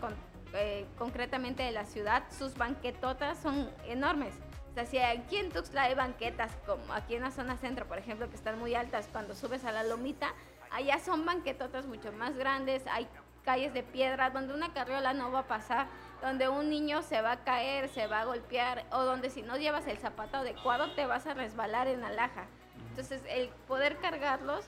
eh, 0.54 0.86
concretamente 0.98 1.64
de 1.64 1.72
la 1.72 1.86
ciudad, 1.86 2.24
sus 2.38 2.56
banquetotas 2.56 3.40
son 3.40 3.70
enormes. 3.88 4.34
O 4.72 4.74
sea, 4.74 4.86
si 4.86 5.00
aquí 5.00 5.38
en 5.38 5.52
Tuxtla 5.52 5.84
hay 5.84 5.96
banquetas, 5.96 6.52
como 6.66 6.94
aquí 6.94 7.16
en 7.16 7.24
la 7.24 7.32
zona 7.32 7.58
centro, 7.58 7.88
por 7.88 7.98
ejemplo, 7.98 8.30
que 8.30 8.36
están 8.36 8.60
muy 8.60 8.76
altas, 8.76 9.10
cuando 9.12 9.34
subes 9.34 9.66
a 9.66 9.72
la 9.72 9.84
lomita, 9.84 10.34
allá 10.72 11.00
son 11.00 11.26
banquetotas 11.26 11.86
mucho 11.86 12.12
más 12.12 12.38
grandes, 12.38 12.86
hay 12.88 13.08
calles 13.44 13.74
de 13.74 13.82
piedra 13.82 14.30
donde 14.30 14.54
una 14.54 14.74
carriola 14.74 15.14
no 15.14 15.32
va 15.32 15.40
a 15.40 15.48
pasar, 15.48 15.88
donde 16.22 16.50
un 16.50 16.70
niño 16.70 17.02
se 17.02 17.22
va 17.22 17.32
a 17.32 17.44
caer, 17.44 17.90
se 17.90 18.06
va 18.06 18.22
a 18.22 18.26
golpear, 18.26 18.86
o 18.92 19.04
donde 19.04 19.30
si 19.30 19.42
no 19.42 19.58
llevas 19.58 19.88
el 19.88 19.98
zapato 19.98 20.38
adecuado 20.38 20.92
te 20.96 21.06
vas 21.06 21.26
a 21.28 21.34
resbalar 21.34 21.88
en 21.88 22.02
la 22.02 22.12
laja. 22.12 22.46
Entonces, 22.90 23.22
el 23.30 23.50
poder 23.68 23.98
cargarlos 23.98 24.66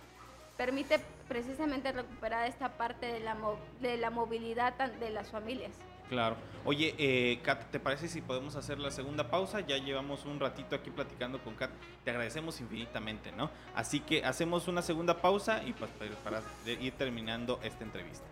permite 0.58 1.00
precisamente 1.30 1.92
recuperar 1.94 2.48
esta 2.48 2.70
parte 2.76 3.06
de 3.06 3.22
la, 3.22 3.38
de 3.80 3.98
la 3.98 4.10
movilidad 4.10 4.74
de 4.74 5.10
las 5.12 5.30
familias. 5.30 5.72
Claro. 6.10 6.36
Oye, 6.66 6.96
eh, 6.98 7.40
Kat, 7.44 7.70
¿te 7.70 7.80
parece 7.80 8.08
si 8.08 8.20
podemos 8.20 8.56
hacer 8.56 8.80
la 8.80 8.90
segunda 8.90 9.30
pausa? 9.30 9.62
Ya 9.62 9.78
llevamos 9.78 10.26
un 10.26 10.40
ratito 10.40 10.76
aquí 10.76 10.90
platicando 10.90 11.42
con 11.44 11.54
Kat. 11.54 11.70
Te 12.04 12.10
agradecemos 12.10 12.60
infinitamente, 12.60 13.32
¿no? 13.32 13.52
Así 13.76 14.00
que 14.00 14.26
hacemos 14.26 14.68
una 14.68 14.82
segunda 14.82 15.22
pausa 15.22 15.64
y 15.64 15.74
pues 15.74 15.92
para 16.24 16.42
ir 16.66 16.94
terminando 16.94 17.60
esta 17.64 17.84
entrevista. 17.84 18.26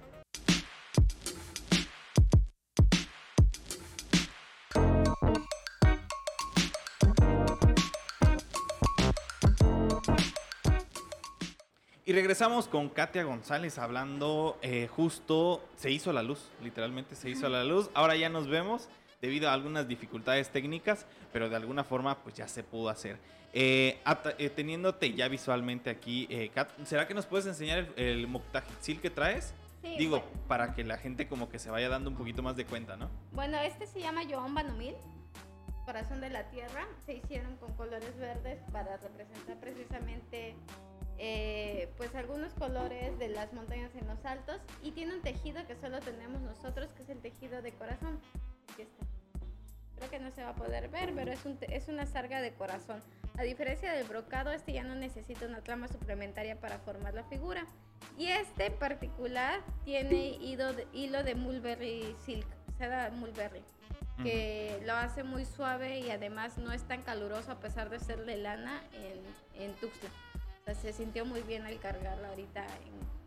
Y 12.08 12.14
regresamos 12.14 12.70
con 12.70 12.88
Katia 12.88 13.26
González 13.26 13.78
hablando 13.78 14.58
eh, 14.62 14.88
justo, 14.88 15.62
se 15.76 15.92
hizo 15.92 16.14
la 16.14 16.24
luz, 16.24 16.52
literalmente 16.64 17.18
se 17.18 17.30
hizo 17.30 17.50
la 17.50 17.66
luz. 17.66 17.90
Ahora 17.94 18.16
ya 18.16 18.30
nos 18.30 18.48
vemos 18.48 18.88
debido 19.20 19.50
a 19.50 19.54
algunas 19.54 19.90
dificultades 19.90 20.50
técnicas, 20.50 21.06
pero 21.34 21.50
de 21.50 21.58
alguna 21.58 21.84
forma 21.84 22.24
pues 22.24 22.34
ya 22.34 22.48
se 22.48 22.64
pudo 22.64 22.88
hacer. 22.88 23.18
Eh, 23.52 24.00
eh, 24.38 24.50
teniéndote 24.50 25.12
ya 25.16 25.28
visualmente 25.28 25.90
aquí, 25.90 26.30
Kat, 26.56 26.70
¿será 26.86 27.10
que 27.10 27.14
nos 27.14 27.26
puedes 27.26 27.46
enseñar 27.46 27.80
el, 27.98 28.26
el 28.26 29.00
que 29.02 29.10
traes? 29.10 29.54
Sí, 29.82 29.98
Digo, 29.98 30.24
para 30.48 30.74
que 30.74 30.86
la 30.86 30.98
gente 30.98 31.28
como 31.28 31.50
que 31.50 31.60
se 31.60 31.70
vaya 31.70 31.90
dando 31.90 32.10
un 32.10 32.16
poquito 32.16 32.42
más 32.42 32.56
de 32.56 32.64
cuenta, 32.64 32.96
¿no? 32.96 33.10
Bueno, 33.34 33.60
este 33.60 33.86
se 33.86 34.00
llama 34.00 34.22
Joan 34.30 34.56
Banomil, 34.56 34.96
corazón 35.84 36.22
de 36.22 36.30
la 36.30 36.50
tierra. 36.52 36.88
Se 37.06 37.16
hicieron 37.16 37.58
con 37.58 37.74
colores 37.74 38.18
verdes 38.18 38.60
para 38.72 38.96
representar 38.96 39.60
precisamente 39.60 40.56
eh, 41.20 41.90
pues 41.98 42.14
algunos 42.16 42.54
colores 42.54 43.18
de 43.18 43.30
las 43.30 43.52
montañas 43.52 43.92
en 43.96 44.08
los 44.08 44.24
altos 44.26 44.62
y 44.84 44.92
tiene 44.92 45.16
un 45.16 45.22
tejido 45.22 45.66
que 45.66 45.76
solo 45.76 46.00
tenemos 46.00 46.42
nosotros, 46.42 46.90
que 46.94 47.04
es 47.04 47.10
el 47.10 47.20
tejido 47.20 47.62
de 47.62 47.72
corazón. 47.74 48.20
Aquí 48.72 48.84
está. 48.84 49.06
Creo 49.96 50.10
que 50.12 50.20
no 50.20 50.30
se 50.30 50.44
va 50.44 50.50
a 50.50 50.56
poder 50.56 50.90
ver, 50.90 51.14
pero 51.16 51.32
es, 51.32 51.44
un, 51.46 51.58
es 51.62 51.88
una 51.88 52.06
sarga 52.06 52.40
de 52.40 52.54
corazón. 52.54 53.02
A 53.36 53.42
diferencia 53.42 53.92
del 53.94 54.08
brocado, 54.08 54.52
este 54.52 54.74
ya 54.74 54.84
no 54.84 54.94
necesita 54.94 55.48
una 55.48 55.62
trama 55.62 55.88
suplementaria 55.88 56.60
para 56.60 56.78
formar 56.78 57.16
la 57.16 57.24
figura. 57.24 57.66
Y 58.16 58.28
este 58.28 58.70
particular 58.70 59.62
tiene 59.86 60.38
hilo 60.40 60.74
de, 60.74 60.88
hilo 60.94 61.24
de 61.24 61.34
mulberry 61.34 62.16
silk, 62.26 62.46
seda 62.78 63.10
mulberry, 63.10 63.64
que 64.22 64.80
lo 64.86 64.94
hace 64.94 65.24
muy 65.24 65.46
suave 65.46 66.00
y 66.00 66.12
además 66.12 66.60
no 66.60 66.72
es 66.72 66.84
tan 66.84 67.02
caluroso 67.02 67.52
a 67.52 67.60
pesar 67.60 67.90
de 67.90 68.00
ser 68.00 68.24
de 68.24 68.38
lana 68.38 68.84
en, 68.94 69.64
en 69.64 69.74
Tuxtla 69.74 70.10
se 70.82 70.94
sintió 70.94 71.26
muy 71.26 71.42
bien 71.42 71.66
al 71.66 71.80
cargarla 71.80 72.30
ahorita 72.30 72.66
en, 72.66 73.18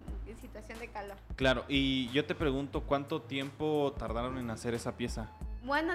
situación 0.40 0.78
de 0.78 0.86
calor. 0.86 1.16
Claro, 1.34 1.64
y 1.66 2.08
yo 2.12 2.24
te 2.24 2.36
pregunto, 2.36 2.82
¿cuánto 2.82 3.20
tiempo 3.20 3.92
tardaron 3.98 4.38
en 4.38 4.48
hacer 4.50 4.74
esa 4.74 4.96
pieza? 4.96 5.28
Bueno, 5.64 5.94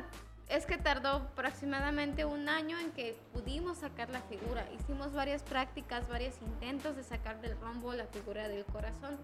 es 0.49 0.65
que 0.65 0.77
tardó 0.77 1.09
aproximadamente 1.09 2.25
un 2.25 2.49
año 2.49 2.77
en 2.77 2.91
que 2.91 3.17
pudimos 3.31 3.77
sacar 3.77 4.09
la 4.09 4.19
figura. 4.23 4.67
Hicimos 4.77 5.13
varias 5.13 5.41
prácticas, 5.41 6.09
varios 6.09 6.35
intentos 6.41 6.97
de 6.97 7.03
sacar 7.03 7.39
del 7.39 7.57
rombo 7.61 7.93
la 7.93 8.07
figura 8.07 8.49
del 8.49 8.65
corazón 8.65 9.17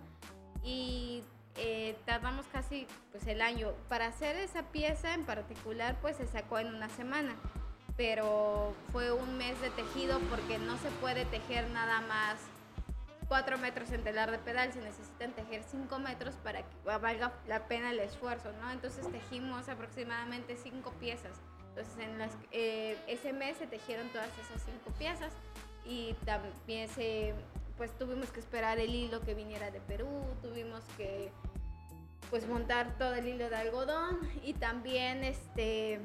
y 0.64 1.24
eh, 1.58 1.98
tardamos 2.06 2.46
casi 2.48 2.88
pues 3.12 3.28
el 3.28 3.42
año. 3.42 3.74
Para 3.90 4.08
hacer 4.08 4.38
esa 4.38 4.64
pieza 4.72 5.14
en 5.14 5.26
particular 5.26 5.98
pues 6.02 6.16
se 6.16 6.26
sacó 6.26 6.58
en 6.58 6.74
una 6.74 6.88
semana 6.88 7.36
pero 7.98 8.74
fue 8.92 9.12
un 9.12 9.38
mes 9.38 9.60
de 9.62 9.70
tejido 9.72 10.20
porque 10.30 10.58
no 10.58 10.78
se 10.78 10.90
puede 11.02 11.26
tejer 11.26 11.70
nada 11.70 12.02
más 12.02 12.38
4 13.28 13.58
metros 13.60 13.92
en 13.92 14.04
telar 14.04 14.30
de 14.30 14.40
pedal, 14.40 14.74
se 14.74 14.82
necesitan 14.82 15.32
tejer 15.32 15.64
5 15.64 16.00
metros 16.00 16.36
para 16.44 16.64
que 16.64 16.76
valga 16.84 17.32
la 17.48 17.66
pena 17.66 17.92
el 17.92 18.00
esfuerzo, 18.00 18.52
¿no? 18.62 18.70
Entonces 18.72 19.10
tejimos 19.10 19.70
aproximadamente 19.70 20.58
5 20.58 20.92
piezas. 21.00 21.40
Entonces 21.70 21.94
en 22.00 22.30
eh, 22.52 22.98
ese 23.08 23.32
mes 23.32 23.56
se 23.56 23.68
tejieron 23.68 24.10
todas 24.10 24.28
esas 24.38 24.62
5 24.66 24.92
piezas 25.00 25.32
y 25.86 26.14
también 26.26 26.90
se, 26.90 27.34
pues 27.78 27.98
tuvimos 27.98 28.32
que 28.32 28.42
esperar 28.42 28.80
el 28.80 28.94
hilo 28.94 29.22
que 29.22 29.34
viniera 29.34 29.72
de 29.72 29.80
Perú, 29.80 30.10
tuvimos 30.42 30.84
que 30.98 31.32
pues 32.30 32.48
montar 32.48 32.98
todo 32.98 33.14
el 33.14 33.28
hilo 33.28 33.50
de 33.50 33.56
algodón 33.56 34.20
y 34.44 34.54
también 34.54 35.24
este 35.24 36.02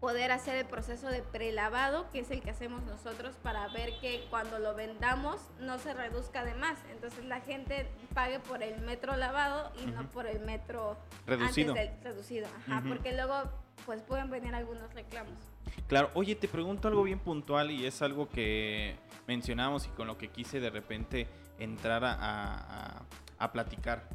poder 0.00 0.32
hacer 0.32 0.56
el 0.56 0.64
proceso 0.64 1.08
de 1.08 1.22
prelavado, 1.22 2.10
que 2.10 2.20
es 2.20 2.30
el 2.30 2.40
que 2.40 2.50
hacemos 2.50 2.82
nosotros 2.84 3.36
para 3.42 3.68
ver 3.68 4.00
que 4.00 4.26
cuando 4.30 4.58
lo 4.58 4.74
vendamos 4.74 5.40
no 5.60 5.78
se 5.78 5.92
reduzca 5.92 6.42
de 6.44 6.54
más. 6.54 6.78
Entonces 6.90 7.24
la 7.26 7.40
gente 7.40 7.86
pague 8.14 8.40
por 8.40 8.62
el 8.62 8.80
metro 8.80 9.14
lavado 9.16 9.70
y 9.82 9.86
no 9.90 10.10
por 10.10 10.26
el 10.26 10.40
metro 10.40 10.96
reducido. 11.26 11.72
Antes 11.72 11.90
del 11.90 12.02
reducido, 12.02 12.48
Ajá, 12.66 12.82
porque 12.88 13.12
luego 13.12 13.50
pues 13.84 14.02
pueden 14.02 14.30
venir 14.30 14.54
algunos 14.54 14.92
reclamos. 14.94 15.38
Claro, 15.86 16.10
oye, 16.14 16.34
te 16.34 16.48
pregunto 16.48 16.88
algo 16.88 17.02
bien 17.02 17.18
puntual 17.18 17.70
y 17.70 17.84
es 17.86 18.00
algo 18.00 18.28
que 18.28 18.96
mencionamos 19.26 19.86
y 19.86 19.90
con 19.90 20.06
lo 20.06 20.16
que 20.16 20.28
quise 20.28 20.60
de 20.60 20.70
repente 20.70 21.28
entrar 21.58 22.04
a, 22.04 22.14
a, 22.18 23.02
a 23.38 23.52
platicar. 23.52 24.08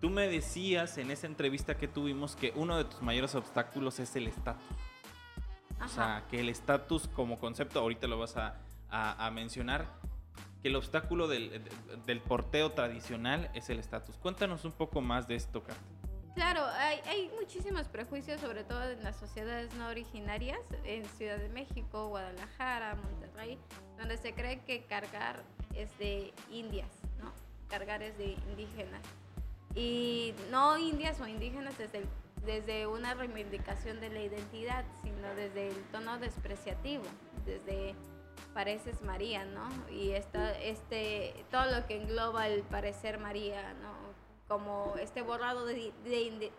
Tú 0.00 0.10
me 0.10 0.28
decías 0.28 0.98
en 0.98 1.10
esa 1.10 1.26
entrevista 1.26 1.76
que 1.76 1.88
tuvimos 1.88 2.36
que 2.36 2.52
uno 2.54 2.76
de 2.76 2.84
tus 2.84 3.02
mayores 3.02 3.34
obstáculos 3.34 3.98
es 3.98 4.14
el 4.14 4.28
estatus. 4.28 4.62
O 5.84 5.88
sea, 5.88 6.24
que 6.30 6.40
el 6.40 6.48
estatus 6.48 7.08
como 7.08 7.38
concepto, 7.38 7.80
ahorita 7.80 8.06
lo 8.06 8.18
vas 8.18 8.36
a, 8.36 9.30
mencionar, 9.30 9.86
que 10.62 10.68
el 10.68 10.76
obstáculo 10.76 11.28
del, 11.28 12.22
porteo 12.26 12.72
tradicional 12.72 13.50
es 13.54 13.68
el 13.70 13.78
estatus. 13.78 14.16
Cuéntanos 14.16 14.64
un 14.64 14.72
poco 14.72 15.00
más 15.00 15.28
de 15.28 15.36
esto, 15.36 15.62
Carta. 15.62 15.82
Claro, 16.34 16.66
hay, 16.66 17.30
muchísimos 17.40 17.88
prejuicios, 17.88 18.40
sobre 18.40 18.62
todo 18.62 18.90
en 18.90 19.02
las 19.02 19.16
sociedades 19.16 19.72
no 19.74 19.88
originarias, 19.88 20.60
en 20.84 21.04
Ciudad 21.06 21.38
de 21.38 21.48
México, 21.48 22.08
Guadalajara, 22.08 22.94
Monterrey, 22.94 23.58
donde 23.96 24.18
se 24.18 24.34
cree 24.34 24.60
que 24.60 24.84
cargar 24.84 25.42
es 25.74 25.96
de 25.98 26.34
indias, 26.50 26.90
¿no? 27.22 27.32
Cargar 27.68 28.02
es 28.02 28.18
de 28.18 28.32
indígenas. 28.50 29.02
Y 29.74 30.34
no 30.50 30.76
indias 30.76 31.20
o 31.20 31.26
indígenas 31.26 31.78
desde 31.78 31.98
el 31.98 32.06
desde 32.46 32.86
una 32.86 33.14
reivindicación 33.14 34.00
de 34.00 34.08
la 34.08 34.22
identidad, 34.22 34.84
sino 35.02 35.34
desde 35.34 35.68
el 35.68 35.82
tono 35.90 36.18
despreciativo, 36.18 37.04
desde 37.44 37.94
pareces 38.54 39.02
María, 39.02 39.44
¿no? 39.44 39.68
Y 39.90 40.12
esta, 40.12 40.58
este, 40.60 41.34
todo 41.50 41.66
lo 41.66 41.86
que 41.86 41.96
engloba 41.96 42.48
el 42.48 42.62
parecer 42.62 43.18
María, 43.18 43.74
¿no? 43.82 43.92
Como 44.48 44.94
este 44.98 45.22
borrado 45.22 45.66
de, 45.66 45.92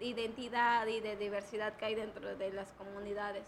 identidad 0.02 0.86
y 0.88 1.00
de 1.00 1.16
diversidad 1.16 1.76
que 1.78 1.86
hay 1.86 1.96
dentro 1.96 2.36
de 2.36 2.52
las 2.52 2.74
comunidades. 2.74 3.48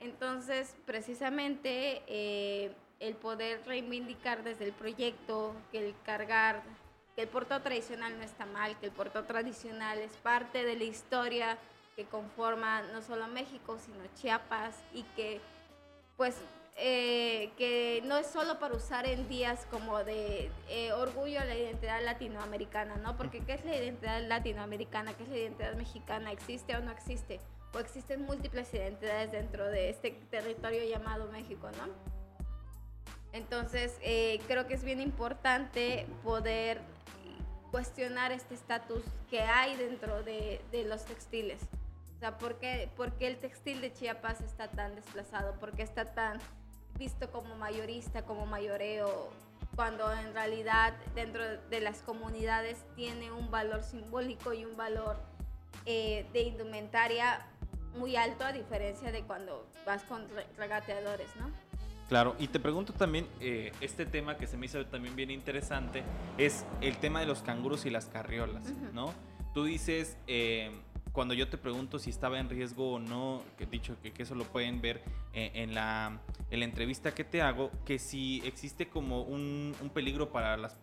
Entonces, 0.00 0.74
precisamente, 0.84 2.02
eh, 2.08 2.74
el 2.98 3.14
poder 3.14 3.64
reivindicar 3.66 4.42
desde 4.44 4.66
el 4.66 4.72
proyecto 4.72 5.54
el 5.72 5.94
cargar 6.04 6.62
que 7.14 7.22
el 7.22 7.28
puerto 7.28 7.60
tradicional 7.60 8.16
no 8.18 8.24
está 8.24 8.46
mal, 8.46 8.78
que 8.78 8.86
el 8.86 8.92
puerto 8.92 9.24
tradicional 9.24 9.98
es 9.98 10.12
parte 10.18 10.64
de 10.64 10.76
la 10.76 10.84
historia 10.84 11.58
que 11.96 12.04
conforma 12.06 12.82
no 12.92 13.02
solo 13.02 13.26
México, 13.28 13.78
sino 13.84 13.98
Chiapas 14.14 14.74
y 14.94 15.02
que 15.16 15.40
pues 16.16 16.36
eh, 16.76 17.50
que 17.58 18.02
no 18.06 18.16
es 18.16 18.26
solo 18.26 18.58
para 18.58 18.74
usar 18.74 19.06
en 19.06 19.28
días 19.28 19.66
como 19.70 20.02
de 20.04 20.50
eh, 20.68 20.92
orgullo 20.92 21.40
a 21.40 21.44
la 21.44 21.54
identidad 21.54 22.02
latinoamericana, 22.02 22.96
¿no? 22.96 23.16
Porque 23.16 23.40
¿qué 23.44 23.54
es 23.54 23.64
la 23.64 23.76
identidad 23.76 24.22
latinoamericana? 24.26 25.12
¿Qué 25.12 25.24
es 25.24 25.28
la 25.28 25.36
identidad 25.36 25.74
mexicana? 25.74 26.32
¿Existe 26.32 26.74
o 26.74 26.80
no 26.80 26.90
existe? 26.90 27.40
O 27.74 27.78
existen 27.78 28.22
múltiples 28.22 28.72
identidades 28.72 29.32
dentro 29.32 29.66
de 29.66 29.90
este 29.90 30.12
territorio 30.30 30.82
llamado 30.84 31.30
México, 31.30 31.68
¿no? 31.76 31.92
Entonces, 33.32 33.98
eh, 34.02 34.40
creo 34.46 34.66
que 34.66 34.74
es 34.74 34.84
bien 34.84 35.00
importante 35.00 36.06
poder 36.22 36.80
cuestionar 37.72 38.30
este 38.30 38.54
estatus 38.54 39.02
que 39.30 39.40
hay 39.40 39.74
dentro 39.76 40.22
de, 40.22 40.60
los 40.86 41.04
textiles. 41.04 41.60
O 42.16 42.18
sea, 42.20 42.38
¿por 42.38 42.58
qué, 42.60 42.88
el 43.18 43.36
textil 43.38 43.80
de 43.80 43.92
Chiapas 43.92 44.40
está 44.42 44.68
tan 44.68 44.94
desplazado? 44.94 45.54
¿Por 45.58 45.72
qué 45.72 45.82
está 45.82 46.04
tan 46.04 46.38
visto 46.98 47.32
como 47.32 47.56
mayorista, 47.56 48.24
como 48.24 48.46
mayoreo, 48.46 49.30
cuando 49.74 50.12
en 50.12 50.34
realidad 50.34 50.92
dentro 51.14 51.42
de 51.42 51.80
las 51.80 52.02
comunidades 52.02 52.84
tiene 52.94 53.32
un 53.32 53.50
valor 53.50 53.82
simbólico 53.82 54.52
y 54.52 54.66
un 54.66 54.76
valor 54.76 55.16
eh, 55.86 56.26
de 56.34 56.42
indumentaria 56.42 57.40
muy 57.96 58.16
alto 58.16 58.44
a 58.44 58.52
diferencia 58.52 59.10
de 59.10 59.22
cuando 59.22 59.66
vas 59.86 60.04
con 60.04 60.26
regateadores, 60.58 61.34
¿no? 61.36 61.50
Claro, 62.12 62.36
y 62.38 62.48
te 62.48 62.60
pregunto 62.60 62.92
también, 62.92 63.26
eh, 63.40 63.72
este 63.80 64.04
tema 64.04 64.36
que 64.36 64.46
se 64.46 64.58
me 64.58 64.66
hizo 64.66 64.84
también 64.84 65.16
bien 65.16 65.30
interesante, 65.30 66.02
es 66.36 66.66
el 66.82 66.98
tema 66.98 67.20
de 67.20 67.26
los 67.26 67.40
canguros 67.40 67.86
y 67.86 67.90
las 67.90 68.04
carriolas, 68.04 68.70
¿no? 68.92 69.14
Tú 69.54 69.64
dices, 69.64 70.18
eh, 70.26 70.72
cuando 71.12 71.32
yo 71.32 71.48
te 71.48 71.56
pregunto 71.56 71.98
si 71.98 72.10
estaba 72.10 72.38
en 72.38 72.50
riesgo 72.50 72.96
o 72.96 72.98
no, 72.98 73.42
que 73.56 73.64
dicho 73.64 73.96
que, 74.02 74.12
eso 74.22 74.34
lo 74.34 74.44
pueden 74.44 74.82
ver 74.82 75.02
eh, 75.32 75.52
en, 75.54 75.72
la, 75.72 76.20
en, 76.50 76.58
la, 76.60 76.66
entrevista 76.66 77.14
que 77.14 77.24
te 77.24 77.40
hago, 77.40 77.70
que 77.86 77.98
si 77.98 78.42
existe 78.44 78.90
como 78.90 79.22
un, 79.22 79.74
un 79.80 79.88
peligro 79.88 80.30
para 80.32 80.58
las... 80.58 80.78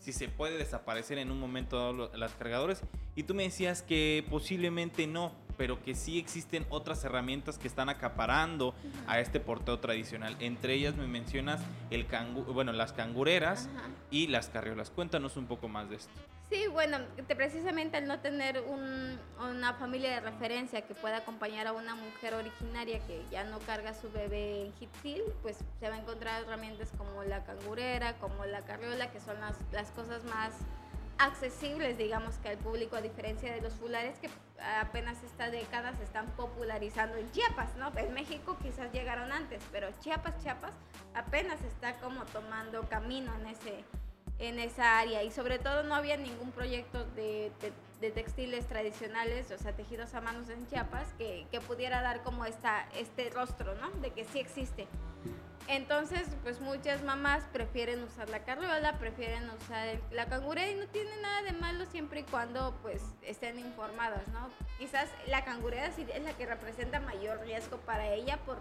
si 0.00 0.12
se 0.12 0.26
puede 0.26 0.58
desaparecer 0.58 1.18
en 1.18 1.30
un 1.30 1.38
momento 1.38 1.78
dado 1.78 2.10
las 2.16 2.32
cargadores, 2.32 2.82
y 3.14 3.22
tú 3.22 3.36
me 3.36 3.44
decías 3.44 3.82
que 3.84 4.26
posiblemente 4.28 5.06
no, 5.06 5.30
pero 5.56 5.82
que 5.82 5.94
sí 5.94 6.18
existen 6.18 6.66
otras 6.70 7.04
herramientas 7.04 7.58
que 7.58 7.68
están 7.68 7.88
acaparando 7.88 8.74
a 9.06 9.20
este 9.20 9.40
porteo 9.40 9.78
tradicional. 9.78 10.36
Entre 10.40 10.74
ellas 10.74 10.96
me 10.96 11.06
mencionas 11.06 11.60
el 11.90 12.06
cangu 12.06 12.42
bueno, 12.44 12.72
las 12.72 12.92
cangureras 12.92 13.68
y 14.10 14.26
las 14.28 14.48
carriolas. 14.48 14.90
Cuéntanos 14.90 15.36
un 15.36 15.46
poco 15.46 15.68
más 15.68 15.88
de 15.90 15.96
esto. 15.96 16.12
Sí, 16.48 16.68
bueno, 16.68 16.98
precisamente 17.36 17.96
al 17.96 18.06
no 18.06 18.20
tener 18.20 18.62
una 19.40 19.74
familia 19.74 20.10
de 20.10 20.20
referencia 20.20 20.82
que 20.82 20.94
pueda 20.94 21.18
acompañar 21.18 21.66
a 21.66 21.72
una 21.72 21.96
mujer 21.96 22.34
originaria 22.34 23.00
que 23.00 23.24
ya 23.32 23.42
no 23.42 23.58
carga 23.58 23.94
su 23.94 24.12
bebé 24.12 24.62
en 24.62 24.72
Hitzil, 24.78 25.22
pues 25.42 25.56
se 25.80 25.88
va 25.88 25.96
a 25.96 25.98
encontrar 25.98 26.44
herramientas 26.44 26.92
como 26.96 27.24
la 27.24 27.42
cangurera, 27.42 28.16
como 28.18 28.44
la 28.44 28.60
carriola, 28.60 29.10
que 29.10 29.18
son 29.18 29.40
las, 29.40 29.56
las 29.72 29.90
cosas 29.90 30.22
más 30.22 30.52
accesibles, 31.18 31.96
digamos, 31.98 32.36
que 32.38 32.50
al 32.50 32.58
público, 32.58 32.96
a 32.96 33.00
diferencia 33.00 33.52
de 33.52 33.60
los 33.60 33.74
fulares 33.74 34.18
que 34.18 34.28
apenas 34.80 35.22
esta 35.22 35.50
década 35.50 35.94
se 35.96 36.04
están 36.04 36.26
popularizando 36.36 37.16
en 37.16 37.30
Chiapas, 37.32 37.74
¿no? 37.76 37.90
En 37.96 38.12
México 38.12 38.56
quizás 38.62 38.92
llegaron 38.92 39.32
antes, 39.32 39.62
pero 39.72 39.88
Chiapas, 40.00 40.42
Chiapas 40.42 40.74
apenas 41.14 41.60
está 41.62 41.98
como 42.00 42.24
tomando 42.26 42.82
camino 42.88 43.34
en 43.40 43.46
ese 43.48 43.84
en 44.38 44.58
esa 44.58 44.98
área 44.98 45.22
y 45.22 45.30
sobre 45.30 45.58
todo 45.58 45.82
no 45.82 45.94
había 45.94 46.18
ningún 46.18 46.52
proyecto 46.52 47.06
de, 47.16 47.50
de, 48.00 48.10
textiles 48.10 48.66
tradicionales, 48.66 49.50
o 49.50 49.56
sea, 49.56 49.72
tejidos 49.72 50.12
a 50.14 50.20
manos 50.20 50.50
en 50.50 50.66
Chiapas, 50.66 51.08
que, 51.16 51.46
que, 51.50 51.60
pudiera 51.62 52.02
dar 52.02 52.22
como 52.22 52.44
esta, 52.44 52.86
este 52.94 53.30
rostro, 53.30 53.74
¿no? 53.76 53.90
De 54.02 54.10
que 54.10 54.24
sí 54.24 54.38
existe. 54.38 54.86
Entonces, 55.68 56.28
pues 56.44 56.60
muchas 56.60 57.02
mamás 57.02 57.42
prefieren 57.52 58.02
usar 58.02 58.28
la 58.28 58.44
carriola, 58.44 58.98
prefieren 58.98 59.50
usar 59.50 59.98
la 60.12 60.26
cangurera 60.26 60.70
y 60.70 60.76
no 60.76 60.86
tiene 60.86 61.10
nada 61.20 61.42
de 61.42 61.52
malo 61.52 61.86
siempre 61.86 62.20
y 62.20 62.22
cuando 62.22 62.72
pues 62.82 63.02
estén 63.22 63.58
informadas, 63.58 64.28
¿no? 64.28 64.48
Quizás 64.78 65.08
la 65.26 65.44
cangurera 65.44 65.90
sí 65.90 66.06
es 66.14 66.22
la 66.22 66.34
que 66.34 66.46
representa 66.46 67.00
mayor 67.00 67.40
riesgo 67.40 67.78
para 67.78 68.12
ella 68.12 68.38
por 68.46 68.58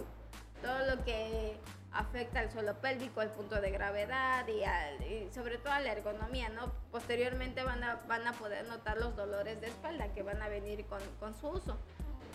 todo 0.63 0.95
lo 0.95 1.03
que 1.03 1.59
afecta 1.91 2.39
al 2.39 2.51
suelo 2.51 2.73
pélvico, 2.81 3.21
al 3.21 3.29
punto 3.29 3.61
de 3.61 3.69
gravedad 3.69 4.45
y, 4.47 5.31
sobre 5.31 5.59
todo 5.59 5.73
a 5.73 5.79
la 5.79 5.91
ergonomía, 5.91 6.49
¿no? 6.49 6.71
Posteriormente 6.91 7.63
van 7.63 7.83
a, 7.83 8.01
van 8.07 8.27
a 8.27 8.33
poder 8.33 8.67
notar 8.67 8.97
los 8.97 9.15
dolores 9.15 9.61
de 9.61 9.67
espalda 9.67 10.11
que 10.13 10.23
van 10.23 10.41
a 10.41 10.49
venir 10.49 10.85
con, 10.85 11.01
con 11.19 11.35
su 11.35 11.49
uso. 11.49 11.77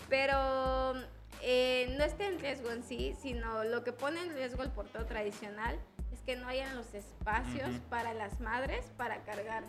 Pero 0.09 0.95
eh, 1.41 1.93
no 1.97 2.03
está 2.03 2.27
en 2.27 2.39
riesgo 2.39 2.71
en 2.71 2.83
sí, 2.83 3.15
sino 3.21 3.63
lo 3.63 3.83
que 3.83 3.93
pone 3.93 4.21
en 4.21 4.33
riesgo 4.33 4.63
el 4.63 4.69
porteo 4.69 5.05
tradicional 5.05 5.79
es 6.11 6.21
que 6.21 6.35
no 6.35 6.47
hayan 6.47 6.75
los 6.75 6.93
espacios 6.93 7.69
para 7.89 8.13
las 8.13 8.39
madres 8.39 8.91
para 8.97 9.23
cargar 9.23 9.63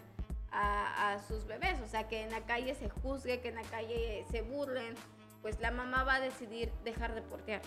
a, 0.50 1.18
sus 1.26 1.46
bebés. 1.46 1.80
O 1.80 1.88
sea, 1.88 2.08
que 2.08 2.22
en 2.22 2.30
la 2.30 2.42
calle 2.42 2.74
se 2.74 2.88
juzgue, 2.88 3.40
que 3.40 3.48
en 3.48 3.54
la 3.56 3.62
calle 3.62 4.24
se 4.30 4.42
burlen, 4.42 4.94
pues 5.40 5.60
la 5.60 5.70
mamá 5.70 6.04
va 6.04 6.16
a 6.16 6.20
decidir 6.20 6.70
dejar 6.84 7.14
de 7.14 7.22
portear. 7.22 7.62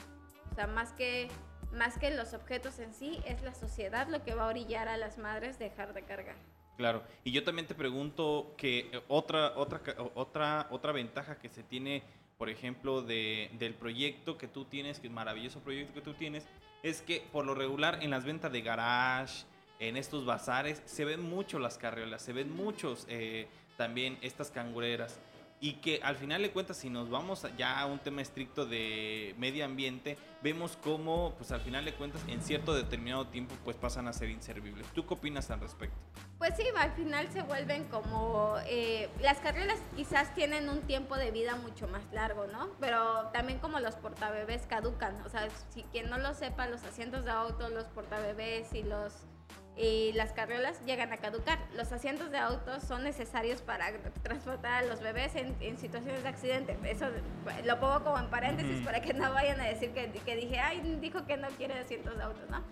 O 0.52 0.56
sea, 0.56 0.68
más 0.68 0.92
que, 0.94 1.30
más 1.74 1.98
que 1.98 2.12
los 2.12 2.34
objetos 2.34 2.80
en 2.80 2.94
sí, 2.94 3.20
es 3.26 3.42
la 3.42 3.54
sociedad 3.54 4.08
lo 4.08 4.24
que 4.24 4.36
va 4.36 4.44
a 4.44 4.48
orillar 4.48 4.88
a 4.88 4.98
las 4.98 5.18
madres 5.18 5.58
dejar 5.58 5.94
de 5.94 6.04
cargar. 6.04 6.36
Claro, 6.78 7.04
y 7.24 7.32
yo 7.32 7.44
también 7.44 7.68
te 7.68 7.74
pregunto 7.74 8.54
que 8.58 8.92
otra, 9.08 9.54
otra, 9.56 9.82
otra, 10.14 10.68
otra 10.70 10.92
ventaja 10.92 11.40
que 11.40 11.48
se 11.50 11.64
tiene 11.64 12.04
por 12.38 12.50
ejemplo, 12.50 13.02
de, 13.02 13.50
del 13.60 13.74
proyecto 13.74 14.38
que 14.38 14.48
tú 14.48 14.66
tienes, 14.66 15.00
que 15.00 15.08
es 15.08 15.14
maravilloso 15.14 15.60
proyecto 15.62 15.94
que 15.94 16.02
tú 16.02 16.14
tienes, 16.14 16.46
es 16.84 17.02
que 17.02 17.24
por 17.32 17.46
lo 17.46 17.56
regular 17.56 18.00
en 18.02 18.12
las 18.12 18.26
ventas 18.26 18.52
de 18.52 18.62
garage, 18.62 19.46
en 19.80 19.98
estos 19.98 20.26
bazares, 20.26 20.82
se 20.86 21.06
ven 21.06 21.22
mucho 21.22 21.60
las 21.60 21.78
carriolas, 21.78 22.22
se 22.22 22.34
ven 22.34 22.56
muchos 22.56 23.06
eh, 23.10 23.48
también 23.78 24.18
estas 24.22 24.52
cangureras 24.52 25.20
y 25.66 25.74
que 25.74 26.00
al 26.04 26.16
final 26.16 26.44
de 26.44 26.52
cuentas 26.52 26.78
si 26.78 26.92
nos 26.92 27.10
vamos 27.10 27.48
ya 27.58 27.80
a 27.80 27.88
un 27.88 27.98
tema 27.98 28.22
estricto 28.22 28.68
de 28.68 29.34
medio 29.40 29.66
ambiente 29.66 30.16
vemos 30.44 30.78
cómo 30.84 31.34
pues 31.40 31.52
al 31.52 31.62
final 31.62 31.84
de 31.84 31.96
cuentas 31.96 32.22
en 32.28 32.40
cierto 32.44 32.76
determinado 32.76 33.26
tiempo 33.30 33.56
pues 33.64 33.76
pasan 33.76 34.08
a 34.08 34.14
ser 34.14 34.30
inservibles 34.30 34.86
¿tú 34.94 35.08
qué 35.08 35.16
opinas 35.16 35.50
al 35.50 35.62
respecto? 35.62 35.98
Pues 36.38 36.54
sí, 36.56 36.66
al 36.78 36.92
final 36.92 37.28
se 37.34 37.42
vuelven 37.42 37.86
como 37.86 38.58
eh, 38.68 39.10
las 39.22 39.40
carreras 39.40 39.80
quizás 39.96 40.36
tienen 40.36 40.70
un 40.70 40.82
tiempo 40.82 41.18
de 41.18 41.32
vida 41.32 41.56
mucho 41.56 41.88
más 41.88 42.04
largo 42.14 42.46
¿no? 42.46 42.70
pero 42.80 43.30
también 43.34 43.58
como 43.58 43.80
los 43.80 43.96
portabebés 43.96 44.68
caducan 44.68 45.20
o 45.26 45.30
sea 45.30 45.48
si 45.74 45.82
quien 45.92 46.12
no 46.12 46.20
lo 46.20 46.36
sepa 46.36 46.68
los 46.68 46.84
asientos 46.84 47.26
de 47.26 47.32
auto 47.32 47.70
los 47.70 47.86
portabebés 47.86 48.72
y 48.76 48.84
los 48.84 49.14
y 49.78 50.14
las 50.14 50.32
carriolas 50.32 50.80
llegan 50.86 51.12
a 51.12 51.18
caducar. 51.18 51.60
Los 51.76 51.92
asientos 51.92 52.32
de 52.32 52.38
autos 52.38 52.84
son 52.84 53.04
necesarios 53.04 53.62
para 53.62 53.92
transportar 54.24 54.84
a 54.84 54.88
los 54.88 55.02
bebés 55.02 55.36
en, 55.36 55.78
situaciones 55.78 56.24
de 56.24 56.30
accidente. 56.30 56.78
Eso 56.86 57.08
lo 57.66 57.80
pongo 57.80 58.04
como 58.04 58.18
en 58.18 58.30
paréntesis 58.30 58.86
para 58.86 59.02
que 59.02 59.14
no 59.14 59.34
vayan 59.34 59.60
a 59.60 59.66
decir 59.66 59.92
que, 59.92 60.12
que, 60.12 60.36
dije, 60.36 60.60
ay, 60.60 60.98
dijo 61.02 61.26
que 61.26 61.38
no 61.38 61.50
quiere 61.50 61.74
asientos 61.74 62.18
de 62.18 62.24
autos, 62.24 62.50
¿no? 62.50 62.64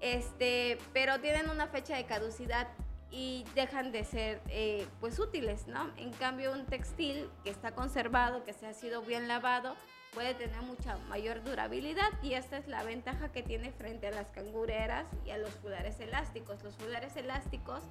Este, 0.00 0.78
pero 0.92 1.18
tienen 1.20 1.50
una 1.50 1.66
fecha 1.66 1.96
de 1.96 2.04
caducidad 2.04 2.68
y 3.10 3.44
dejan 3.54 3.90
de 3.90 4.04
ser 4.04 4.40
eh, 4.48 4.86
pues 5.00 5.18
útiles, 5.18 5.66
¿no? 5.66 5.90
En 5.96 6.12
cambio, 6.12 6.52
un 6.52 6.66
textil 6.66 7.28
que 7.42 7.50
está 7.50 7.72
conservado, 7.72 8.44
que 8.44 8.52
se 8.52 8.66
ha 8.66 8.74
sido 8.74 9.02
bien 9.02 9.26
lavado, 9.26 9.74
puede 10.18 10.34
tener 10.34 10.60
mucha 10.62 10.96
mayor 11.08 11.44
durabilidad 11.44 12.08
y 12.24 12.34
esta 12.34 12.58
es 12.58 12.66
la 12.66 12.82
ventaja 12.82 13.30
que 13.30 13.44
tiene 13.44 13.70
frente 13.70 14.08
a 14.08 14.10
las 14.10 14.26
cangureras 14.30 15.06
y 15.24 15.30
a 15.30 15.38
los 15.38 15.50
fulares 15.50 16.00
elásticos. 16.00 16.60
Los 16.64 16.74
fulares 16.74 17.14
elásticos 17.16 17.84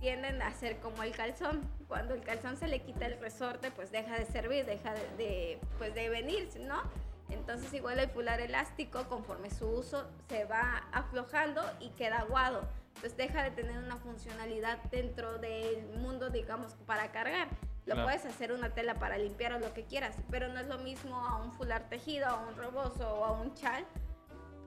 tienden 0.00 0.40
a 0.40 0.50
ser 0.54 0.78
como 0.78 1.02
el 1.02 1.10
calzón. 1.10 1.60
Cuando 1.86 2.14
el 2.14 2.22
calzón 2.22 2.56
se 2.56 2.68
le 2.68 2.80
quita 2.80 3.04
el 3.04 3.20
resorte, 3.20 3.70
pues 3.70 3.92
deja 3.92 4.18
de 4.18 4.24
servir, 4.24 4.64
deja 4.64 4.94
de, 5.18 5.60
pues 5.76 5.94
de 5.94 6.08
venir, 6.08 6.48
¿no? 6.60 6.80
Entonces 7.28 7.70
igual 7.74 7.98
el 7.98 8.08
fular 8.08 8.40
elástico, 8.40 9.06
conforme 9.06 9.50
su 9.50 9.68
uso 9.68 10.08
se 10.30 10.46
va 10.46 10.88
aflojando 10.90 11.62
y 11.80 11.90
queda 11.90 12.20
aguado. 12.20 12.66
Entonces 12.94 13.14
deja 13.18 13.42
de 13.42 13.50
tener 13.50 13.76
una 13.76 13.98
funcionalidad 13.98 14.78
dentro 14.84 15.36
del 15.36 15.86
mundo, 15.98 16.30
digamos, 16.30 16.72
para 16.86 17.12
cargar. 17.12 17.48
Lo 17.88 18.04
puedes 18.04 18.24
hacer 18.26 18.52
una 18.52 18.70
tela 18.70 18.94
para 18.94 19.16
limpiar 19.16 19.54
o 19.54 19.58
lo 19.58 19.72
que 19.72 19.84
quieras, 19.84 20.14
pero 20.30 20.48
no 20.48 20.60
es 20.60 20.66
lo 20.66 20.78
mismo 20.78 21.16
a 21.16 21.36
un 21.38 21.52
fular 21.52 21.88
tejido, 21.88 22.26
a 22.26 22.46
un 22.46 22.56
rebozo 22.56 23.08
o 23.08 23.24
a 23.24 23.32
un 23.32 23.54
chal 23.54 23.84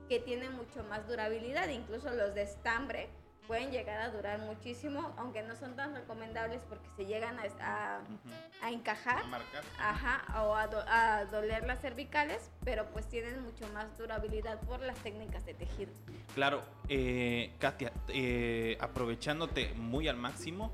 que 0.09 0.19
tiene 0.19 0.49
mucho 0.49 0.83
más 0.85 1.07
durabilidad. 1.07 1.69
Incluso 1.69 2.09
los 2.11 2.33
de 2.33 2.41
estambre 2.41 3.09
pueden 3.47 3.71
llegar 3.71 4.01
a 4.01 4.09
durar 4.09 4.39
muchísimo, 4.39 5.13
aunque 5.17 5.43
no 5.43 5.55
son 5.55 5.75
tan 5.75 5.93
recomendables 5.93 6.61
porque 6.69 6.87
se 6.95 7.05
llegan 7.05 7.37
a, 7.39 7.99
a, 8.61 8.71
encajar 8.71 9.21
ajá, 9.77 10.41
o 10.43 10.55
a, 10.55 11.25
doler 11.25 11.65
las 11.65 11.79
cervicales, 11.81 12.49
pero 12.63 12.85
pues 12.93 13.07
tienen 13.07 13.43
mucho 13.43 13.67
más 13.73 13.97
durabilidad 13.97 14.59
por 14.61 14.79
las 14.79 14.97
técnicas 14.99 15.45
de 15.45 15.53
tejido. 15.53 15.91
Claro, 16.33 16.61
eh, 16.87 17.53
Katia, 17.59 17.91
eh, 18.09 18.77
aprovechándote 18.79 19.73
muy 19.73 20.07
al 20.07 20.17
máximo, 20.17 20.71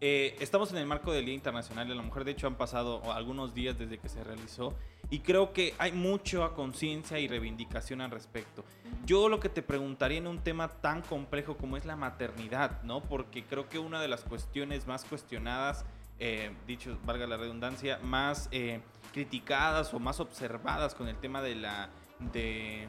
eh, 0.00 0.36
estamos 0.40 0.70
en 0.72 0.78
el 0.78 0.86
marco 0.86 1.12
del 1.12 1.24
Día 1.24 1.34
Internacional 1.34 1.88
de 1.88 1.94
la 1.94 2.02
Mujer, 2.02 2.24
de 2.24 2.32
hecho 2.32 2.46
han 2.46 2.56
pasado 2.56 3.12
algunos 3.12 3.54
días 3.54 3.78
desde 3.78 3.98
que 3.98 4.08
se 4.08 4.22
realizó 4.22 4.74
y 5.08 5.20
creo 5.20 5.52
que 5.52 5.74
hay 5.78 5.92
mucha 5.92 6.50
conciencia 6.50 7.18
y 7.18 7.28
reivindicación 7.28 8.00
al 8.00 8.10
respecto. 8.10 8.64
Yo 9.04 9.28
lo 9.28 9.40
que 9.40 9.48
te 9.48 9.62
preguntaría 9.62 10.18
en 10.18 10.26
un 10.26 10.40
tema 10.40 10.68
tan 10.68 11.02
complejo 11.02 11.56
como 11.56 11.76
es 11.76 11.84
la 11.84 11.96
maternidad, 11.96 12.82
¿no? 12.82 13.02
Porque 13.02 13.44
creo 13.44 13.68
que 13.68 13.78
una 13.78 14.00
de 14.00 14.08
las 14.08 14.22
cuestiones 14.22 14.86
más 14.86 15.04
cuestionadas, 15.04 15.84
eh, 16.18 16.50
dicho, 16.66 16.98
valga 17.04 17.26
la 17.26 17.36
redundancia, 17.36 17.98
más 18.02 18.48
eh, 18.50 18.80
criticadas 19.12 19.94
o 19.94 19.98
más 20.00 20.20
observadas 20.20 20.94
con 20.94 21.08
el 21.08 21.16
tema 21.16 21.40
de 21.40 21.54
la... 21.54 21.88
De, 22.32 22.88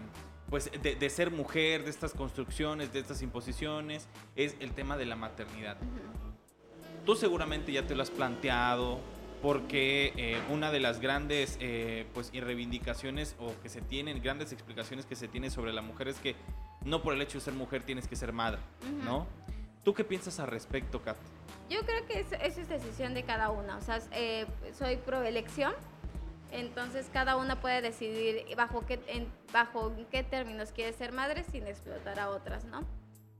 pues 0.49 0.71
de, 0.81 1.09
ser 1.09 1.29
mujer, 1.29 1.83
de 1.83 1.89
estas 1.89 2.13
construcciones, 2.13 2.93
de 2.93 2.99
estas 2.99 3.21
imposiciones, 3.21 4.07
es 4.37 4.55
el 4.61 4.71
tema 4.71 4.95
de 4.95 5.05
la 5.05 5.17
maternidad. 5.17 5.77
Tú 7.07 7.15
seguramente 7.15 7.71
ya 7.71 7.87
te 7.87 7.95
lo 7.95 8.03
has 8.03 8.11
planteado, 8.11 8.99
porque 9.41 10.11
eh, 10.17 10.41
una 10.49 10.71
de 10.71 10.81
las 10.81 10.99
grandes 10.99 11.57
eh, 11.61 12.05
pues, 12.13 12.33
reivindicaciones 12.33 13.33
o 13.39 13.53
que 13.63 13.69
se 13.69 13.79
tienen, 13.79 14.21
grandes 14.21 14.51
explicaciones 14.51 15.05
que 15.05 15.15
se 15.15 15.29
tiene 15.29 15.49
sobre 15.49 15.71
la 15.71 15.81
mujer 15.81 16.09
es 16.09 16.19
que 16.19 16.35
no 16.83 17.01
por 17.01 17.13
el 17.13 17.21
hecho 17.21 17.37
de 17.37 17.45
ser 17.45 17.53
mujer 17.53 17.83
tienes 17.83 18.09
que 18.09 18.17
ser 18.17 18.33
madre, 18.33 18.59
¿no? 19.05 19.25
¿Tú 19.85 19.93
qué 19.93 20.03
piensas 20.03 20.41
al 20.41 20.47
respecto, 20.47 21.01
Kat? 21.01 21.15
Yo 21.69 21.79
creo 21.85 22.05
que 22.07 22.19
eso, 22.19 22.35
es 22.41 22.67
decisión 22.67 23.13
de 23.13 23.23
cada 23.23 23.51
una, 23.51 23.77
o 23.77 23.81
sea, 23.81 24.01
eh, 24.11 24.45
soy 24.77 24.97
pro 24.97 25.23
elección, 25.23 25.73
entonces 26.51 27.09
cada 27.13 27.37
una 27.37 27.61
puede 27.61 27.81
decidir 27.81 28.53
bajo 28.57 28.85
qué, 28.85 28.99
en, 29.07 29.31
bajo 29.53 29.93
qué 30.11 30.23
términos 30.23 30.73
quiere 30.73 30.91
ser 30.91 31.13
madre 31.13 31.45
sin 31.45 31.67
explotar 31.67 32.19
a 32.19 32.31
otras, 32.31 32.65
¿no? 32.65 32.81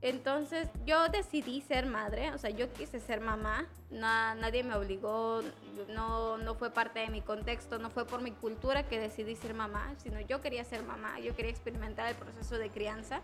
Entonces 0.10 0.70
yo 0.86 1.10
decidí 1.10 1.60
ser 1.60 1.86
madre, 1.86 2.32
o 2.32 2.38
sea, 2.38 2.50
yo 2.50 2.72
quise 2.72 3.00
ser 3.00 3.20
mamá, 3.20 3.68
nadie 3.90 4.64
me 4.64 4.74
obligó, 4.76 5.42
no, 5.90 6.38
no 6.38 6.56
fue 6.56 6.72
parte 6.72 7.00
de 7.00 7.10
mi 7.10 7.22
contexto, 7.22 7.78
no 7.78 7.90
fue 7.90 8.06
por 8.06 8.22
mi 8.22 8.32
cultura 8.32 8.88
que 8.88 9.00
decidí 9.00 9.36
ser 9.36 9.54
mamá, 9.54 9.96
sino 9.98 10.22
yo 10.22 10.40
quería 10.40 10.64
ser 10.64 10.84
mamá, 10.84 11.20
yo 11.20 11.36
quería 11.36 11.52
experimentar 11.52 12.08
el 12.08 12.16
proceso 12.16 12.58
de 12.58 12.70
crianza. 12.70 13.22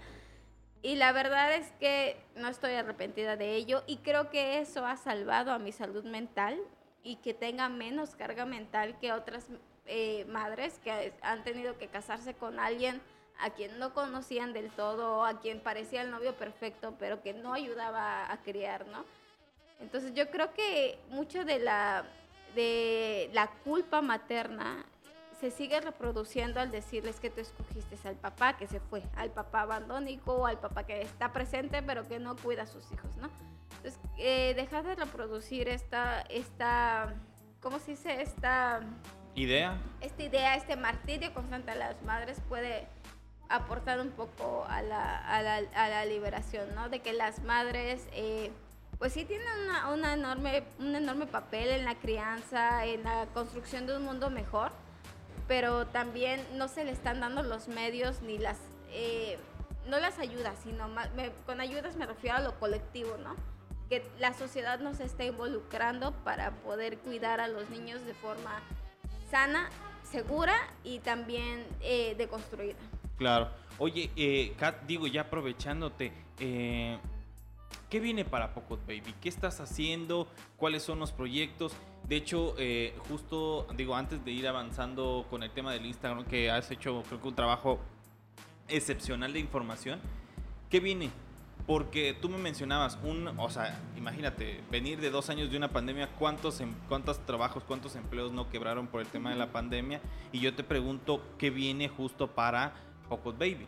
Y 0.81 0.95
la 0.95 1.13
verdad 1.13 1.53
es 1.53 1.71
que 1.79 2.17
no 2.36 2.49
estoy 2.49 2.73
arrepentida 2.73 3.38
de 3.38 3.55
ello 3.55 3.84
y 3.88 3.97
creo 3.97 4.29
que 4.29 4.59
eso 4.59 4.86
ha 4.86 4.97
salvado 4.97 5.53
a 5.53 5.59
mi 5.59 5.71
salud 5.71 6.03
mental 6.03 6.59
y 7.01 7.15
que 7.17 7.34
tenga 7.34 7.69
menos 7.69 8.15
carga 8.15 8.45
mental 8.45 8.99
que 8.99 9.13
otras 9.13 9.47
eh, 9.86 10.25
madres 10.25 10.79
que 10.84 11.13
han 11.21 11.43
tenido 11.45 11.77
que 11.77 11.88
casarse 11.88 12.34
con 12.34 12.59
alguien 12.59 13.01
a 13.39 13.49
quien 13.51 13.79
no 13.79 13.93
conocían 13.93 14.53
del 14.53 14.69
todo, 14.71 15.25
a 15.25 15.39
quien 15.39 15.59
parecía 15.59 16.01
el 16.01 16.11
novio 16.11 16.34
perfecto, 16.34 16.95
pero 16.99 17.21
que 17.21 17.34
no 17.34 17.53
ayudaba 17.53 18.31
a 18.31 18.38
criar, 18.41 18.88
¿no? 18.88 19.05
Entonces 19.79 20.13
yo 20.13 20.29
creo 20.29 20.53
que 20.53 20.97
mucho 21.09 21.43
de 21.43 21.59
la, 21.59 22.05
de 22.55 23.29
la 23.34 23.47
culpa 23.47 24.01
materna 24.01 24.86
se 25.39 25.51
sigue 25.51 25.81
reproduciendo 25.81 26.61
al 26.61 26.71
decirles 26.71 27.19
que 27.19 27.29
tú 27.29 27.41
escogiste 27.41 27.97
al 28.07 28.15
papá 28.15 28.55
que 28.55 28.65
se 28.65 28.79
fue, 28.79 29.03
al 29.15 29.29
papá 29.29 29.61
abandónico, 29.61 30.47
al 30.47 30.57
papá 30.57 30.86
que 30.86 31.01
está 31.01 31.34
presente 31.34 31.81
pero 31.81 32.07
que 32.07 32.17
no 32.17 32.38
cuida 32.38 32.63
a 32.63 32.67
sus 32.67 32.89
hijos, 32.93 33.17
¿no? 33.17 33.29
Entonces, 33.77 33.99
eh, 34.17 34.53
dejar 34.55 34.86
de 34.86 34.95
reproducir 34.95 35.67
esta, 35.67 36.21
esta, 36.29 37.13
¿cómo 37.59 37.79
se 37.79 37.91
dice? 37.91 38.21
Esta 38.21 38.79
idea. 39.36 39.77
Esta 39.99 40.23
idea, 40.23 40.55
este 40.55 40.77
martirio 40.77 41.34
constante 41.34 41.71
a 41.71 41.75
las 41.75 42.01
madres 42.03 42.39
puede 42.47 42.88
aportar 43.54 43.99
un 43.99 44.10
poco 44.10 44.66
a 44.68 44.82
la, 44.82 45.18
a 45.18 45.41
la, 45.43 45.58
a 45.76 45.89
la 45.89 46.06
liberación, 46.06 46.74
¿no? 46.74 46.89
De 46.89 46.99
que 47.01 47.14
las 47.14 47.43
madres, 47.43 48.01
eh, 48.12 48.51
pues 48.97 49.14
sí 49.14 49.26
tienen 49.26 49.47
una, 49.66 49.89
una, 49.89 50.14
enorme, 50.14 50.64
un 50.80 50.95
enorme 50.95 51.28
papel 51.28 51.70
en 51.70 51.86
la 51.86 51.95
crianza, 51.95 52.86
en 52.86 53.04
la 53.04 53.28
construcción 53.34 53.86
de 53.86 53.95
un 53.95 54.04
mundo 54.04 54.32
mejor, 54.32 54.72
pero 55.47 55.86
también 55.86 56.43
no 56.56 56.68
se 56.68 56.84
le 56.84 56.91
están 56.91 57.20
dando 57.20 57.43
los 57.43 57.68
medios 57.68 58.22
ni 58.24 58.39
las, 58.39 58.58
eh, 58.89 59.38
no 59.88 59.99
las 59.99 60.18
ayudas, 60.18 60.58
sino 60.64 60.89
con 61.45 61.62
ayudas 61.62 61.95
me 61.95 62.08
refiero 62.08 62.38
a 62.38 62.41
lo 62.41 62.60
colectivo, 62.60 63.18
¿no? 63.18 63.36
Que 63.88 64.04
la 64.18 64.34
sociedad 64.34 64.80
nos 64.80 64.99
está 64.99 65.26
involucrando 65.26 66.12
para 66.24 66.51
poder 66.51 66.97
cuidar 66.97 67.39
a 67.39 67.47
los 67.47 67.70
niños 67.70 68.04
de 68.06 68.16
forma 68.16 68.62
sana, 69.30 69.70
segura 70.10 70.56
y 70.84 70.99
también 70.99 71.64
eh, 71.82 72.16
deconstruida. 72.18 72.80
Claro. 73.18 73.49
Oye, 73.80 74.11
eh, 74.16 74.53
Kat, 74.57 74.84
digo, 74.86 75.07
ya 75.07 75.22
aprovechándote, 75.22 76.11
eh, 76.39 76.97
¿qué 77.89 77.99
viene 77.99 78.24
para 78.26 78.53
Pocket 78.53 78.80
Baby? 78.86 79.16
¿Qué 79.20 79.30
estás 79.30 79.59
haciendo? 79.59 80.28
¿Cuáles 80.57 80.84
son 80.84 80.99
los 80.99 81.11
proyectos? 81.11 81.74
De 82.07 82.18
hecho, 82.18 82.55
eh, 82.57 82.95
justo, 83.07 83.68
digo, 83.76 83.95
antes 83.95 84.24
de 84.26 84.32
ir 84.32 84.47
avanzando 84.47 85.26
con 85.30 85.41
el 85.41 85.51
tema 85.51 85.72
del 85.72 85.86
Instagram, 85.86 86.26
que 86.26 86.51
has 86.51 86.70
hecho, 86.70 87.03
creo 87.07 87.22
que 87.22 87.28
un 87.28 87.36
trabajo 87.36 87.80
excepcional 88.68 89.34
de 89.34 89.39
información, 89.39 89.99
¿qué 90.70 90.80
viene? 90.80 91.09
Porque 91.66 92.16
tú 92.22 92.28
me 92.28 92.38
mencionabas, 92.38 92.99
un, 93.03 93.28
o 93.39 93.49
sea, 93.49 93.80
imagínate, 93.95 94.61
venir 94.70 94.99
de 94.99 95.09
dos 95.09 95.30
años 95.30 95.49
de 95.49 95.55
una 95.55 95.70
pandemia, 95.70 96.09
¿cuántos, 96.20 96.59
em, 96.59 96.74
¿cuántos 96.89 97.26
trabajos, 97.26 97.64
cuántos 97.64 97.95
empleos 97.95 98.34
no 98.34 98.49
quebraron 98.49 98.88
por 98.88 98.99
el 98.99 99.07
tema 99.07 99.30
de 99.30 99.38
la 99.38 99.51
pandemia? 99.51 100.01
Y 100.34 100.39
yo 100.41 100.53
te 100.53 100.64
pregunto, 100.64 101.24
¿qué 101.38 101.49
viene 101.49 101.88
justo 101.88 102.28
para 102.28 102.74
Pocket 103.08 103.34
Baby? 103.34 103.68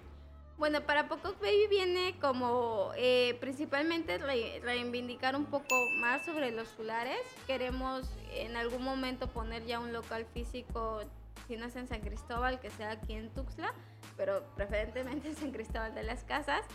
Bueno, 0.57 0.81
para 0.81 1.09
Pocket 1.09 1.37
Baby 1.41 1.67
viene 1.69 2.15
como 2.21 2.91
eh, 2.95 3.37
principalmente 3.41 4.17
reivindicar 4.17 5.35
un 5.35 5.45
poco 5.45 5.75
más 5.99 6.23
sobre 6.23 6.51
los 6.51 6.69
fulares. 6.69 7.19
Queremos 7.45 8.09
en 8.31 8.55
algún 8.55 8.81
momento 8.81 9.27
poner 9.27 9.65
ya 9.65 9.81
un 9.81 9.91
local 9.91 10.25
físico, 10.33 11.01
si 11.47 11.57
no 11.57 11.65
es 11.65 11.75
en 11.75 11.89
San 11.89 11.99
Cristóbal, 11.99 12.61
que 12.61 12.69
sea 12.69 12.91
aquí 12.91 13.13
en 13.13 13.29
Tuxtla, 13.31 13.73
pero 14.15 14.45
preferentemente 14.55 15.27
en 15.29 15.35
San 15.35 15.51
Cristóbal 15.51 15.93
de 15.93 16.03
las 16.03 16.23
Casas. 16.23 16.65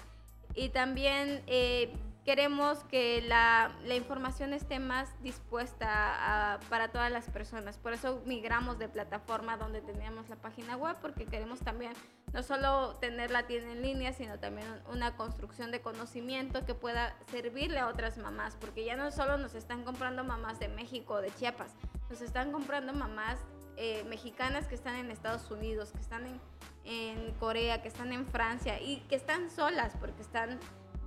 Y 0.55 0.69
también 0.69 1.43
eh, 1.47 1.91
queremos 2.27 2.85
que 2.85 3.23
la, 3.23 3.75
la, 3.85 3.95
información 3.95 4.53
esté 4.53 4.79
más 4.79 5.09
dispuesta 5.23 6.59
para 6.69 6.89
todas 6.89 7.11
las 7.11 7.31
personas. 7.31 7.79
Por 7.79 7.93
eso 7.93 8.21
migramos 8.27 8.79
de 8.79 8.89
plataforma 8.89 9.57
donde 9.57 9.81
teníamos 9.81 10.29
la 10.29 10.37
página 10.37 10.77
web, 10.77 10.97
porque 11.01 11.25
queremos 11.25 11.61
también 11.61 11.93
no 12.33 12.43
solo 12.43 12.95
tener 12.97 13.31
la 13.31 13.47
tienda 13.47 13.73
en 13.73 13.83
línea, 13.83 14.13
sino 14.13 14.39
también 14.39 14.67
una 14.93 15.17
construcción 15.17 15.71
de 15.71 15.81
conocimiento 15.81 16.65
que 16.65 16.75
pueda 16.75 17.17
servirle 17.31 17.81
a 17.81 17.89
otras 17.89 18.19
mamás, 18.19 18.57
porque 18.61 18.85
ya 18.85 18.97
no 18.97 19.11
solo 19.11 19.37
nos 19.37 19.55
están 19.55 19.85
comprando 19.85 20.23
mamás 20.23 20.61
de 20.61 20.69
México 20.69 21.15
o 21.15 21.21
de 21.21 21.35
Chiapas, 21.35 21.75
nos 22.09 22.21
están 22.21 22.53
comprando 22.53 22.93
mamás 22.93 23.39
eh, 23.77 24.05
mexicanas 24.05 24.69
que 24.69 24.75
están 24.75 24.97
en 24.97 25.11
Estados 25.11 25.51
Unidos, 25.51 25.91
que 25.93 26.01
están 26.01 26.25
en, 26.85 27.33
Corea, 27.39 27.83
que 27.83 27.89
están 27.89 28.13
en 28.13 28.27
Francia 28.27 28.81
y 28.81 29.01
que 29.09 29.15
están 29.15 29.51
solas 29.51 29.95
porque 29.99 30.23
están 30.23 30.59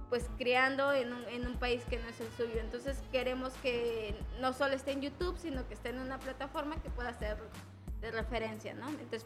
pues 0.10 0.30
criando 0.38 0.92
en 0.92 1.12
un, 1.12 1.24
en 1.26 1.48
un, 1.48 1.56
país 1.56 1.84
que 1.90 1.98
no 1.98 2.08
es 2.08 2.20
el 2.20 2.30
suyo. 2.32 2.60
Entonces 2.60 3.02
queremos 3.12 3.54
que 3.62 4.16
no 4.40 4.54
solo 4.54 4.74
esté 4.74 4.92
en 4.92 5.02
YouTube, 5.02 5.38
sino 5.38 5.68
que 5.68 5.74
esté 5.74 5.90
en 5.90 6.00
una 6.00 6.20
plataforma 6.20 6.82
que 6.82 6.90
pueda 6.90 7.14
ser 7.14 7.38
de 8.00 8.12
referencia, 8.12 8.74
¿no? 8.74 8.90
Entonces 8.90 9.26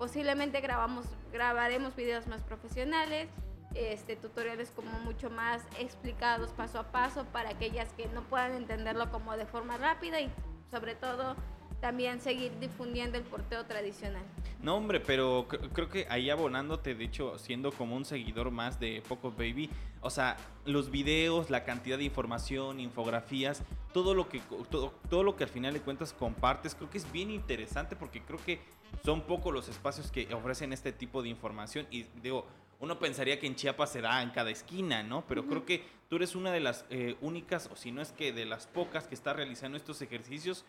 posiblemente 0.00 0.62
grabamos, 0.62 1.04
grabaremos 1.30 1.94
videos 1.94 2.26
más 2.26 2.40
profesionales, 2.40 3.28
este, 3.74 4.16
tutoriales 4.16 4.70
como 4.70 4.98
mucho 5.00 5.28
más 5.28 5.62
explicados 5.78 6.52
paso 6.52 6.78
a 6.78 6.84
paso 6.84 7.26
para 7.26 7.50
aquellas 7.50 7.92
que 7.92 8.06
no 8.08 8.22
puedan 8.22 8.54
entenderlo 8.54 9.10
como 9.10 9.36
de 9.36 9.44
forma 9.44 9.76
rápida 9.76 10.18
y 10.22 10.30
sobre 10.70 10.94
todo 10.94 11.36
también 11.80 12.20
seguir 12.20 12.52
difundiendo 12.60 13.18
el 13.18 13.24
porteo 13.24 13.64
tradicional. 13.64 14.22
No, 14.62 14.76
hombre, 14.76 15.00
pero 15.00 15.46
creo 15.48 15.88
que 15.88 16.06
ahí 16.10 16.30
abonándote, 16.30 16.94
de 16.94 17.04
hecho, 17.04 17.38
siendo 17.38 17.72
como 17.72 17.96
un 17.96 18.04
seguidor 18.04 18.50
más 18.50 18.78
de 18.78 19.02
Poco 19.08 19.30
Baby, 19.30 19.70
o 20.02 20.10
sea, 20.10 20.36
los 20.66 20.90
videos, 20.90 21.50
la 21.50 21.64
cantidad 21.64 21.98
de 21.98 22.04
información, 22.04 22.80
infografías, 22.80 23.62
todo 23.92 24.14
lo 24.14 24.28
que 24.28 24.40
todo, 24.70 24.94
todo 25.08 25.22
lo 25.22 25.36
que 25.36 25.44
al 25.44 25.50
final 25.50 25.72
de 25.72 25.80
cuentas 25.80 26.12
compartes, 26.12 26.74
creo 26.74 26.90
que 26.90 26.98
es 26.98 27.10
bien 27.10 27.30
interesante 27.30 27.96
porque 27.96 28.22
creo 28.22 28.38
que 28.44 28.60
son 29.04 29.22
pocos 29.22 29.52
los 29.52 29.68
espacios 29.68 30.10
que 30.10 30.32
ofrecen 30.34 30.72
este 30.72 30.92
tipo 30.92 31.22
de 31.22 31.28
información 31.28 31.86
y 31.90 32.04
digo, 32.22 32.46
uno 32.80 32.98
pensaría 32.98 33.38
que 33.38 33.46
en 33.46 33.54
Chiapas 33.54 33.92
se 33.92 34.00
da 34.00 34.22
en 34.22 34.30
cada 34.30 34.50
esquina, 34.50 35.02
¿no? 35.02 35.24
Pero 35.26 35.46
creo 35.46 35.66
que 35.66 35.84
tú 36.08 36.16
eres 36.16 36.34
una 36.34 36.50
de 36.50 36.60
las 36.60 36.86
eh, 36.88 37.16
únicas, 37.20 37.68
o 37.70 37.76
si 37.76 37.92
no 37.92 38.00
es 38.00 38.10
que 38.10 38.32
de 38.32 38.46
las 38.46 38.66
pocas 38.66 39.06
que 39.06 39.14
está 39.14 39.34
realizando 39.34 39.76
estos 39.76 40.00
ejercicios 40.00 40.64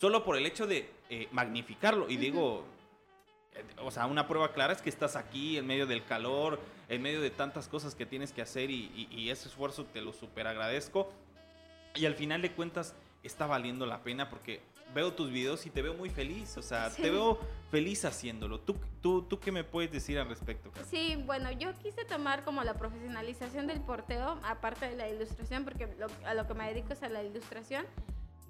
solo 0.00 0.24
por 0.24 0.36
el 0.36 0.46
hecho 0.46 0.66
de 0.66 0.90
eh, 1.10 1.28
magnificarlo. 1.32 2.08
Y 2.08 2.16
digo, 2.16 2.64
eh, 3.54 3.64
o 3.82 3.90
sea, 3.90 4.06
una 4.06 4.26
prueba 4.26 4.52
clara 4.52 4.72
es 4.72 4.82
que 4.82 4.90
estás 4.90 5.16
aquí 5.16 5.56
en 5.56 5.66
medio 5.66 5.86
del 5.86 6.04
calor, 6.04 6.60
en 6.88 7.02
medio 7.02 7.20
de 7.20 7.30
tantas 7.30 7.68
cosas 7.68 7.94
que 7.94 8.06
tienes 8.06 8.32
que 8.32 8.42
hacer 8.42 8.70
y, 8.70 9.30
ese 9.30 9.48
esfuerzo 9.48 9.84
te 9.84 10.00
lo 10.00 10.12
super 10.12 10.46
agradezco. 10.46 11.12
Y 11.94 12.06
al 12.06 12.14
final 12.14 12.42
de 12.42 12.52
cuentas 12.52 12.94
está 13.22 13.46
valiendo 13.46 13.86
la 13.86 14.02
pena 14.02 14.28
porque 14.28 14.60
veo 14.92 15.12
tus 15.12 15.30
videos 15.30 15.64
y 15.66 15.70
te 15.70 15.82
veo 15.82 15.94
muy 15.94 16.10
feliz, 16.10 16.56
o 16.56 16.62
sea, 16.62 16.90
te 16.90 17.10
veo 17.10 17.38
feliz 17.70 18.04
haciéndolo. 18.04 18.60
¿Tú, 18.60 18.76
tú, 19.00 19.22
¿Tú 19.22 19.40
qué 19.40 19.50
me 19.50 19.64
puedes 19.64 19.90
decir 19.90 20.18
al 20.18 20.28
respecto? 20.28 20.70
Sí, 20.88 21.16
bueno, 21.24 21.50
yo 21.52 21.72
quise 21.82 22.04
tomar 22.04 22.44
como 22.44 22.62
la 22.62 22.74
profesionalización 22.74 23.66
del 23.66 23.80
porteo, 23.80 24.38
aparte 24.44 24.88
de 24.88 24.96
la 24.96 25.08
ilustración, 25.08 25.64
porque 25.64 25.88
a 26.24 26.34
lo 26.34 26.46
que 26.46 26.54
me 26.54 26.68
dedico 26.68 26.92
es 26.92 27.02
a 27.02 27.08
la 27.08 27.22
ilustración 27.22 27.86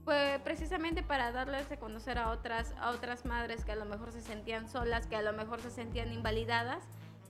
fue 0.04 0.40
precisamente 0.44 1.02
para 1.02 1.32
darles 1.32 1.70
a 1.70 1.76
conocer 1.78 2.18
a 2.18 2.30
otras, 2.30 2.74
a 2.78 2.90
otras 2.90 3.24
madres 3.24 3.64
que 3.64 3.72
a 3.72 3.76
lo 3.76 3.86
mejor 3.86 4.12
se 4.12 4.20
sentían 4.20 4.68
solas, 4.68 5.06
que 5.06 5.16
a 5.16 5.22
lo 5.22 5.32
mejor 5.32 5.60
se 5.60 5.70
sentían 5.70 6.12
invalidadas, 6.12 6.84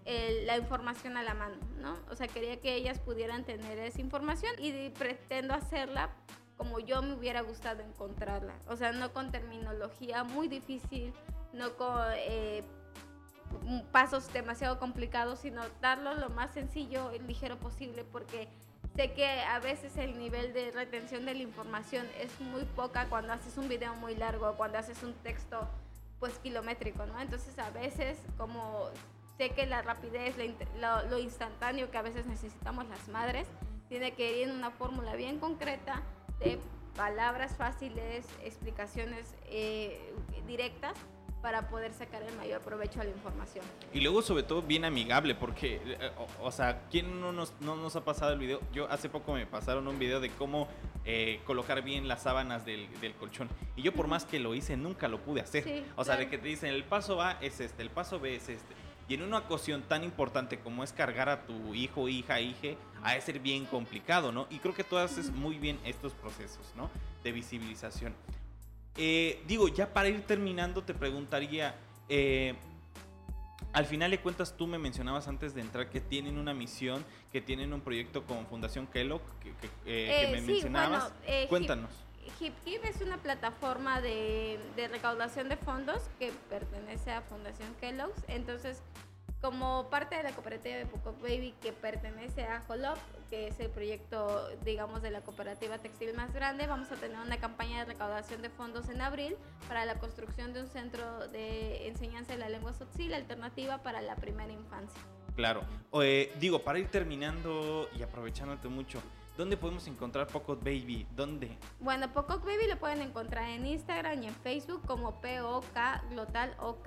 la 0.05 0.59
información 0.59 1.17
a 1.17 1.23
la 1.23 1.33
mano, 1.33 1.57
¿no? 1.79 1.97
O 2.11 2.15
sea, 2.15 2.29
quería 2.29 2.61
que 2.61 2.75
ellas 2.75 2.99
pudieran 2.99 3.45
tener 3.45 3.79
esa 3.79 4.03
información 4.03 4.53
y 4.59 4.91
pretendo 4.91 5.55
hacerla 5.55 6.11
como 6.57 6.79
yo 6.79 7.01
me 7.03 7.15
hubiera 7.15 7.41
gustado 7.41 7.83
encontrarla. 7.83 8.55
O 8.69 8.77
sea, 8.77 8.93
no 8.93 9.13
con 9.13 9.33
terminología 9.33 10.23
muy 10.23 10.49
difícil, 10.49 11.15
no 11.53 11.77
con 11.77 12.03
eh, 12.17 12.63
pasos 13.93 14.33
demasiado 14.33 14.79
complicados, 14.79 15.41
sino 15.41 15.63
darlo 15.81 16.15
lo 16.15 16.29
más 16.31 16.53
sencillo 16.53 17.13
y 17.13 17.19
ligero 17.21 17.59
posible, 17.59 18.05
porque 18.05 18.49
Sé 18.97 19.13
que 19.13 19.27
a 19.27 19.59
veces 19.59 19.97
el 19.97 20.19
nivel 20.19 20.53
de 20.53 20.71
retención 20.71 21.27
de 21.27 21.35
la 21.35 21.43
información 21.43 22.07
es 22.21 22.41
muy 22.41 22.65
poca 22.65 23.07
cuando 23.09 23.33
haces 23.33 23.57
un 23.59 23.69
video 23.69 23.95
muy 23.97 24.15
largo, 24.15 24.55
cuando 24.57 24.79
haces 24.79 25.03
un 25.03 25.15
texto 25.15 25.69
pues 26.21 26.39
kilométrico, 26.39 27.05
¿no? 27.05 27.21
Entonces 27.21 27.59
a 27.59 27.71
veces 27.71 28.19
como 28.39 28.89
sé 29.37 29.51
que 29.51 29.67
la 29.67 29.83
rapidez, 29.83 30.37
lo, 31.11 31.19
instantáneo 31.19 31.91
que 31.91 31.99
a 31.99 32.03
veces 32.03 32.27
necesitamos 32.27 32.87
las 32.89 33.09
madres, 33.09 33.49
tiene 33.89 34.13
que 34.13 34.39
ir 34.41 34.49
en 34.49 34.55
una 34.55 34.71
fórmula 34.71 35.17
bien 35.17 35.41
concreta 35.41 36.01
de 36.39 36.61
palabras 36.95 37.57
fáciles, 37.57 38.25
explicaciones 38.45 39.35
eh, 39.47 40.15
directas 40.47 40.95
para 41.45 41.69
poder 41.69 41.93
sacar 41.93 42.23
el 42.23 42.35
mayor 42.37 42.63
provecho 42.63 43.03
a 43.03 43.05
la 43.05 43.11
información. 43.11 43.67
Y 43.93 44.01
luego 44.01 44.23
sobre 44.23 44.45
todo 44.45 44.63
bien 44.63 44.87
amigable, 44.87 45.35
porque, 45.35 45.79
eh, 45.85 46.11
o, 46.41 46.51
sea, 46.51 46.81
¿quién 46.91 47.21
no 47.21 47.33
nos, 47.33 47.53
no 47.61 47.77
nos 47.77 47.95
ha 47.97 48.03
pasado 48.03 48.33
el 48.33 48.39
video? 48.39 48.63
Yo 48.73 48.91
hace 48.91 49.11
poco 49.11 49.35
me 49.35 49.45
pasaron 49.45 49.87
un 49.87 49.99
video 49.99 50.21
de 50.21 50.31
cómo 50.31 50.69
eh, 51.05 51.43
colocar 51.45 51.83
bien 51.83 52.09
las 52.09 52.23
sábanas 52.23 52.65
del, 52.65 52.89
del, 52.99 53.13
colchón. 53.13 53.51
Y 53.77 53.83
yo 53.83 53.93
por 53.93 54.07
más 54.07 54.25
que 54.25 54.41
lo 54.41 54.55
hice, 54.55 54.79
nunca 54.79 55.07
lo 55.07 55.21
pude 55.21 55.43
hacer. 55.43 55.85
o 55.97 56.03
sea, 56.03 56.17
de 56.17 56.31
que 56.31 56.39
te 56.39 56.49
dicen, 56.49 56.71
el 56.71 56.83
paso 56.83 57.21
A 57.21 57.33
es 57.43 57.61
este, 57.61 57.83
el 57.83 57.91
paso 57.91 58.19
B 58.19 58.37
es 58.37 58.49
este. 58.49 58.75
Y 59.07 59.13
en 59.13 59.21
una 59.21 59.37
ocasión 59.37 59.83
tan 59.83 60.03
importante 60.03 60.59
como 60.61 60.83
es 60.83 60.95
cargar 60.95 61.29
a 61.29 61.43
tu 61.43 61.75
hijo, 61.75 62.09
hija, 62.09 62.41
hije, 62.41 62.79
ha 63.03 63.13
de 63.13 63.21
ser 63.21 63.39
bien 63.39 63.67
complicado, 63.67 64.33
¿no? 64.33 64.47
Y 64.49 64.61
creo 64.61 64.73
que 64.73 64.83
tú 64.83 64.97
haces 64.97 65.31
muy 65.31 65.59
bien 65.59 65.79
estos 65.85 66.15
procesos, 66.15 66.73
¿no? 66.75 66.91
De 67.23 67.33
visibilización. 67.33 68.15
Eh, 68.97 69.43
digo, 69.47 69.69
ya 69.69 69.93
para 69.93 70.09
ir 70.09 70.23
terminando, 70.23 70.83
te 70.83 70.95
preguntaría. 70.95 71.75
Eh, 72.09 72.55
al 73.73 73.87
final 73.87 74.11
de 74.13 74.21
cuentas, 74.21 74.57
tú 74.57 74.67
me 74.69 74.79
mencionabas 74.79 75.27
antes 75.27 75.55
de 75.55 75.61
entrar 75.61 75.91
que 75.91 76.01
tienen 76.01 76.39
una 76.39 76.55
misión, 76.55 77.05
que 77.33 77.41
tienen 77.41 77.73
un 77.73 77.81
proyecto 77.81 78.25
con 78.25 78.47
Fundación 78.47 78.87
Kellogg, 78.87 79.23
que, 79.41 79.53
eh, 79.85 80.29
me 80.31 80.41
mencionabas. 80.41 81.13
Cuéntanos. 81.49 81.91
Hip, 82.41 82.55
es 82.85 83.01
una 83.01 83.19
plataforma 83.19 84.01
de, 84.01 84.59
de, 84.77 84.89
recaudación 84.89 85.49
de 85.49 85.57
fondos 85.57 86.03
que 86.19 86.33
pertenece 86.49 87.11
a 87.11 87.23
Fundación 87.23 87.75
Kellogg. 87.81 88.13
Entonces, 88.29 88.83
como 89.45 89.91
parte 89.91 90.17
de 90.17 90.23
la 90.23 90.33
cooperativa 90.33 90.77
de 90.77 90.87
Poco 90.87 91.15
Baby 91.21 91.55
que 91.61 91.71
pertenece 91.75 92.45
a 92.45 92.63
Holop, 92.67 92.97
que 93.29 93.49
es 93.49 93.61
el 93.61 93.69
proyecto, 93.69 94.49
digamos, 94.65 95.03
de 95.03 95.11
la 95.11 95.21
cooperativa 95.21 95.77
textil 95.77 96.15
más 96.15 96.33
grande, 96.33 96.67
vamos 96.67 96.91
a 96.91 96.95
tener 96.95 97.19
una 97.19 97.37
campaña 97.37 97.81
de 97.81 97.85
recaudación 97.93 98.41
de 98.41 98.49
fondos 98.49 98.89
en 98.89 99.03
abril 99.03 99.37
para 99.69 99.85
la 99.85 99.97
construcción 99.97 100.55
de 100.55 100.63
un 100.63 100.69
centro 100.69 101.29
de 101.29 101.89
enseñanza 101.89 102.33
de 102.33 102.39
la 102.39 102.49
lengua 102.49 102.73
sotzil 102.73 103.13
alternativa 103.13 103.83
para 103.83 104.01
la 104.01 104.17
primera 104.17 104.51
infancia. 104.51 104.99
Claro. 105.37 105.61
digo, 106.41 106.61
para 106.61 106.79
ir 106.79 106.89
terminando 106.89 107.91
y 107.99 108.03
aprovechándote 108.03 108.69
mucho, 108.69 109.03
¿Dónde 109.37 109.57
podemos 109.57 109.85
encontrar 109.89 110.29
Poco 110.29 110.55
Baby? 110.55 111.09
¿Dónde? 111.17 111.59
Bueno, 111.81 112.13
Poco 112.13 112.39
Baby 112.39 112.69
lo 112.69 112.79
pueden 112.79 113.03
encontrar 113.03 113.49
en 113.51 113.67
Instagram 113.67 114.23
y 114.23 114.29
en 114.29 114.35
Facebook 114.37 114.87
como 114.87 115.21
POK 115.21 115.77
Glotal 116.11 116.55
OK 116.61 116.87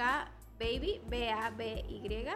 Baby, 0.60 1.01
B-A-B-Y. 1.08 2.28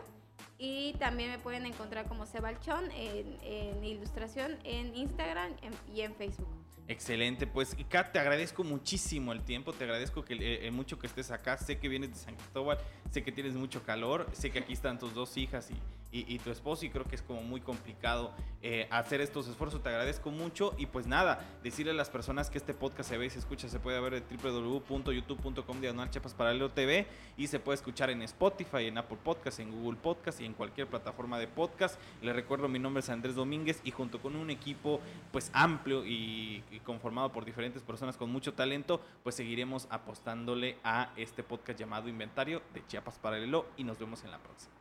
Y 0.58 0.94
también 0.94 1.32
me 1.32 1.40
pueden 1.40 1.66
encontrar 1.66 2.08
como 2.08 2.26
Sebalchón 2.26 2.92
en, 2.92 3.38
en 3.42 3.84
ilustración 3.84 4.58
en 4.64 4.96
Instagram 4.96 5.54
y 5.94 6.02
en 6.02 6.14
Facebook. 6.16 6.50
Excelente, 6.88 7.48
pues 7.48 7.76
Kat, 7.90 8.12
te 8.12 8.20
agradezco 8.20 8.64
muchísimo 8.64 9.32
el 9.32 9.42
tiempo, 9.44 9.72
te 9.72 9.86
agradezco 9.86 10.26
eh, 10.28 10.60
eh, 10.64 10.72
mucho 10.72 11.00
que 11.00 11.08
estés 11.08 11.32
acá, 11.32 11.58
sé 11.58 11.78
que 11.80 11.88
vienes 11.88 12.10
de 12.10 12.16
San 12.18 12.36
Cristóbal, 12.36 12.80
sé 13.10 13.24
que 13.24 13.32
tienes 13.32 13.54
mucho 13.54 13.82
calor, 13.84 14.28
sé 14.34 14.52
que 14.52 14.60
aquí 14.60 14.74
están 14.74 15.00
tus 15.00 15.14
dos 15.14 15.38
hijas 15.38 15.72
y, 15.72 15.76
y, 16.12 16.40
tu 16.40 16.52
esposo 16.52 16.86
y 16.86 16.90
creo 16.90 17.06
que 17.06 17.16
es 17.16 17.22
como 17.22 17.42
muy 17.42 17.62
complicado 17.62 18.34
eh, 18.62 18.88
hacer 18.92 19.22
estos 19.22 19.48
esfuerzos. 19.48 19.82
Te 19.82 19.90
agradezco 19.90 20.30
mucho 20.30 20.74
y 20.78 20.86
pues 20.86 21.08
nada, 21.08 21.40
decirle 21.64 21.92
a 21.92 21.96
las 21.96 22.10
personas 22.10 22.50
que 22.50 22.58
este 22.58 22.74
podcast 22.74 23.10
se 23.10 23.18
ve 23.18 23.28
y 23.28 23.30
se 23.30 23.40
escucha, 23.40 23.70
se 23.70 23.80
puede 23.80 24.00
ver 24.02 24.16
en 24.16 24.24
www.youtube.com 24.30 25.82
diagonal 25.82 26.10
chapas 26.10 26.34
paralelo 26.34 26.70
TV 26.70 27.08
y 27.38 27.48
se 27.48 27.60
puede 27.60 27.76
escuchar 27.76 28.10
en 28.10 28.22
Spotify, 28.24 28.88
en 28.88 28.98
Apple 28.98 29.18
Podcast, 29.24 29.60
en 29.60 29.72
Google 29.72 29.98
Podcast 30.02 30.42
y 30.42 30.46
en 30.46 30.54
cualquier 30.54 30.88
plataforma 30.88 31.40
de 31.40 31.48
podcast. 31.48 32.00
Les 32.22 32.36
recuerdo, 32.36 32.68
mi 32.68 32.80
nombre 32.80 33.00
es 33.00 33.10
Andrés 33.10 33.36
Domínguez 33.36 33.80
y 33.84 33.92
junto 33.92 34.22
con 34.22 34.36
un 34.36 34.50
equipo 34.50 35.00
pues 35.32 35.50
amplio 35.54 36.06
y, 36.06 36.64
y 36.72 36.80
conformado 36.82 37.32
por 37.32 37.46
diferentes 37.46 37.84
personas 37.84 38.18
con 38.18 38.30
mucho 38.30 38.54
talento, 38.54 39.02
pues 39.24 39.36
seguiremos 39.36 39.88
apostándole 39.90 40.78
a 40.84 41.14
este 41.16 41.42
podcast 41.42 41.80
llamado 41.80 42.10
Inventario 42.10 42.62
de 42.74 42.86
Chiapas 42.86 43.18
Paralelo 43.18 43.66
y 43.78 43.86
nos 43.86 43.98
vemos 43.98 44.24
en 44.26 44.32
la 44.32 44.40
próxima. 44.40 44.81